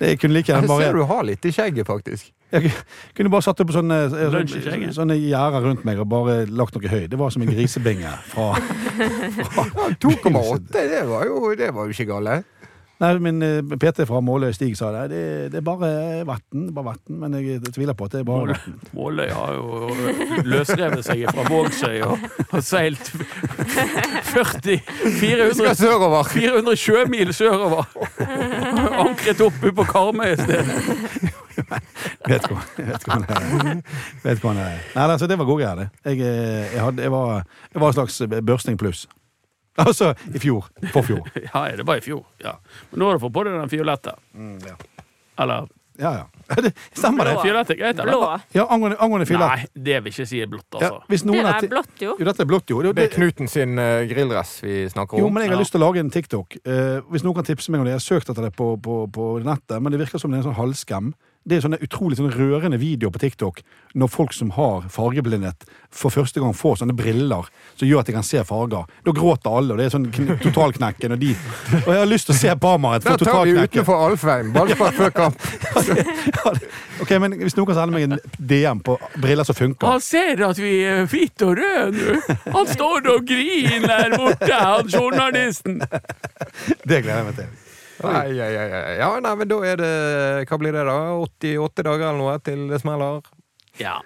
jeg 0.00 0.18
kunne 0.20 0.36
like 0.36 0.48
gjerne 0.48 0.68
bare 0.70 0.86
ser 0.86 0.96
du 0.96 1.02
har 1.10 1.26
litt 1.28 1.44
i 1.44 1.52
skjegget, 1.52 1.86
faktisk. 1.88 2.30
Jeg 2.54 2.70
kunne 3.16 3.30
bare 3.32 3.44
satt 3.44 3.60
opp 3.62 3.72
sånne, 3.74 3.98
eh, 4.06 4.26
sånne, 4.32 4.92
sånne 4.94 5.16
gjerder 5.18 5.66
rundt 5.66 5.84
meg 5.88 6.00
og 6.02 6.08
bare 6.10 6.36
lagt 6.46 6.76
noe 6.78 6.90
høy. 6.90 7.06
Det 7.10 7.18
var 7.20 7.34
som 7.34 7.44
en 7.44 7.50
grisebinge 7.50 8.12
fra, 8.30 8.52
Ja, 8.56 9.88
2,8, 10.02 10.60
det 10.76 11.02
var 11.10 11.26
jo 11.28 11.52
det 11.58 11.72
var 11.74 11.88
jo 11.88 11.96
ikke 11.96 12.08
gale. 12.14 12.38
Nei, 12.98 13.10
min 13.20 13.42
eh, 13.44 13.58
PT 13.76 14.06
fra 14.08 14.22
Måløy, 14.24 14.54
Stig, 14.56 14.72
sa 14.78 14.88
det. 14.94 15.02
Det, 15.12 15.22
det 15.52 15.58
er 15.60 15.64
bare 15.64 15.88
vann, 16.24 16.68
bare 16.72 16.86
vann. 16.86 17.00
Men 17.20 17.34
jeg 17.36 17.60
tviler 17.74 17.96
på 17.96 18.06
at 18.08 18.14
det 18.14 18.22
er 18.22 18.28
bare 18.28 18.54
vann. 18.54 18.78
Måløy 18.96 19.28
har 19.28 19.52
jo 19.58 19.90
løsrevet 20.48 21.04
seg 21.04 21.26
fra 21.28 21.44
Vågsøy 21.50 22.00
og 22.06 22.24
har 22.54 22.64
seilt 22.64 23.10
40 24.32 24.62
Vi 24.70 24.78
400, 25.20 26.22
400 26.32 26.80
sjømil 26.80 27.34
sørover. 27.36 27.84
Ankret 29.04 29.44
oppe 29.44 29.74
på 29.76 29.86
Karmøy 29.92 30.32
i 30.32 30.40
stedet. 30.40 31.34
Vet 32.26 32.48
er. 32.48 33.76
Vet 34.24 34.40
hvor 34.40 34.54
han 34.54 34.62
er. 34.62 34.80
Nei, 34.96 35.04
altså, 35.04 35.28
det 35.28 35.36
var 35.38 35.48
gode 35.48 35.64
greier, 35.64 35.84
det. 35.84 35.88
Jeg, 36.04 36.24
eh, 36.24 36.72
jeg, 36.72 36.80
hadde, 36.80 37.04
jeg, 37.04 37.12
var, 37.12 37.44
jeg 37.74 37.84
var 37.84 37.92
en 37.92 38.00
slags 38.00 38.22
børsting 38.48 38.80
pluss. 38.80 39.04
Altså 39.76 40.14
i 40.34 40.38
fjor. 40.42 40.68
Forfjor. 40.92 41.26
Ja, 41.52 41.66
det 41.76 41.84
var 41.86 41.96
i 42.00 42.04
fjor. 42.04 42.24
Ja. 42.42 42.56
Men 42.90 43.00
nå 43.02 43.10
har 43.10 43.18
du 43.18 43.24
fått 43.26 43.34
på 43.36 43.44
deg 43.44 43.58
den 43.60 43.68
fiolette. 43.72 44.14
ja. 44.66 44.76
Eller 45.38 45.66
ja, 45.98 46.10
ja. 46.12 46.24
Det 46.60 46.70
stemmer, 46.92 47.24
det. 47.24 47.32
Blå. 47.38 47.42
Fiolette 47.46 47.72
er 47.72 47.78
greit, 47.80 47.96
Blå. 47.96 48.16
eller? 48.20 48.40
Ja, 48.52 48.66
Angående, 48.70 48.98
angående 49.00 49.26
filet. 49.26 49.48
Nei, 49.48 49.82
det 49.88 49.96
vil 50.04 50.12
ikke 50.12 50.26
si 50.28 50.40
er 50.44 50.50
blått, 50.52 50.66
Ja, 50.76 50.90
altså. 50.90 50.98
hvis 51.08 51.24
Det 51.24 51.38
er 51.40 51.68
blått, 51.72 51.94
jo. 52.04 52.16
Jo, 52.20 52.26
dette 52.28 52.44
er 52.44 52.48
blått, 52.50 52.68
jo. 52.72 52.82
Det, 52.84 52.92
Det 52.98 53.04
er 53.06 53.14
Knuten 53.14 53.48
sin 53.48 53.78
uh, 53.80 54.02
grilldress 54.10 54.58
vi 54.62 54.74
snakker 54.92 55.16
om. 55.16 55.24
jo, 55.24 55.30
men 55.32 55.42
jeg 55.46 55.50
har 55.54 55.56
Ja. 55.56 55.62
lyst 55.64 55.72
til 55.72 55.80
å 55.80 55.86
lage 55.86 56.00
en 56.04 56.10
TikTok. 56.12 56.58
Uh, 56.68 57.00
hvis 57.12 57.24
noen 57.24 57.34
kan 57.40 57.48
tipse 57.48 57.72
meg 57.72 57.80
om 57.80 57.88
det. 57.88 57.94
Jeg 57.96 58.02
har 58.02 58.08
søkt 58.20 58.28
etter 58.32 58.44
det 58.44 58.52
på, 58.56 58.68
på, 58.84 58.98
på 59.12 59.30
nettet, 59.44 59.80
men 59.80 59.92
det 59.96 60.02
virker 60.04 60.20
som 60.20 60.30
det 60.30 60.36
er 60.36 60.44
en 60.44 60.50
sånn 60.50 60.60
halvskam. 60.60 61.14
Det 61.46 61.56
er 61.56 61.62
sånne 61.62 61.78
utrolig 61.84 62.16
sånne 62.18 62.34
rørende 62.34 62.78
videoer 62.82 63.12
på 63.14 63.20
TikTok 63.22 63.60
når 63.96 64.10
folk 64.12 64.32
som 64.36 64.50
har 64.56 64.88
fargeblindhet, 64.92 65.62
for 65.94 66.12
første 66.12 66.40
gang 66.42 66.52
får 66.52 66.80
sånne 66.82 66.92
briller 66.98 67.46
som 67.78 67.86
gjør 67.88 68.02
at 68.02 68.08
de 68.10 68.14
kan 68.16 68.26
se 68.26 68.42
farger. 68.44 68.84
Da 69.06 69.14
gråter 69.16 69.54
alle, 69.56 69.72
og 69.72 69.78
det 69.80 69.86
er 69.86 69.94
sånn 69.94 70.08
totalknekken. 70.42 71.14
Og, 71.14 71.22
de, 71.22 71.30
og 71.84 71.88
jeg 71.94 72.00
har 72.02 72.10
lyst 72.10 72.28
til 72.28 72.34
å 72.34 72.38
se 72.40 72.56
Parmaret 72.60 73.06
Der 73.06 73.14
for 73.14 73.22
tar 73.24 73.44
vi 73.46 73.54
totalknekken. 73.54 73.78
utenfor 73.78 74.04
Alfheim. 74.08 74.50
Ballspark 74.56 74.98
før 74.98 75.14
kamp. 75.16 75.46
Ok, 77.02 77.10
men 77.20 77.34
Hvis 77.42 77.52
noen 77.58 77.66
kan 77.68 77.76
sende 77.76 77.92
meg 77.92 78.06
en 78.06 78.16
DM 78.48 78.78
på 78.84 78.94
briller 79.20 79.44
som 79.44 79.56
funker 79.58 79.90
Han 79.90 80.00
ser 80.00 80.40
at 80.46 80.56
vi 80.60 80.70
er 80.88 81.02
hvite 81.10 81.44
og 81.44 81.58
røde 81.58 81.92
nå. 81.92 82.36
Han 82.54 82.70
står 82.70 83.10
og 83.12 83.26
griner 83.28 83.84
der 83.84 84.16
borte, 84.16 84.48
han 84.56 84.88
journalisten. 84.88 85.82
Det 86.88 87.02
gleder 87.04 87.20
jeg 87.20 87.28
meg 87.28 87.38
til. 87.42 87.65
Ai, 88.04 88.36
ai, 88.40 88.52
ai. 88.60 88.96
Ja, 88.98 89.10
nei, 89.24 89.34
men 89.40 89.48
da 89.48 89.56
er 89.64 89.80
det 89.80 89.92
Hva 90.50 90.58
blir 90.60 90.74
det, 90.76 90.82
da? 90.84 90.96
88 91.22 91.84
dager 91.86 92.08
eller 92.10 92.20
noe 92.20 92.38
til 92.44 92.66
det 92.68 92.80
smeller? 92.82 93.22
Ja. 93.80 93.98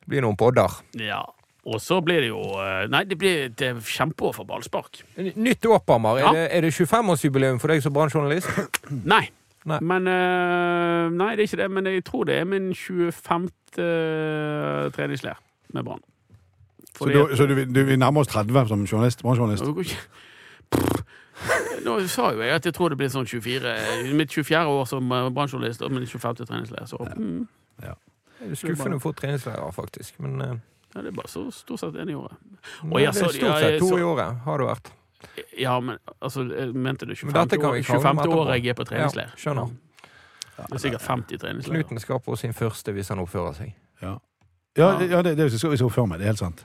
Det 0.00 0.10
blir 0.12 0.26
noen 0.26 0.36
podder. 0.40 0.80
ja. 1.00 1.22
Og 1.68 1.76
så 1.84 1.98
blir 2.00 2.22
det 2.24 2.30
jo 2.30 2.40
eh, 2.56 2.86
Nei, 2.88 3.02
det 3.04 3.18
blir 3.20 3.42
et 3.50 3.62
eh, 3.62 3.76
kjempeår 3.84 4.32
for 4.32 4.48
ballspark. 4.48 5.02
Nytt 5.20 5.66
Åpamar. 5.68 6.16
Ja. 6.18 6.30
Er 6.30 6.38
det, 6.38 6.46
er 6.56 6.64
det 6.64 6.70
25-årsjubileum 6.72 7.60
for 7.60 7.72
deg 7.72 7.82
som 7.84 7.92
brannjournalist? 7.92 8.48
Nei. 9.12 9.26
Nei. 9.68 9.78
Men 9.84 10.08
eh, 10.08 11.10
Nei, 11.12 11.34
det 11.36 11.44
er 11.44 11.50
ikke 11.50 11.60
det. 11.60 11.68
Men 11.76 11.90
jeg 11.90 12.04
tror 12.08 12.24
det 12.30 12.38
er 12.40 12.48
min 12.48 12.70
25. 12.74 13.50
treningsleir 14.96 15.36
med 15.76 15.84
Brann. 15.84 16.00
Så, 16.96 17.06
du, 17.06 17.36
så 17.36 17.46
du, 17.46 17.54
du, 17.64 17.84
vi 17.86 17.96
nærmer 17.96 18.24
oss 18.24 18.32
30 18.32 18.68
som 18.68 18.82
journalist? 18.88 19.22
bransjejournalist? 19.22 20.00
Nå 21.84 21.96
sa 22.08 22.30
jo 22.34 22.42
jeg 22.42 22.54
at 22.54 22.66
jeg 22.68 22.74
tror 22.76 22.92
det 22.92 22.98
blir 23.00 23.08
sånn 23.12 23.26
24 23.26 23.74
Mitt 24.18 24.32
24. 24.34 24.64
år 24.68 24.84
som 24.88 25.12
eh, 25.12 25.28
bransjejournalist 25.34 25.82
og 25.86 25.92
min 25.94 26.06
25. 26.06 26.46
treningsleir. 26.46 26.86
Så 26.90 26.98
mm, 27.16 27.46
Det 27.80 27.94
er 28.50 28.54
skuffende 28.54 29.00
få 29.00 29.12
treningsleirer, 29.16 29.70
faktisk. 29.76 30.18
Men 30.20 30.40
eh, 30.40 30.54
ja, 30.94 31.00
det 31.02 31.12
er 31.12 31.16
bare 31.16 31.28
så 31.30 31.46
stort 31.54 31.80
sett 31.80 31.94
én 31.94 32.10
i 32.10 32.14
året. 32.18 32.36
nei, 32.82 33.02
ja, 33.04 33.10
det 33.12 33.22
er 33.22 33.36
stort 33.36 33.60
sett 33.60 33.78
to 33.80 33.98
i 33.98 34.02
året, 34.02 34.40
har 34.46 34.58
det 34.58 34.66
vært. 34.66 34.90
Ja, 35.58 35.76
men 35.80 35.98
altså, 36.20 36.46
jeg 36.48 36.72
mente 36.74 37.06
du 37.06 37.14
25. 37.14 37.26
Men 37.32 37.34
dette 37.42 37.60
kan 37.60 37.72
vi 37.74 37.80
år- 37.80 38.00
25. 38.00 38.34
år 38.38 38.52
jeg 38.54 38.66
er 38.66 38.74
på 38.74 38.84
treningsleir? 38.88 39.30
Ja, 39.34 39.36
skjønner. 39.36 39.70
Det 40.60 40.74
er 40.76 40.78
sikkert 40.78 41.02
50 41.02 41.38
treningsleirer. 41.38 41.82
Knuten 41.82 42.00
skal 42.00 42.20
på 42.20 42.36
sin 42.36 42.52
første 42.52 42.92
hvis 42.92 43.08
han 43.08 43.18
oppfører 43.18 43.54
seg. 43.56 43.74
Ja, 44.02 44.16
ja 44.76 44.90
det, 44.98 45.10
ja, 45.10 45.22
det, 45.22 45.36
det 45.36 45.50
skal 45.58 45.70
vi 45.70 45.76
se 45.80 45.88
for 45.90 46.06
meg. 46.06 46.18
Det 46.20 46.26
er 46.26 46.32
helt 46.34 46.42
sant. 46.42 46.64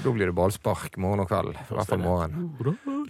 Så 0.00 0.08
da 0.08 0.12
blir 0.16 0.30
det 0.30 0.32
ballspark 0.32 0.94
morgen 0.96 1.20
og 1.20 1.26
kveld. 1.28 1.58
I 1.60 1.74
hvert 1.76 1.90
fall 1.90 2.00
morgen. 2.00 2.36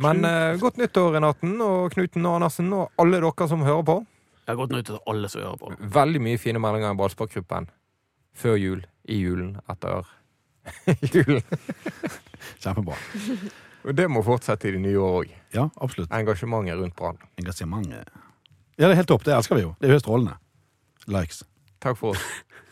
Men 0.03 0.25
uh, 0.27 0.57
godt 0.59 0.81
nyttår, 0.81 1.13
Renaten 1.15 1.53
og 1.63 1.93
Knuten 1.95 2.25
og 2.27 2.41
Andersen, 2.41 2.73
og 2.75 2.91
alle 2.99 3.21
dere 3.23 3.47
som 3.47 3.63
hører 3.63 3.85
på. 3.87 3.95
Jeg 4.41 4.51
har 4.51 4.59
godt 4.59 4.75
nødt 4.75 4.89
til 4.89 4.99
alle 5.13 5.31
som 5.31 5.45
hører 5.45 5.61
på. 5.61 5.71
Veldig 6.01 6.23
mye 6.25 6.41
fine 6.43 6.59
meldinger 6.59 6.97
i 6.97 6.99
ballsparkgruppen. 6.99 7.69
Før 8.35 8.59
jul, 8.59 8.83
i 9.07 9.21
julen, 9.21 9.53
etter 9.71 10.11
julen. 11.15 11.47
Kjempebra. 12.59 12.99
Og 13.87 13.95
det 13.95 14.09
må 14.11 14.25
fortsette 14.27 14.67
i 14.67 14.75
det 14.75 14.83
nye 14.83 14.99
år 14.99 15.21
òg. 15.21 15.35
Ja, 15.55 15.69
absolutt. 15.79 16.11
Engasjementet 16.11 16.81
rundt 16.81 16.99
Brann. 16.99 17.23
Engasjementet. 17.39 18.11
Ja, 18.81 18.89
det 18.89 18.97
er 18.97 19.03
helt 19.05 19.15
topp. 19.15 19.29
Det 19.31 19.39
elsker 19.39 19.61
vi 19.61 19.69
jo. 19.69 19.77
Det 19.79 19.93
er 19.93 19.95
jo 19.95 20.03
strålende. 20.03 20.41
Likes. 21.07 21.45
Takk 21.79 22.03
for 22.03 22.17
oss. 22.17 22.27